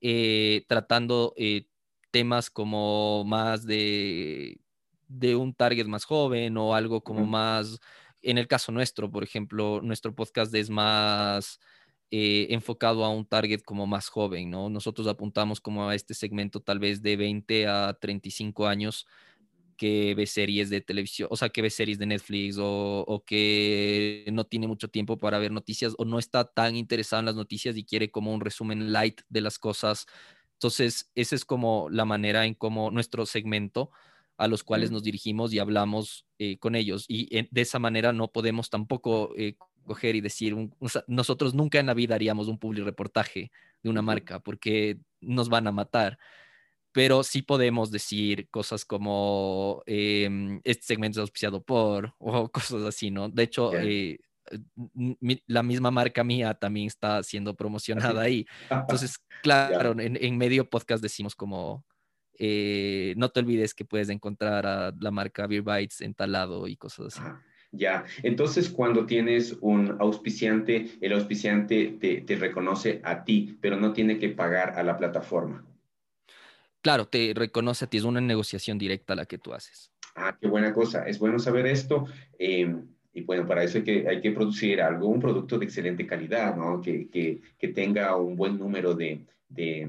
eh, 0.00 0.64
tratando 0.68 1.34
eh, 1.36 1.68
temas 2.10 2.50
como 2.50 3.24
más 3.24 3.66
de, 3.66 4.60
de 5.08 5.36
un 5.36 5.54
target 5.54 5.86
más 5.86 6.04
joven 6.04 6.56
o 6.56 6.74
algo 6.74 7.02
como 7.02 7.26
más, 7.26 7.78
en 8.22 8.38
el 8.38 8.48
caso 8.48 8.72
nuestro, 8.72 9.10
por 9.10 9.24
ejemplo, 9.24 9.80
nuestro 9.82 10.14
podcast 10.14 10.54
es 10.54 10.70
más... 10.70 11.60
Eh, 12.10 12.46
enfocado 12.54 13.04
a 13.04 13.10
un 13.10 13.26
target 13.26 13.60
como 13.60 13.86
más 13.86 14.08
joven, 14.08 14.48
¿no? 14.48 14.70
Nosotros 14.70 15.06
apuntamos 15.06 15.60
como 15.60 15.86
a 15.86 15.94
este 15.94 16.14
segmento 16.14 16.60
tal 16.60 16.78
vez 16.78 17.02
de 17.02 17.18
20 17.18 17.66
a 17.66 17.92
35 18.00 18.66
años, 18.66 19.06
que 19.78 20.14
ve 20.14 20.26
series 20.26 20.68
de 20.68 20.82
televisión, 20.82 21.28
o 21.30 21.36
sea, 21.36 21.48
que 21.48 21.62
ve 21.62 21.70
series 21.70 21.98
de 21.98 22.06
Netflix 22.06 22.56
o, 22.60 23.24
que 23.26 24.26
no 24.32 24.44
tiene 24.44 24.66
mucho 24.66 24.88
tiempo 24.88 25.16
para 25.18 25.38
ver 25.38 25.52
noticias 25.52 25.94
o 25.96 26.04
no 26.04 26.18
está 26.18 26.44
tan 26.44 26.76
interesado 26.76 27.20
en 27.20 27.26
las 27.26 27.36
noticias 27.36 27.76
y 27.76 27.84
quiere 27.84 28.10
como 28.10 28.34
un 28.34 28.40
resumen 28.40 28.92
light 28.92 29.22
de 29.28 29.40
las 29.40 29.58
cosas. 29.58 30.06
Entonces, 30.54 31.10
esa 31.14 31.36
es 31.36 31.44
como 31.44 31.88
la 31.90 32.04
manera 32.04 32.44
en 32.44 32.54
cómo 32.54 32.90
nuestro 32.90 33.24
segmento 33.24 33.90
a 34.36 34.48
los 34.48 34.64
cuales 34.64 34.90
nos 34.90 35.02
dirigimos 35.02 35.52
y 35.52 35.58
hablamos 35.58 36.26
eh, 36.38 36.58
con 36.58 36.74
ellos. 36.74 37.04
Y 37.08 37.28
de 37.50 37.60
esa 37.60 37.78
manera 37.78 38.12
no 38.12 38.28
podemos 38.28 38.70
tampoco 38.70 39.32
eh, 39.36 39.56
coger 39.84 40.16
y 40.16 40.20
decir, 40.20 40.54
nosotros 41.06 41.54
nunca 41.54 41.80
en 41.80 41.86
la 41.86 41.94
vida 41.94 42.14
haríamos 42.14 42.48
un 42.48 42.58
public 42.58 42.84
reportaje 42.84 43.50
de 43.82 43.90
una 43.90 44.02
marca 44.02 44.40
porque 44.40 44.98
nos 45.20 45.48
van 45.48 45.66
a 45.66 45.72
matar 45.72 46.18
pero 46.92 47.22
sí 47.22 47.42
podemos 47.42 47.90
decir 47.90 48.48
cosas 48.50 48.84
como 48.84 49.82
em, 49.86 50.60
este 50.64 50.86
segmento 50.86 51.18
es 51.18 51.22
auspiciado 51.22 51.62
por 51.62 52.14
o 52.18 52.48
cosas 52.50 52.82
así, 52.82 53.10
¿no? 53.10 53.28
De 53.28 53.42
hecho, 53.42 53.74
eh, 53.74 54.18
la 55.46 55.62
misma 55.62 55.90
marca 55.90 56.24
mía 56.24 56.54
también 56.54 56.86
está 56.86 57.22
siendo 57.22 57.54
promocionada 57.54 58.22
ahí. 58.22 58.46
Entonces, 58.70 59.18
claro, 59.42 59.94
en, 59.98 60.38
medio 60.38 60.68
podcast 60.68 61.02
decimos 61.02 61.34
como, 61.34 61.84
eh, 62.38 63.12
no 63.16 63.28
te 63.28 63.40
olvides 63.40 63.74
que 63.74 63.84
puedes 63.84 64.08
encontrar 64.08 64.66
a 64.66 64.94
la 64.98 65.10
marca 65.10 65.46
Beer 65.46 65.62
Bites 65.62 66.00
en 66.00 66.14
tal 66.14 66.32
lado 66.32 66.66
y 66.66 66.76
cosas 66.76 67.18
así. 67.18 67.28
Ya, 67.70 68.06
entonces 68.22 68.70
cuando 68.70 69.04
tienes 69.04 69.58
un 69.60 69.98
auspiciante, 70.00 70.92
el 71.02 71.12
auspiciante 71.12 71.98
te 72.26 72.36
reconoce 72.36 73.02
a 73.04 73.24
ti, 73.24 73.58
pero 73.60 73.76
no 73.76 73.92
tiene 73.92 74.18
que 74.18 74.30
pagar 74.30 74.78
a 74.78 74.82
la 74.82 74.96
plataforma 74.96 75.67
claro, 76.80 77.06
te 77.06 77.32
reconoce 77.34 77.84
a 77.84 77.88
ti, 77.88 77.98
es 77.98 78.04
una 78.04 78.20
negociación 78.20 78.78
directa 78.78 79.14
la 79.14 79.26
que 79.26 79.38
tú 79.38 79.52
haces. 79.52 79.92
Ah, 80.14 80.36
qué 80.40 80.48
buena 80.48 80.72
cosa, 80.72 81.06
es 81.06 81.18
bueno 81.18 81.38
saber 81.38 81.66
esto. 81.66 82.06
Em, 82.38 82.86
y 83.12 83.22
bueno, 83.22 83.46
para 83.46 83.62
eso 83.62 83.78
hay 83.78 83.84
que, 83.84 84.08
hay 84.08 84.20
que 84.20 84.32
producir 84.32 84.80
algo, 84.80 85.08
un 85.08 85.20
producto 85.20 85.58
de 85.58 85.64
excelente 85.64 86.06
calidad, 86.06 86.56
¿no? 86.56 86.80
Que, 86.80 87.08
que, 87.08 87.68
tenga 87.68 88.16
un 88.16 88.36
buen 88.36 88.58
número 88.58 88.94
de, 88.94 89.24
de 89.48 89.88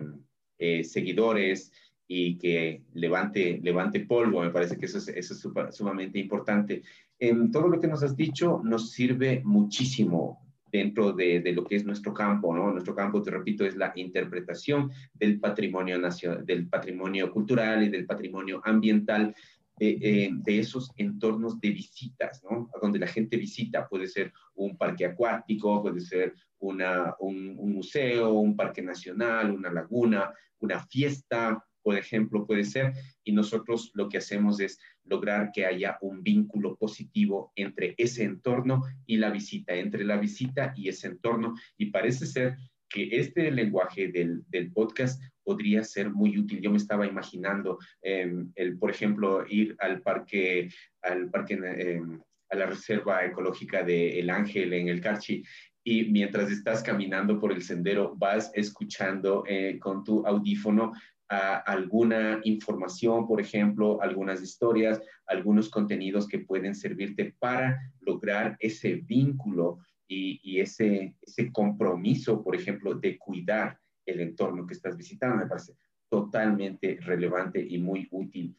eh, 0.57 0.83
seguidores 0.83 1.71
y 2.07 2.37
que 2.37 2.83
levante, 2.93 3.59
levante 3.61 4.01
polvo. 4.01 4.41
Me 4.41 4.49
parece 4.49 4.77
que 4.77 4.85
eso 4.85 4.97
es, 4.97 5.07
eso 5.09 5.33
es 5.33 5.75
sumamente 5.75 6.19
importante. 6.19 6.81
En 7.19 7.51
todo 7.51 7.67
lo 7.67 7.79
que 7.79 7.87
nos 7.87 8.03
has 8.03 8.15
dicho 8.15 8.61
nos 8.63 8.91
sirve 8.91 9.41
muchísimo 9.43 10.48
dentro 10.71 11.13
de, 11.13 11.41
lo 11.53 11.63
que 11.63 11.75
es 11.75 11.85
nuestro 11.85 12.13
campo, 12.13 12.55
¿no? 12.55 12.71
Nuestro 12.71 12.95
campo, 12.95 13.21
te 13.21 13.31
repito, 13.31 13.65
es 13.65 13.75
la 13.75 13.91
interpretación 13.95 14.91
del 15.13 15.39
patrimonio, 15.39 15.97
nacional, 15.97 16.45
del 16.45 16.67
patrimonio 16.67 17.31
cultural 17.31 17.83
y 17.83 17.89
del 17.89 18.05
patrimonio 18.05 18.61
ambiental 18.63 19.35
de, 19.77 20.37
esos 20.45 20.91
entornos 20.97 21.59
de 21.61 21.69
visitas, 21.69 22.43
¿no? 22.43 22.69
Donde 22.81 22.99
la 22.99 23.07
gente 23.07 23.37
visita, 23.37 23.87
puede 23.87 24.07
ser 24.07 24.33
un 24.55 24.77
parque 24.77 25.05
acuático, 25.05 25.81
puede 25.81 26.01
ser 26.01 26.33
una, 26.59 27.15
un, 27.19 27.55
un 27.57 27.73
museo, 27.73 28.33
un 28.33 28.55
parque 28.55 28.81
nacional, 28.81 29.51
una 29.51 29.71
laguna, 29.71 30.33
una 30.59 30.79
fiesta, 30.87 31.63
por 31.81 31.97
ejemplo, 31.97 32.45
puede 32.45 32.65
ser, 32.65 32.93
y 33.23 33.31
nosotros 33.31 33.91
lo 33.93 34.09
que 34.09 34.17
hacemos 34.17 34.59
es 34.59 34.79
lograr 35.09 35.51
que 35.51 35.65
haya 35.65 35.97
un 36.01 36.23
vínculo 36.23 36.75
positivo 36.75 37.51
entre 37.55 37.95
ese 37.97 38.23
entorno 38.23 38.83
y 39.05 39.17
la 39.17 39.29
visita, 39.29 39.73
entre 39.75 40.03
la 40.05 40.17
visita 40.17 40.73
y 40.75 40.89
ese 40.89 41.07
entorno, 41.07 41.55
y 41.77 41.87
parece 41.87 42.25
ser 42.25 42.57
que 42.87 43.09
este 43.11 43.51
lenguaje 43.51 44.07
del, 44.07 44.43
podcast 44.73 45.21
podría 45.43 45.83
ser 45.83 46.09
muy 46.09 46.37
útil. 46.37 46.59
Yo 46.61 46.71
me 46.71 46.77
estaba 46.77 47.05
imaginando, 47.05 47.77
em, 48.01 48.51
el, 48.55 48.77
por 48.77 48.89
ejemplo, 48.89 49.45
ir 49.47 49.75
al 49.79 50.01
parque, 50.01 50.69
al 51.01 51.29
parque 51.29 51.53
em, 51.53 52.19
a 52.49 52.55
la 52.55 52.65
reserva 52.65 53.23
ecológica 53.25 53.83
de 53.83 54.19
El 54.19 54.29
Ángel 54.29 54.73
en 54.73 54.87
el 54.87 55.01
Carchi 55.01 55.43
y 55.83 56.05
mientras 56.05 56.51
estás 56.51 56.83
caminando 56.83 57.39
por 57.39 57.51
el 57.51 57.61
sendero 57.61 58.15
vas 58.17 58.51
escuchando 58.53 59.43
eh, 59.47 59.77
con 59.79 60.03
tu 60.03 60.25
audífono 60.25 60.91
alguna 61.29 62.41
información, 62.43 63.27
por 63.27 63.39
ejemplo, 63.39 64.01
algunas 64.01 64.41
historias, 64.41 65.01
algunos 65.27 65.69
contenidos 65.69 66.27
que 66.27 66.39
pueden 66.39 66.73
servirte 66.73 67.35
para 67.37 67.79
lograr 68.01 68.57
ese 68.59 68.95
vínculo 68.95 69.79
y, 70.07 70.59
ese, 70.59 71.15
ese 71.21 71.51
compromiso, 71.51 72.43
por 72.43 72.55
ejemplo, 72.55 72.95
de 72.95 73.17
cuidar 73.19 73.79
el 74.05 74.21
entorno 74.21 74.65
que 74.65 74.73
estás 74.73 74.97
visitando. 74.97 75.37
Me 75.37 75.45
parece 75.45 75.75
totalmente 76.09 76.97
relevante 77.01 77.63
y 77.63 77.77
muy 77.77 78.07
útil. 78.09 78.55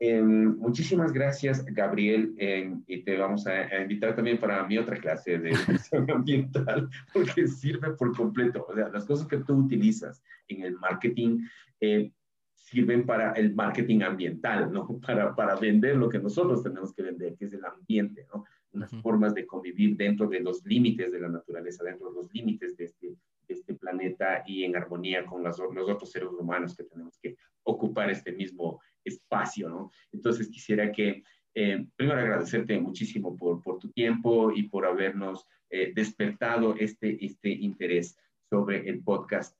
Em, 0.00 0.56
muchísimas 0.58 1.12
gracias, 1.12 1.64
Gabriel, 1.64 2.34
em, 2.36 2.82
y 2.86 3.04
te 3.04 3.16
vamos 3.16 3.46
a, 3.46 3.80
invitar 3.80 4.14
también 4.16 4.38
para 4.38 4.66
mi 4.66 4.76
otra 4.76 4.96
clase 4.96 5.38
de 5.38 5.50
educación 5.50 6.10
ambiental, 6.10 6.90
porque 7.12 7.46
sirve 7.46 7.90
por 7.92 8.16
completo. 8.16 8.66
O 8.68 8.74
sea, 8.74 8.88
las 8.88 9.04
cosas 9.04 9.26
que 9.28 9.38
tú 9.38 9.54
utilizas 9.54 10.22
en 10.48 10.62
el 10.62 10.74
marketing 10.78 11.46
eh, 11.84 12.12
sirven 12.54 13.04
para 13.04 13.32
el 13.32 13.54
marketing 13.54 14.02
ambiental, 14.02 14.72
¿no? 14.72 14.86
Para, 15.06 15.34
para 15.34 15.56
vender 15.56 15.96
lo 15.96 16.08
que 16.08 16.18
nosotros 16.18 16.62
tenemos 16.62 16.94
que 16.94 17.02
vender, 17.02 17.36
que 17.36 17.44
es 17.44 17.52
el 17.52 17.64
ambiente, 17.64 18.26
¿no? 18.32 18.44
Unas 18.72 18.90
formas 19.02 19.34
de 19.34 19.46
convivir 19.46 19.96
dentro 19.96 20.26
de 20.26 20.40
los 20.40 20.64
límites 20.64 21.12
de 21.12 21.20
la 21.20 21.28
naturaleza, 21.28 21.84
dentro 21.84 22.08
de 22.08 22.16
los 22.16 22.32
límites 22.32 22.76
de 22.76 22.84
este, 22.86 23.08
de 23.46 23.54
este 23.54 23.74
planeta 23.74 24.42
y 24.46 24.64
en 24.64 24.74
armonía 24.74 25.24
con 25.24 25.44
los, 25.44 25.58
los 25.58 25.88
otros 25.88 26.10
seres 26.10 26.30
humanos 26.30 26.74
que 26.74 26.84
tenemos 26.84 27.16
que 27.22 27.36
ocupar 27.62 28.10
este 28.10 28.32
mismo 28.32 28.80
espacio, 29.04 29.68
¿no? 29.68 29.90
Entonces 30.12 30.48
quisiera 30.48 30.90
que, 30.90 31.22
eh, 31.54 31.86
primero 31.94 32.18
agradecerte 32.18 32.80
muchísimo 32.80 33.36
por, 33.36 33.62
por, 33.62 33.78
tu 33.78 33.90
tiempo 33.90 34.50
y 34.50 34.64
por 34.64 34.86
habernos 34.86 35.46
eh, 35.70 35.92
despertado 35.94 36.74
este, 36.76 37.24
este 37.24 37.50
interés 37.50 38.16
sobre 38.50 38.88
el 38.88 39.04
podcast. 39.04 39.56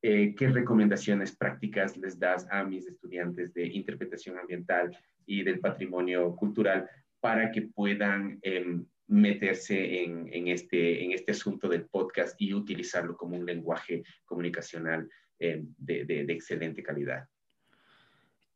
Eh, 0.00 0.34
¿Qué 0.36 0.48
recomendaciones 0.48 1.36
prácticas 1.36 1.96
les 1.96 2.18
das 2.18 2.46
a 2.50 2.64
mis 2.64 2.86
estudiantes 2.86 3.52
de 3.52 3.66
interpretación 3.66 4.38
ambiental 4.38 4.96
y 5.26 5.42
del 5.42 5.58
patrimonio 5.58 6.34
cultural 6.36 6.88
para 7.20 7.50
que 7.50 7.62
puedan 7.62 8.38
em, 8.42 8.86
meterse 9.08 10.04
este, 10.52 11.04
en 11.04 11.12
este 11.12 11.32
asunto 11.32 11.68
del 11.68 11.86
podcast 11.86 12.40
y 12.40 12.54
utilizarlo 12.54 13.16
como 13.16 13.36
un 13.36 13.44
lenguaje 13.44 14.04
comunicacional 14.24 15.08
em, 15.38 15.74
de 15.78 16.26
excelente 16.28 16.82
calidad? 16.82 17.26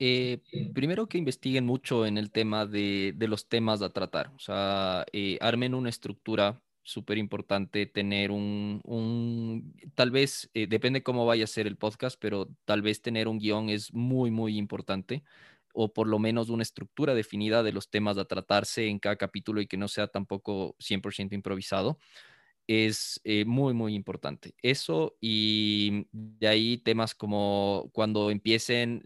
Eh, 0.05 0.41
primero 0.75 1.07
que 1.07 1.17
investiguen 1.17 1.65
mucho 1.65 2.07
en 2.07 2.19
el 2.19 2.33
tema 2.33 2.67
de, 2.67 3.15
los 3.21 3.49
temas 3.49 3.83
a 3.83 3.91
tratar, 3.91 4.33
o 4.35 4.39
sea, 4.41 5.07
eh, 5.13 5.39
armen 5.41 5.77
una 5.77 5.91
estructura 5.91 6.61
súper 6.83 7.19
importante, 7.19 7.87
tener 7.87 8.31
un, 8.31 8.81
tal 9.95 10.11
vez, 10.11 10.51
eh, 10.55 10.67
depende 10.67 11.03
cómo 11.03 11.27
vaya 11.27 11.45
a 11.45 11.47
ser 11.47 11.67
el 11.67 11.77
podcast, 11.77 12.17
pero 12.21 12.49
tal 12.65 12.83
vez 12.83 13.03
tener 13.03 13.29
un 13.29 13.39
guion 13.39 13.69
es 13.71 13.93
muy, 13.95 14.31
muy 14.31 14.57
importante, 14.59 15.23
o 15.75 15.93
por 15.93 16.07
lo 16.09 16.19
menos 16.19 16.51
una 16.51 16.63
estructura 16.63 17.15
definida 17.15 17.63
de 17.63 17.73
los 17.73 17.91
temas 17.91 18.19
a 18.19 18.25
tratarse 18.27 18.89
en 18.89 18.99
cada 18.99 19.17
capítulo 19.17 19.61
y 19.61 19.67
que 19.67 19.77
no 19.79 19.89
sea 19.89 20.09
tampoco 20.09 20.77
100% 20.79 21.35
improvisado 21.35 21.99
es 22.69 23.21
muy, 23.47 23.75
muy 23.75 23.95
importante. 23.95 24.55
Eso 24.63 25.17
y 25.21 26.07
de 26.13 26.49
ahí 26.49 26.79
temas 26.79 27.15
como 27.15 27.91
cuando 27.93 28.31
empiecen, 28.31 29.03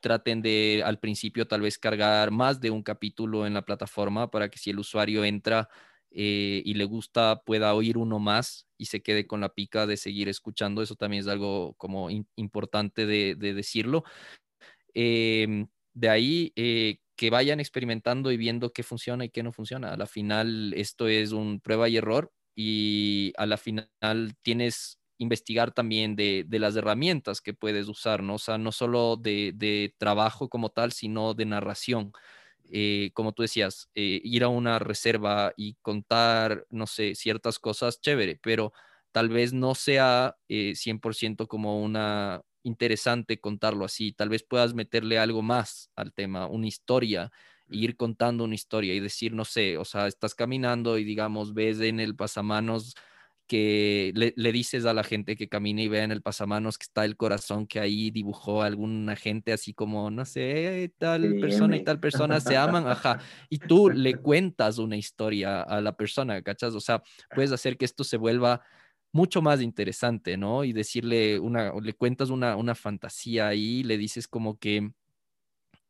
traten 0.00 0.42
de 0.42 0.82
al 0.84 0.98
principio 1.00 1.46
tal 1.48 1.60
vez 1.62 1.78
cargar 1.78 2.30
más 2.30 2.60
de 2.60 2.70
un 2.70 2.82
capítulo 2.82 3.46
en 3.46 3.54
la 3.54 3.64
plataforma 3.64 4.30
para 4.30 4.48
que 4.48 4.58
si 4.58 4.70
el 4.70 4.78
usuario 4.78 5.24
entra 5.24 5.68
eh, 6.10 6.62
y 6.64 6.74
le 6.74 6.84
gusta 6.84 7.42
pueda 7.44 7.74
oír 7.74 7.98
uno 7.98 8.18
más 8.18 8.66
y 8.78 8.86
se 8.86 9.02
quede 9.02 9.26
con 9.26 9.40
la 9.40 9.50
pica 9.50 9.86
de 9.86 9.96
seguir 9.96 10.28
escuchando. 10.28 10.82
Eso 10.82 10.96
también 10.96 11.22
es 11.22 11.28
algo 11.28 11.74
como 11.78 12.08
importante 12.36 13.06
de, 13.06 13.34
decirlo. 13.36 14.04
Em, 14.94 15.68
de 15.94 16.08
ahí 16.08 16.52
eh, 16.56 16.98
que 17.16 17.30
vayan 17.30 17.60
experimentando 17.60 18.32
y 18.32 18.36
viendo 18.36 18.72
qué 18.72 18.82
funciona 18.82 19.24
y 19.24 19.30
qué 19.30 19.42
no 19.42 19.52
funciona. 19.52 19.92
A 19.92 19.96
la 19.96 20.06
final 20.06 20.72
esto 20.76 21.08
es 21.08 21.32
un 21.32 21.60
prueba 21.60 21.88
y 21.88 21.96
error 21.96 22.32
y 22.56 23.32
a 23.36 23.46
la 23.46 23.56
final 23.56 23.88
tienes 24.42 24.98
investigar 25.18 25.72
también 25.72 26.16
de, 26.16 26.46
las 26.50 26.76
herramientas 26.76 27.40
que 27.40 27.54
puedes 27.54 27.88
usar, 27.88 28.22
¿no? 28.22 28.38
Sea, 28.38 28.56
no 28.56 28.72
solo 28.72 29.16
de, 29.16 29.94
trabajo 29.98 30.48
como 30.48 30.70
tal, 30.70 30.92
sino 30.92 31.34
de 31.34 31.44
narración. 31.44 32.12
Eh, 32.70 33.10
como 33.14 33.32
tú 33.32 33.42
decías, 33.42 33.88
eh, 33.94 34.20
ir 34.24 34.44
a 34.44 34.48
una 34.48 34.78
reserva 34.78 35.52
y 35.56 35.74
contar, 35.82 36.66
no 36.70 36.86
sé, 36.86 37.14
ciertas 37.14 37.58
cosas, 37.58 38.00
chévere, 38.00 38.38
pero 38.42 38.72
tal 39.12 39.28
vez 39.30 39.52
no 39.52 39.74
sea 39.74 40.36
100% 40.74 41.44
eh, 41.44 41.46
como 41.48 41.82
una 41.82 42.42
interesante 42.62 43.40
contarlo 43.40 43.84
así, 43.84 44.12
tal 44.12 44.28
vez 44.28 44.42
puedas 44.42 44.74
meterle 44.74 45.18
algo 45.18 45.42
más 45.42 45.90
al 45.96 46.12
tema, 46.12 46.46
una 46.46 46.66
historia, 46.66 47.30
e 47.70 47.76
ir 47.78 47.96
contando 47.96 48.44
una 48.44 48.54
historia 48.54 48.94
y 48.94 49.00
decir, 49.00 49.32
no 49.34 49.44
sé, 49.44 49.78
o 49.78 49.84
sea, 49.84 50.06
estás 50.06 50.34
caminando 50.34 50.98
y 50.98 51.04
digamos, 51.04 51.54
ves 51.54 51.80
en 51.80 52.00
el 52.00 52.16
pasamanos 52.16 52.94
que 53.48 54.12
le, 54.14 54.52
dices 54.52 54.84
a 54.84 54.94
la 54.94 55.02
gente 55.02 55.34
que 55.34 55.48
camine 55.48 55.84
y 55.84 55.88
vea 55.88 56.04
en 56.04 56.12
el 56.12 56.22
pasamanos 56.22 56.78
que 56.78 56.84
está 56.84 57.04
el 57.04 57.16
corazón 57.16 57.66
que 57.66 57.80
ahí 57.80 58.10
dibujó 58.10 58.62
alguna 58.62 59.16
gente 59.16 59.52
así 59.52 59.74
como, 59.74 60.10
no 60.10 60.24
sé, 60.24 60.92
tal 60.98 61.40
persona 61.40 61.76
y 61.76 61.82
tal 61.82 61.98
persona 61.98 62.38
se 62.40 62.56
aman, 62.56 62.86
ajá, 62.86 63.20
y 63.48 63.58
tú 63.58 63.90
le 63.90 64.14
cuentas 64.14 64.78
una 64.78 64.96
historia 64.96 65.62
a 65.62 65.80
la 65.80 65.96
persona, 65.96 66.40
¿cachas? 66.42 66.74
O 66.74 66.80
sea, 66.80 67.02
puedes 67.34 67.50
hacer 67.50 67.76
que 67.76 67.86
esto 67.86 68.04
se 68.04 68.18
vuelva 68.18 68.62
mucho 69.12 69.42
más 69.42 69.62
interesante, 69.62 70.36
¿no? 70.36 70.64
Y 70.64 70.72
decirle 70.72 71.40
una, 71.40 71.72
le 71.80 71.94
cuentas 71.94 72.30
una, 72.30 72.56
una 72.56 72.74
fantasía 72.74 73.48
ahí, 73.48 73.82
le 73.82 73.96
dices 73.96 74.28
como 74.28 74.58
que 74.58 74.92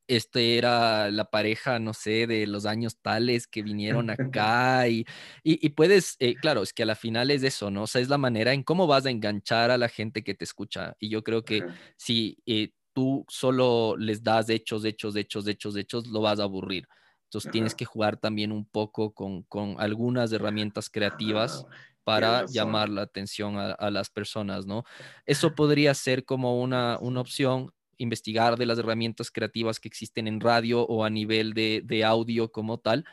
este 0.09 0.57
era 0.57 1.11
la 1.11 1.27
pareja, 1.27 1.79
no 1.79 1.95
sé, 1.95 2.27
de 2.27 2.47
los 2.47 2.67
años 2.67 2.99
tales 3.01 3.47
que 3.47 3.63
vinieron 3.63 4.11
acá 4.37 4.89
y, 4.89 5.07
y, 5.45 5.69
puedes, 5.71 6.17
eh, 6.19 6.35
claro, 6.35 6.63
es 6.63 6.73
que 6.73 6.83
a 6.83 6.87
la 6.87 6.97
final 6.97 7.31
es 7.31 7.43
eso, 7.43 7.71
¿no? 7.71 7.83
O 7.83 7.87
sea, 7.87 8.01
es 8.01 8.09
la 8.09 8.19
manera 8.19 8.53
en 8.53 8.63
cómo 8.63 8.87
vas 8.87 9.07
a 9.07 9.11
enganchar 9.11 9.71
a 9.71 9.79
la 9.79 9.89
gente 9.89 10.25
que 10.25 10.35
te 10.35 10.45
escucha. 10.45 10.97
Y 10.99 11.11
yo 11.11 11.23
creo 11.23 11.45
que 11.45 11.63
si 11.97 12.39
eh, 12.47 12.73
tú 12.95 13.25
solo 13.29 13.97
les 13.99 14.23
das 14.23 14.49
hechos, 14.49 14.85
hechos, 14.85 15.15
hechos, 15.15 15.47
hechos, 15.47 15.77
hechos, 15.77 16.07
lo 16.09 16.23
vas 16.23 16.41
a 16.41 16.45
aburrir. 16.45 16.89
Entonces 17.25 17.53
tienes 17.53 17.75
que 17.75 17.85
jugar 17.85 18.17
también 18.17 18.51
un 18.51 18.65
poco 18.65 19.13
con, 19.13 19.43
con 19.43 19.77
algunas 19.79 20.33
herramientas 20.33 20.89
creativas 20.89 21.67
para 22.03 22.47
llamar 22.47 22.89
la 22.89 23.03
atención 23.03 23.59
a, 23.59 23.73
a, 23.73 23.91
las 23.91 24.09
personas, 24.09 24.65
¿no? 24.65 24.85
Eso 25.27 25.55
podría 25.55 25.93
ser 25.93 26.25
como 26.25 26.63
una, 26.63 26.97
una 27.03 27.21
opción 27.21 27.71
investigar 27.99 28.57
de 28.57 28.67
las 28.67 28.79
herramientas 28.79 29.31
creativas 29.31 29.81
que 29.81 29.89
existen 29.89 30.27
en 30.27 30.41
radio 30.41 30.83
o 30.83 31.05
a 31.05 31.11
nivel 31.11 31.53
de, 31.53 32.05
audio 32.05 32.51
como 32.51 32.79
tal, 32.79 33.05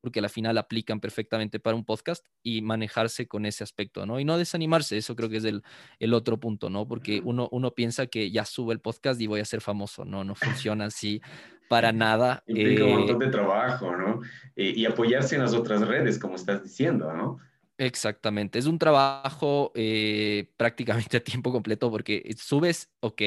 porque 0.00 0.20
al 0.20 0.28
final 0.28 0.58
aplican 0.58 1.00
perfectamente 1.00 1.60
para 1.60 1.76
un 1.76 1.84
podcast 1.84 2.26
y 2.42 2.60
manejarse 2.60 3.28
con 3.28 3.46
ese 3.46 3.64
aspecto, 3.64 4.04
¿no? 4.04 4.20
Y 4.20 4.24
no 4.24 4.36
desanimarse, 4.36 4.96
eso 4.96 5.16
creo 5.16 5.28
que 5.28 5.38
es 5.38 5.44
el, 5.44 5.62
el 6.00 6.12
otro 6.12 6.38
punto, 6.38 6.68
¿no? 6.68 6.86
Porque 6.86 7.22
uno, 7.24 7.48
uno 7.52 7.70
piensa 7.72 8.06
que 8.06 8.30
ya 8.30 8.44
sube 8.44 8.74
el 8.74 8.80
podcast 8.80 9.20
y 9.20 9.26
voy 9.26 9.40
a 9.40 9.44
ser 9.44 9.60
famoso, 9.60 10.04
no, 10.04 10.24
no 10.24 10.34
funciona 10.66 10.86
así 10.86 11.22
para 11.68 11.92
nada. 11.92 12.42
Implica 12.46 12.84
un 12.84 12.92
montón 12.92 13.22
eh, 13.22 13.26
de 13.26 13.30
trabajo, 13.30 13.96
¿no? 13.96 14.20
y 14.56 14.84
apoyarse 14.84 15.36
en 15.36 15.42
las 15.42 15.54
otras 15.54 15.86
redes, 15.86 16.18
como 16.18 16.34
estás 16.34 16.62
diciendo, 16.62 17.12
¿no? 17.12 17.38
Exactamente, 17.78 18.60
es 18.60 18.66
un 18.66 18.78
trabajo 18.78 19.72
eh, 19.74 20.52
prácticamente 20.56 21.16
a 21.16 21.20
tiempo 21.20 21.50
completo 21.50 21.90
porque 21.90 22.32
subes, 22.36 22.90
ok, 23.00 23.22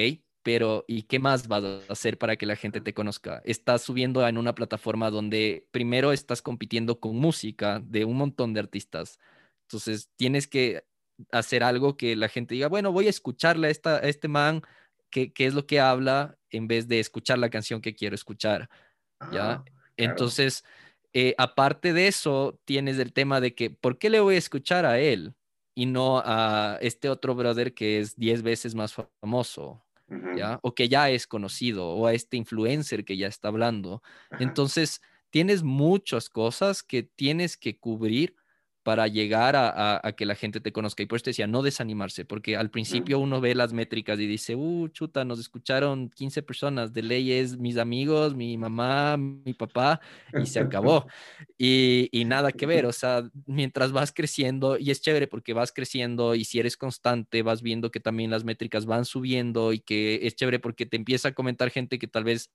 pero 0.45 0.85
¿y 0.87 1.01
qué 1.01 1.17
más 1.17 1.47
vas 1.47 1.63
a 1.63 1.91
hacer 1.91 2.19
para 2.19 2.35
que 2.35 2.45
la 2.45 2.55
gente 2.55 2.79
te 2.79 2.93
conozca? 2.93 3.41
Estás 3.45 3.81
subiendo 3.81 4.27
en 4.27 4.37
una 4.37 4.53
plataforma 4.53 5.09
donde 5.09 5.67
primero 5.71 6.11
estás 6.11 6.43
compitiendo 6.43 6.99
con 6.99 7.15
música 7.15 7.81
de 7.83 8.05
un 8.05 8.15
montón 8.15 8.53
de 8.53 8.59
artistas. 8.59 9.17
Entonces 9.63 10.11
tienes 10.17 10.45
que 10.45 10.85
hacer 11.31 11.63
algo 11.63 11.97
que 11.97 12.15
la 12.15 12.29
gente 12.29 12.53
diga, 12.53 12.67
bueno, 12.67 12.91
voy 12.91 13.07
a 13.07 13.09
escucharle 13.09 13.69
a, 13.69 13.71
esta, 13.71 13.97
este 13.97 14.27
man, 14.27 14.61
qué, 15.09 15.33
es 15.35 15.55
lo 15.55 15.65
que 15.65 15.79
habla, 15.79 16.37
en 16.51 16.67
vez 16.67 16.87
de 16.87 16.99
escuchar 16.99 17.39
la 17.39 17.49
canción 17.49 17.81
que 17.81 17.95
quiero 17.95 18.13
escuchar. 18.13 18.69
¿Ya? 19.31 19.51
Ah, 19.51 19.65
Entonces, 19.97 20.63
eh, 21.13 21.33
aparte 21.39 21.91
de 21.91 22.07
eso, 22.07 22.61
tienes 22.65 22.99
el 22.99 23.13
tema 23.13 23.41
de 23.41 23.55
que, 23.55 23.71
¿por 23.71 23.97
qué 23.97 24.11
le 24.11 24.19
voy 24.19 24.35
a 24.35 24.37
escuchar 24.37 24.85
a 24.85 24.99
él? 24.99 25.33
y 25.77 25.87
no 25.87 26.21
a 26.23 26.77
este 26.79 27.09
otro 27.09 27.35
brother 27.35 27.73
que 27.73 27.99
es 27.99 28.15
10 28.15 28.43
veces 28.43 28.75
más 28.75 28.93
famoso 28.93 29.84
¿ya? 30.31 30.59
O 30.63 30.75
que 30.75 30.89
ya 30.89 31.09
es 31.09 31.27
conocido, 31.27 31.87
o 31.89 32.07
a 32.07 32.13
este 32.13 32.37
influencer 32.37 33.05
que 33.05 33.17
ya 33.17 33.27
está 33.27 33.49
hablando. 33.49 34.01
Entonces, 34.37 35.01
tienes 35.29 35.63
muchas 35.63 36.29
cosas 36.29 36.83
que 36.83 37.03
tienes 37.03 37.57
que 37.57 37.79
cubrir 37.79 38.35
para 38.85 39.07
llegar 39.07 39.55
a, 39.57 40.13
que 40.15 40.27
la 40.27 40.35
gente 40.35 40.61
te 40.61 40.71
conozca. 40.71 41.01
Y 41.01 41.07
por 41.07 41.15
eso 41.15 41.23
te 41.23 41.29
decía, 41.31 41.47
no 41.47 41.63
desanimarse, 41.63 42.23
porque 42.23 42.55
al 42.55 42.69
principio 42.69 43.17
uno 43.17 43.41
ve 43.41 43.55
las 43.55 43.73
métricas 43.73 44.19
y 44.19 44.27
dice, 44.27 44.53
uh, 44.55 44.87
chuta, 44.89 45.25
nos 45.25 45.39
escucharon 45.39 46.11
15 46.11 46.43
personas, 46.43 46.93
de 46.93 47.01
leyes, 47.01 47.57
mis 47.57 47.77
amigos, 47.77 48.35
mi 48.35 48.59
mamá, 48.59 49.17
mi 49.17 49.55
papá, 49.55 50.01
y 50.39 50.45
se 50.45 50.59
acabó. 50.59 51.07
Y, 51.57 52.09
y 52.11 52.25
nada 52.25 52.51
que 52.51 52.67
ver, 52.67 52.85
o 52.85 52.91
sea, 52.91 53.27
mientras 53.47 53.91
vas 53.91 54.13
creciendo, 54.13 54.77
y 54.77 54.91
es 54.91 55.01
chévere 55.01 55.25
porque 55.25 55.53
vas 55.53 55.71
creciendo 55.71 56.35
y 56.35 56.45
si 56.45 56.59
eres 56.59 56.77
constante, 56.77 57.41
vas 57.41 57.63
viendo 57.63 57.89
que 57.89 57.99
también 57.99 58.29
las 58.29 58.43
métricas 58.43 58.85
van 58.85 59.05
subiendo 59.05 59.73
y 59.73 59.79
que 59.79 60.19
es 60.27 60.35
chévere 60.35 60.59
porque 60.59 60.85
te 60.85 60.95
empieza 60.95 61.29
a 61.29 61.33
comentar 61.33 61.71
gente 61.71 61.97
que 61.97 62.07
tal 62.07 62.23
vez 62.23 62.51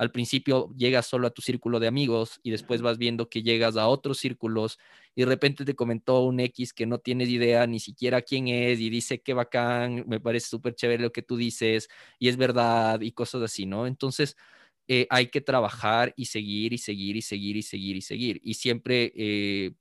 al 0.00 0.10
principio 0.12 0.72
llegas 0.76 1.06
solo 1.06 1.26
a 1.26 1.30
tu 1.30 1.42
círculo 1.42 1.78
de 1.78 1.86
amigos 1.86 2.40
y 2.42 2.50
después 2.50 2.80
vas 2.82 2.96
viendo 2.98 3.28
que 3.28 3.42
llegas 3.42 3.76
a 3.76 3.86
otros 3.88 4.18
círculos 4.18 4.78
y 5.14 5.20
de 5.22 5.26
repente 5.26 5.64
te 5.66 5.74
comentó 5.74 6.22
un 6.24 6.40
X 6.40 6.72
que 6.72 6.86
no 6.86 6.98
tienes 6.98 7.28
idea 7.28 7.66
ni 7.66 7.80
siquiera 7.80 8.22
quién 8.22 8.48
es 8.48 8.80
y 8.80 8.88
dice 8.90 9.20
qué 9.20 9.34
bacán, 9.34 10.04
me 10.08 10.18
parece 10.20 10.48
súper 10.48 10.74
chévere 10.74 11.02
lo 11.02 11.12
que 11.12 11.22
tú 11.22 11.36
dices 11.36 11.88
y 12.18 12.28
es 12.28 12.36
verdad 12.38 13.00
y 13.02 13.12
cosas 13.12 13.42
así, 13.42 13.66
¿no? 13.66 13.86
Entonces 13.86 14.36
eh, 14.88 15.06
hay 15.10 15.28
que 15.28 15.40
trabajar 15.42 16.14
y 16.16 16.26
seguir 16.26 16.72
y 16.72 16.78
seguir 16.78 17.16
y 17.16 17.22
seguir 17.22 17.56
y 17.56 17.62
seguir 17.62 17.96
y 17.96 18.02
seguir 18.02 18.40
y 18.42 18.54
siempre 18.54 19.12
eh, 19.16 19.72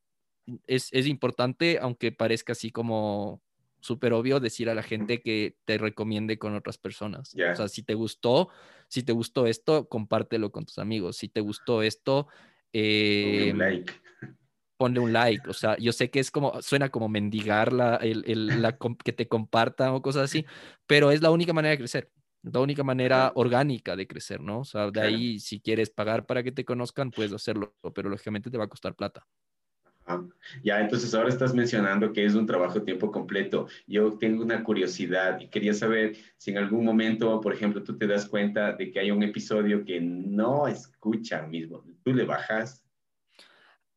es, 0.67 0.89
es 0.93 1.07
importante, 1.07 1.79
aunque 1.81 2.11
parezca 2.11 2.53
así 2.53 2.71
como 2.71 3.41
súper 3.79 4.13
obvio 4.13 4.39
decir 4.39 4.69
a 4.69 4.73
la 4.73 4.83
gente 4.83 5.21
que 5.21 5.55
te 5.65 5.77
recomiende 5.77 6.37
con 6.37 6.55
otras 6.55 6.77
personas. 6.77 7.33
O 7.33 7.55
sea, 7.55 7.67
si 7.67 7.83
te 7.83 7.93
gustó, 7.93 8.49
si 8.87 9.03
te 9.03 9.11
gustó 9.11 9.45
esto, 9.45 9.87
compártelo 9.87 10.51
con 10.51 10.65
tus 10.65 10.79
amigos. 10.79 11.17
Si 11.17 11.29
te 11.29 11.41
gustó 11.41 11.81
esto, 11.81 12.27
eh, 12.73 13.23
ponle 13.23 13.51
un 13.51 13.57
like. 13.57 13.93
Ponle 14.77 14.99
un 14.99 15.13
like. 15.13 15.49
O 15.49 15.53
sea, 15.53 15.77
yo 15.77 15.91
sé 15.91 16.09
que 16.09 16.19
es 16.19 16.31
como, 16.31 16.61
suena 16.61 16.89
como 16.89 17.09
mendigar 17.09 17.73
la, 17.73 17.95
el, 17.97 18.23
el, 18.27 18.61
la, 18.61 18.77
que 18.77 19.13
te 19.13 19.27
compartan 19.27 19.89
o 19.89 20.01
cosas 20.01 20.23
así, 20.23 20.45
pero 20.87 21.11
es 21.11 21.21
la 21.21 21.31
única 21.31 21.53
manera 21.53 21.71
de 21.71 21.77
crecer. 21.77 22.11
La 22.41 22.61
única 22.61 22.83
manera 22.83 23.33
orgánica 23.35 23.97
de 23.97 24.07
crecer, 24.07 24.39
¿no? 24.39 24.59
O 24.59 24.65
sea, 24.65 24.91
de 24.91 25.01
ahí, 25.01 25.39
si 25.39 25.59
quieres 25.59 25.89
pagar 25.89 26.25
para 26.25 26.41
que 26.41 26.53
te 26.53 26.63
conozcan, 26.63 27.11
puedes 27.11 27.33
hacerlo, 27.33 27.75
pero 27.93 28.09
lógicamente 28.09 28.49
te 28.49 28.57
va 28.57 28.63
a 28.63 28.69
costar 28.69 28.95
plata. 28.95 29.27
Ya, 30.63 30.81
entonces 30.81 31.13
ahora 31.13 31.29
estás 31.29 31.53
mencionando 31.53 32.11
que 32.11 32.25
es 32.25 32.35
un 32.35 32.45
trabajo 32.45 32.81
tiempo 32.81 33.11
completo. 33.11 33.67
Yo 33.87 34.17
tengo 34.17 34.43
una 34.43 34.63
curiosidad 34.63 35.39
y 35.39 35.49
quería 35.49 35.73
saber 35.73 36.15
si 36.37 36.51
en 36.51 36.57
algún 36.57 36.85
momento, 36.85 37.39
por 37.41 37.53
ejemplo, 37.53 37.83
tú 37.83 37.97
te 37.97 38.07
das 38.07 38.27
cuenta 38.27 38.73
de 38.73 38.91
que 38.91 38.99
hay 38.99 39.11
un 39.11 39.23
episodio 39.23 39.85
que 39.85 40.01
no 40.01 40.67
escucha 40.67 41.43
mismo. 41.43 41.83
¿Tú 42.03 42.13
le 42.13 42.25
bajas? 42.25 42.83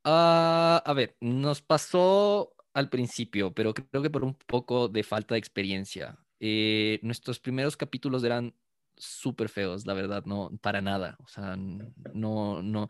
Ah, 0.05 0.83
a 0.85 0.93
ver, 0.93 1.17
nos 1.21 1.63
pasó 1.63 2.55
al 2.75 2.89
principio, 2.89 3.53
pero 3.53 3.75
creo 3.75 4.03
que 4.03 4.11
por 4.11 4.25
un 4.25 4.35
poco 4.35 4.89
de 4.89 5.03
falta 5.03 5.35
de 5.35 5.39
experiencia. 5.39 6.19
Eh, 6.41 6.99
nuestros 7.03 7.39
primeros 7.39 7.77
capítulos 7.77 8.25
eran 8.25 8.55
súper 8.97 9.49
feos, 9.49 9.87
la 9.87 9.95
verdad, 9.95 10.25
no, 10.25 10.51
para 10.61 10.81
nada. 10.81 11.17
O 11.21 11.29
sea, 11.29 11.57
no, 11.57 12.63
no. 12.63 12.89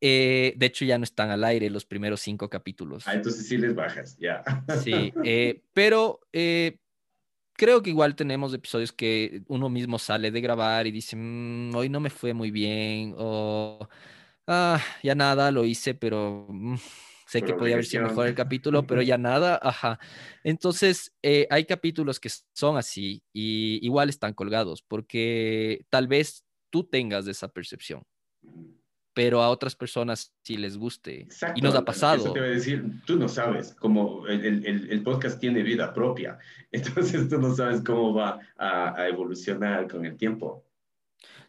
Eh, 0.00 0.54
de 0.56 0.66
hecho, 0.66 0.84
ya 0.84 0.96
no 0.96 1.04
están 1.04 1.30
al 1.30 1.44
aire 1.44 1.68
los 1.68 1.84
primeros 1.84 2.20
cinco 2.20 2.48
capítulos. 2.48 3.06
Ah, 3.06 3.14
entonces 3.14 3.46
sí 3.46 3.58
les 3.58 3.74
bajas, 3.74 4.16
ya. 4.18 4.42
Sí, 4.82 5.12
eh, 5.24 5.62
pero 5.74 6.20
eh, 6.32 6.78
creo 7.52 7.82
que 7.82 7.90
igual 7.90 8.16
tenemos 8.16 8.54
episodios 8.54 8.92
que 8.92 9.42
uno 9.48 9.68
mismo 9.68 9.98
sale 9.98 10.30
de 10.30 10.40
grabar 10.40 10.86
y 10.86 10.90
dice, 10.90 11.16
mm, 11.16 11.74
hoy 11.74 11.88
no 11.90 12.00
me 12.00 12.08
fue 12.08 12.32
muy 12.32 12.50
bien, 12.50 13.14
o 13.18 13.86
ah, 14.46 14.80
ya 15.02 15.14
nada, 15.14 15.50
lo 15.50 15.66
hice, 15.66 15.94
pero 15.94 16.46
mm, 16.48 16.76
sé 17.26 17.42
que 17.42 17.52
podía 17.52 17.74
haber 17.74 17.84
sido 17.84 18.04
mejor 18.04 18.26
el 18.26 18.34
capítulo, 18.34 18.86
pero 18.86 19.02
ya 19.02 19.18
nada, 19.18 19.60
ajá. 19.62 20.00
Entonces, 20.44 21.12
hay 21.50 21.66
capítulos 21.66 22.18
que 22.18 22.30
son 22.54 22.78
así 22.78 23.22
y 23.34 23.84
igual 23.86 24.08
están 24.08 24.32
colgados, 24.32 24.82
porque 24.82 25.84
tal 25.90 26.08
vez 26.08 26.44
tú 26.70 26.84
tengas 26.84 27.26
esa 27.26 27.48
percepción 27.48 28.02
pero 29.20 29.42
a 29.42 29.50
otras 29.50 29.76
personas 29.76 30.32
sí 30.42 30.56
les 30.56 30.78
guste. 30.78 31.20
Exacto. 31.20 31.58
Y 31.58 31.60
nos 31.60 31.74
ha 31.74 31.84
pasado. 31.84 32.22
Eso 32.24 32.32
te 32.32 32.40
voy 32.40 32.48
a 32.48 32.52
decir, 32.52 32.82
tú 33.04 33.18
no 33.18 33.28
sabes 33.28 33.74
cómo 33.78 34.26
el, 34.26 34.64
el, 34.64 34.90
el 34.90 35.02
podcast 35.02 35.38
tiene 35.38 35.62
vida 35.62 35.92
propia, 35.92 36.38
entonces 36.72 37.28
tú 37.28 37.38
no 37.38 37.54
sabes 37.54 37.82
cómo 37.82 38.14
va 38.14 38.40
a, 38.56 38.98
a, 38.98 39.08
evolucionar 39.08 39.88
con 39.88 40.06
el 40.06 40.16
tiempo. 40.16 40.64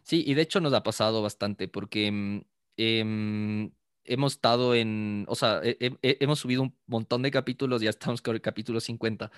Sí, 0.02 0.22
y 0.26 0.34
de 0.34 0.42
hecho 0.42 0.60
nos 0.60 0.74
ha 0.74 0.82
pasado 0.82 1.22
bastante 1.22 1.66
porque 1.66 2.44
eh, 2.76 3.70
hemos 4.04 4.32
estado 4.34 4.74
en, 4.74 5.24
o 5.26 5.34
sea, 5.34 5.62
hemos 5.62 6.40
subido 6.40 6.60
un 6.60 6.76
montón 6.86 7.22
de 7.22 7.30
capítulos, 7.30 7.80
ya 7.80 7.88
estamos 7.88 8.20
con 8.20 8.34
el 8.34 8.42
capítulo 8.42 8.80
50 8.80 9.32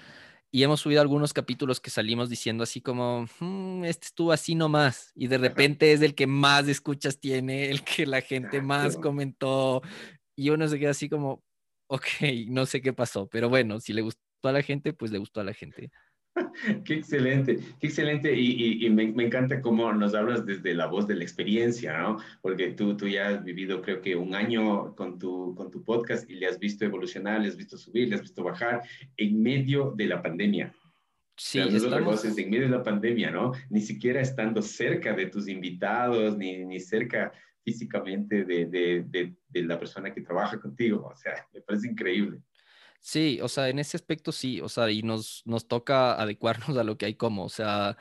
y 0.54 0.62
hemos 0.62 0.82
subido 0.82 1.00
algunos 1.00 1.32
capítulos 1.32 1.80
que 1.80 1.90
salimos 1.90 2.30
diciendo 2.30 2.62
así 2.62 2.80
como, 2.80 3.26
mm, 3.40 3.82
este 3.86 4.06
estuvo 4.06 4.30
así 4.30 4.54
nomás, 4.54 5.10
y 5.16 5.26
de 5.26 5.36
repente 5.36 5.92
es 5.92 6.00
el 6.00 6.14
que 6.14 6.28
más 6.28 6.68
escuchas 6.68 7.18
tiene, 7.18 7.70
el 7.70 7.82
que 7.82 8.06
la 8.06 8.20
gente 8.20 8.62
más 8.62 8.96
comentó, 8.96 9.82
y 10.36 10.50
uno 10.50 10.68
se 10.68 10.78
queda 10.78 10.92
así 10.92 11.08
como, 11.08 11.42
ok, 11.88 12.06
no 12.46 12.66
sé 12.66 12.80
qué 12.82 12.92
pasó, 12.92 13.26
pero 13.26 13.48
bueno, 13.48 13.80
si 13.80 13.92
le 13.92 14.02
gustó 14.02 14.20
a 14.44 14.52
la 14.52 14.62
gente, 14.62 14.92
pues 14.92 15.10
le 15.10 15.18
gustó 15.18 15.40
a 15.40 15.44
la 15.44 15.54
gente. 15.54 15.90
Qué 16.84 16.94
excelente, 16.94 17.58
qué 17.80 17.86
excelente. 17.86 18.34
Y, 18.34 18.88
me, 18.90 19.04
encanta 19.04 19.60
cómo 19.60 19.92
nos 19.92 20.14
hablas 20.14 20.44
desde 20.44 20.74
la 20.74 20.86
voz 20.86 21.06
de 21.06 21.16
la 21.16 21.22
experiencia, 21.22 21.98
¿no? 21.98 22.18
Porque 22.42 22.70
tú, 22.70 22.96
tú 22.96 23.06
ya 23.06 23.28
has 23.28 23.44
vivido, 23.44 23.82
creo 23.82 24.00
que 24.00 24.16
un 24.16 24.34
año 24.34 24.94
con 24.96 25.18
tu, 25.18 25.54
con 25.54 25.70
tu 25.70 25.84
podcast 25.84 26.28
y 26.28 26.34
le 26.34 26.46
has 26.46 26.58
visto 26.58 26.84
evolucionar, 26.84 27.40
le 27.40 27.48
has 27.48 27.56
visto 27.56 27.76
subir, 27.76 28.08
le 28.08 28.16
has 28.16 28.22
visto 28.22 28.42
bajar 28.42 28.82
en 29.16 29.42
medio 29.42 29.92
de 29.96 30.06
la 30.06 30.22
pandemia. 30.22 30.74
Sí, 31.36 31.58
estamos... 31.58 32.24
en 32.24 32.50
medio 32.50 32.64
de 32.64 32.76
la 32.76 32.82
pandemia, 32.82 33.30
¿no? 33.30 33.52
Ni 33.70 33.80
siquiera 33.80 34.20
estando 34.20 34.62
cerca 34.62 35.12
de 35.14 35.26
tus 35.26 35.48
invitados, 35.48 36.36
ni, 36.36 36.64
ni 36.64 36.78
cerca 36.78 37.32
físicamente 37.64 38.44
de, 38.44 38.66
de, 38.66 39.34
de 39.48 39.62
la 39.62 39.78
persona 39.78 40.12
que 40.12 40.20
trabaja 40.20 40.60
contigo. 40.60 41.08
O 41.12 41.16
sea, 41.16 41.46
me 41.52 41.60
parece 41.60 41.88
increíble. 41.88 42.40
Sí, 43.06 43.38
o 43.42 43.48
sea, 43.48 43.68
en 43.68 43.78
ese 43.78 43.98
aspecto 43.98 44.32
sí, 44.32 44.62
o 44.62 44.68
sea, 44.70 44.90
y 44.90 45.02
nos, 45.02 45.42
nos 45.44 45.68
toca 45.68 46.14
adecuarnos 46.14 46.74
a 46.78 46.84
lo 46.84 46.96
que 46.96 47.04
hay 47.04 47.14
como, 47.14 47.44
o 47.44 47.48
sea, 47.50 47.98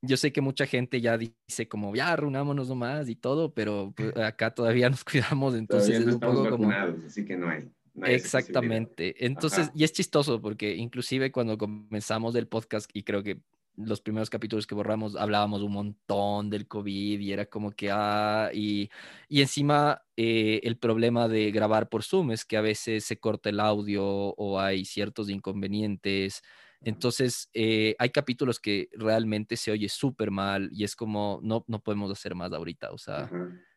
yo 0.00 0.16
sé 0.16 0.32
que 0.32 0.40
mucha 0.40 0.64
gente 0.64 1.02
ya 1.02 1.18
dice 1.18 1.68
como, 1.68 1.94
ya, 1.94 2.16
reunámonos 2.16 2.70
nomás 2.70 3.10
y 3.10 3.14
todo, 3.14 3.52
pero 3.52 3.92
pues, 3.94 4.16
acá 4.16 4.54
todavía 4.54 4.88
nos 4.88 5.04
cuidamos, 5.04 5.54
entonces 5.54 6.00
es 6.00 6.06
un 6.06 6.18
poco 6.18 6.48
como... 6.48 6.70
Así 6.70 7.26
que 7.26 7.36
no 7.36 7.50
hay. 7.50 7.70
Exactamente. 8.04 9.26
Entonces, 9.26 9.70
y 9.74 9.84
es 9.84 9.92
chistoso 9.92 10.40
porque 10.40 10.74
inclusive 10.76 11.30
cuando 11.30 11.58
comenzamos 11.58 12.34
el 12.36 12.48
podcast, 12.48 12.88
y 12.94 13.02
creo 13.02 13.22
que 13.22 13.42
los 13.76 14.00
primeros 14.00 14.30
capítulos 14.30 14.66
que 14.66 14.74
borramos 14.74 15.16
hablábamos 15.16 15.62
un 15.62 15.72
montón 15.72 16.50
del 16.50 16.68
COVID 16.68 17.20
y 17.20 17.32
era 17.32 17.46
como 17.46 17.70
que, 17.70 17.90
ah, 17.92 18.50
y, 18.52 18.90
y 19.28 19.40
encima 19.40 20.02
eh, 20.16 20.60
el 20.64 20.78
problema 20.78 21.28
de 21.28 21.50
grabar 21.50 21.88
por 21.88 22.02
Zoom 22.02 22.32
es 22.32 22.44
que 22.44 22.56
a 22.56 22.60
veces 22.60 23.04
se 23.04 23.18
corta 23.18 23.48
el 23.50 23.60
audio 23.60 24.04
o 24.04 24.60
hay 24.60 24.84
ciertos 24.84 25.30
inconvenientes. 25.30 26.42
Entonces, 26.82 27.50
eh, 27.52 27.94
hay 27.98 28.10
capítulos 28.10 28.58
que 28.58 28.88
realmente 28.92 29.56
se 29.56 29.70
oye 29.70 29.88
súper 29.88 30.30
mal 30.30 30.70
y 30.72 30.84
es 30.84 30.96
como, 30.96 31.40
no, 31.42 31.64
no 31.68 31.82
podemos 31.82 32.10
hacer 32.10 32.34
más 32.34 32.52
ahorita. 32.52 32.90
O 32.92 32.98
sea, 32.98 33.30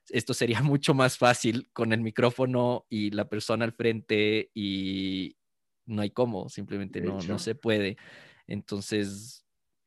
esto 0.10 0.34
sería 0.34 0.62
mucho 0.64 0.94
más 0.94 1.18
fácil 1.18 1.70
con 1.74 1.94
el 1.94 2.02
micrófono 2.02 2.86
y 2.90 3.12
la 3.12 3.30
persona 3.30 3.66
al 3.66 3.74
frente 3.74 4.52
y 4.54 5.38
no 5.86 6.02
hay 6.02 6.12
cómo, 6.12 6.50
simplemente 6.50 7.02
no, 7.02 7.20
no 7.20 7.40
se 7.40 7.56
puede. 7.56 7.98
Entonces, 8.48 9.43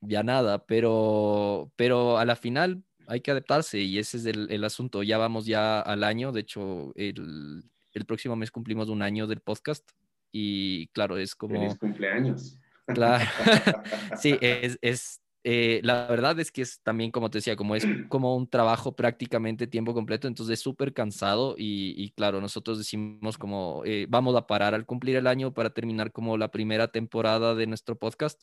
ya 0.06 0.22
nada, 0.22 0.64
pero, 0.66 1.70
pero 1.76 2.18
a 2.18 2.24
la 2.24 2.36
final 2.36 2.82
hay 3.06 3.20
que 3.20 3.30
adaptarse 3.30 3.80
y 3.80 3.98
ese 3.98 4.16
es 4.18 4.26
el, 4.26 4.64
asunto. 4.64 5.02
Ya 5.02 5.18
vamos 5.18 5.46
ya 5.46 5.80
al 5.80 6.04
año, 6.04 6.32
de 6.32 6.40
hecho, 6.40 6.92
el, 6.96 7.64
próximo 8.06 8.36
mes 8.36 8.50
cumplimos 8.50 8.88
un 8.88 9.02
año 9.02 9.26
del 9.26 9.40
podcast 9.40 9.88
y 10.32 10.88
claro, 10.88 11.16
es 11.18 11.34
como... 11.34 11.60
Feliz 11.60 11.78
cumpleaños. 11.78 12.58
Claro, 12.86 13.24
sí, 14.18 14.36
es, 14.40 14.78
es 14.82 15.20
eh, 15.48 15.80
la 15.84 16.08
verdad 16.08 16.40
es 16.40 16.50
que 16.50 16.60
es 16.62 16.80
también, 16.82 17.12
como 17.12 17.30
te 17.30 17.38
decía, 17.38 17.54
como 17.54 17.76
es 17.76 17.86
como 18.08 18.34
un 18.34 18.48
trabajo 18.48 18.96
prácticamente 18.96 19.68
tiempo 19.68 19.94
completo, 19.94 20.26
entonces 20.26 20.54
es 20.54 20.60
súper 20.60 20.92
cansado 20.92 21.54
y, 21.56 22.10
claro, 22.16 22.40
nosotros 22.40 22.78
decimos 22.78 23.38
como 23.38 23.82
eh, 23.84 24.06
vamos 24.08 24.34
a 24.34 24.48
parar 24.48 24.74
al 24.74 24.86
cumplir 24.86 25.14
el 25.14 25.28
año 25.28 25.54
para 25.54 25.70
terminar 25.70 26.10
como 26.10 26.36
la 26.36 26.50
primera 26.50 26.88
temporada 26.88 27.54
de 27.54 27.68
nuestro 27.68 27.96
podcast 27.96 28.42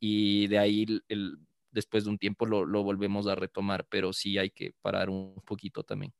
y 0.00 0.46
de 0.48 0.58
ahí 0.58 0.86
el, 1.08 1.38
después 1.70 2.04
de 2.04 2.10
un 2.10 2.18
tiempo 2.18 2.46
lo, 2.46 2.82
volvemos 2.82 3.26
a 3.26 3.34
retomar, 3.34 3.86
pero 3.90 4.12
sí 4.12 4.38
hay 4.38 4.50
que 4.50 4.72
parar 4.80 5.10
un 5.10 5.34
poquito 5.44 5.82
también. 5.82 6.12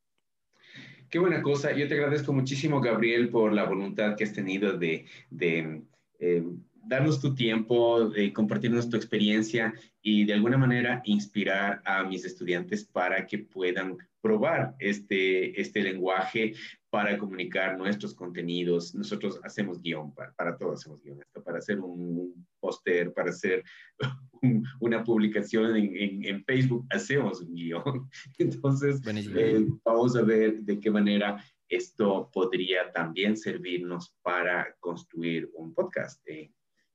Qué 1.08 1.18
buena 1.18 1.42
cosa. 1.42 1.72
Yo 1.72 1.86
te 1.86 1.94
agradezco 1.94 2.32
muchísimo, 2.32 2.80
Gabriel, 2.80 3.28
por 3.28 3.52
la 3.52 3.64
voluntad 3.64 4.16
que 4.16 4.24
has 4.24 4.32
tenido 4.32 4.76
de, 4.76 5.06
de 5.30 5.82
eh, 6.18 6.44
darnos 6.74 7.20
tu 7.20 7.34
tiempo, 7.34 8.08
de 8.08 8.32
compartirnos 8.32 8.88
tu 8.88 8.96
experiencia 8.96 9.72
y 10.02 10.24
de 10.24 10.34
alguna 10.34 10.58
manera 10.58 11.02
inspirar 11.04 11.80
a 11.84 12.02
mis 12.04 12.24
estudiantes 12.24 12.84
para 12.84 13.26
que 13.26 13.38
puedan 13.38 13.96
probar 14.24 14.74
este, 14.78 15.60
este 15.60 15.82
lenguaje 15.82 16.54
para 16.88 17.18
comunicar 17.18 17.76
nuestros 17.76 18.14
contenidos. 18.14 18.94
Nosotros 18.94 19.38
hacemos 19.44 19.82
guion, 19.82 20.14
para, 20.14 20.32
para 20.32 20.56
todo 20.56 20.72
hacemos 20.72 21.02
guion, 21.02 21.20
para 21.44 21.58
hacer 21.58 21.78
un 21.78 22.46
póster, 22.58 23.12
para 23.12 23.28
hacer 23.28 23.62
una 24.80 25.04
publicación 25.04 25.76
en, 25.76 26.24
en, 26.24 26.42
Facebook, 26.42 26.86
hacemos 26.88 27.42
un 27.42 27.54
guion. 27.54 28.08
Entonces, 28.38 29.02
eh, 29.06 29.66
vamos 29.84 30.16
a 30.16 30.22
ver 30.22 30.60
de 30.60 30.80
qué 30.80 30.90
manera 30.90 31.44
esto 31.68 32.30
podría 32.32 32.90
también 32.92 33.36
servirnos 33.36 34.16
para 34.22 34.74
construir 34.80 35.50
un 35.52 35.74
podcast 35.74 36.26
eh, 36.26 36.50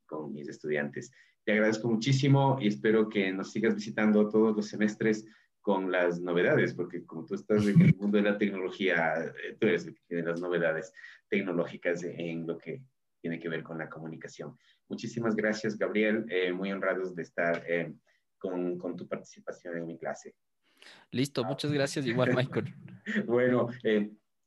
con 0.08 0.34
mis 0.34 0.50
estudiantes. 0.50 1.12
Te 1.46 1.52
agradezco 1.52 1.90
muchísimo 1.90 2.58
y 2.60 2.70
espero 2.70 3.08
que 3.08 3.32
nos 3.32 3.52
sigas 3.52 3.76
visitando 3.76 4.28
todos 4.30 4.56
los 4.56 4.68
semestres 4.68 5.28
con 5.62 5.92
las 5.92 6.20
novedades, 6.20 6.74
porque 6.74 7.06
como 7.06 7.26
tú 7.26 7.36
estás 7.36 7.66
en 7.68 7.82
el 7.82 7.96
mundo 7.96 8.18
de 8.18 8.24
la 8.24 8.38
tecnología, 8.38 9.26
eh, 9.26 9.58
tú 9.60 9.68
eres 9.68 9.86
el 9.86 9.96
que 9.96 10.02
tiene 10.08 10.24
las 10.24 10.42
novedades 10.42 10.94
tecnológicas 11.28 12.04
en 12.04 12.48
lo 12.48 12.58
que 12.58 12.82
tiene 13.22 13.40
que 13.40 13.50
ver 13.50 13.64
con 13.64 13.78
la 13.78 13.90
comunicación. 13.90 14.58
Muchísimas 14.88 15.36
gracias, 15.36 15.78
Gabriel. 15.78 16.26
Eh, 16.30 16.52
muy 16.54 16.72
honrados 16.72 17.14
de 17.14 17.24
estar 17.24 17.64
eh, 17.68 17.94
con, 18.38 18.78
con, 18.78 18.96
tu 18.96 19.08
participación 19.08 19.78
en 19.78 19.86
mi 19.86 19.98
clase. 19.98 20.34
Listo, 21.12 21.44
muchas 21.44 21.72
gracias 21.72 22.06
igual, 22.06 22.34
Michael. 22.34 22.74
bueno, 23.28 23.68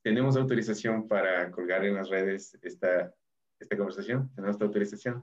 ¿tenemos 0.02 0.36
autorización 0.36 1.06
para 1.06 1.50
colgar 1.50 1.84
en 1.84 1.94
las 1.94 2.08
redes 2.08 2.58
esta, 2.62 3.14
esta 3.60 3.76
conversación? 3.76 4.30
¿Tenemos 4.34 4.56
esta 4.56 4.64
autorización? 4.64 5.22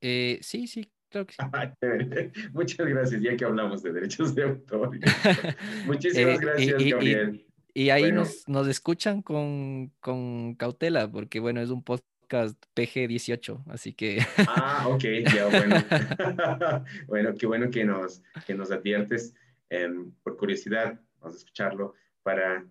sí, 0.00 0.66
sí, 0.66 0.93
Ah, 1.38 1.72
Muchas 2.52 2.86
gracias, 2.86 3.20
ya 3.20 3.36
que 3.36 3.44
hablamos 3.44 3.82
de 3.82 3.92
derechos 3.92 4.34
de 4.34 4.44
autor. 4.44 4.90
Muchísimas 5.86 6.36
eh, 6.36 6.38
gracias, 6.40 6.82
y, 6.82 6.90
Gabriel. 6.90 7.46
Y, 7.72 7.90
ahí 7.90 8.12
nos, 8.12 8.48
nos, 8.48 8.68
escuchan 8.68 9.22
con, 9.22 9.92
con, 10.00 10.54
cautela, 10.54 11.10
porque 11.10 11.40
bueno, 11.40 11.60
es 11.60 11.70
un 11.70 11.82
podcast 11.82 12.62
PG-18, 12.74 13.64
así 13.68 13.92
que... 13.92 14.18
Ah, 14.48 14.86
ok, 14.88 15.04
ya, 15.34 15.46
bueno. 15.46 15.76
bueno, 17.06 17.34
qué 17.34 17.46
bueno 17.46 17.70
que 17.70 17.84
nos, 17.84 18.22
que 18.46 18.54
nos 18.54 18.70
adviertes. 18.70 19.34
Em, 19.70 20.12
por 20.22 20.36
curiosidad, 20.36 21.00
vamos 21.20 21.36
a 21.36 21.38
escucharlo 21.38 21.94
para, 22.22 22.64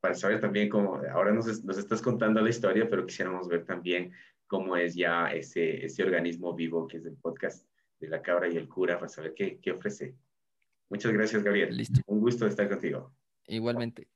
para 0.00 0.14
saber 0.14 0.40
también 0.40 0.68
cómo, 0.68 1.00
ahora 1.12 1.32
nos, 1.32 1.62
nos 1.64 1.78
estás 1.78 2.00
contando 2.00 2.40
la 2.40 2.50
historia, 2.50 2.88
pero 2.88 3.04
quisiéramos 3.04 3.48
ver 3.48 3.64
también 3.64 4.12
cómo 4.46 4.76
es 4.76 4.94
ya 4.94 5.28
ese, 5.28 5.84
ese 5.84 6.02
organismo 6.02 6.54
vivo 6.54 6.86
que 6.86 6.98
es 6.98 7.04
el 7.04 7.16
podcast 7.16 7.66
de 8.00 8.08
la 8.08 8.22
cabra 8.22 8.48
y 8.48 8.56
el 8.56 8.68
cura 8.68 8.96
para 8.96 9.08
saber 9.08 9.34
qué, 9.34 9.58
qué 9.60 9.72
ofrece. 9.72 10.14
Muchas 10.88 11.12
gracias, 11.12 11.42
Gabriel. 11.42 11.76
Listo. 11.76 12.00
Un 12.06 12.20
gusto 12.20 12.46
estar 12.46 12.68
contigo. 12.68 13.12
Igualmente. 13.46 14.08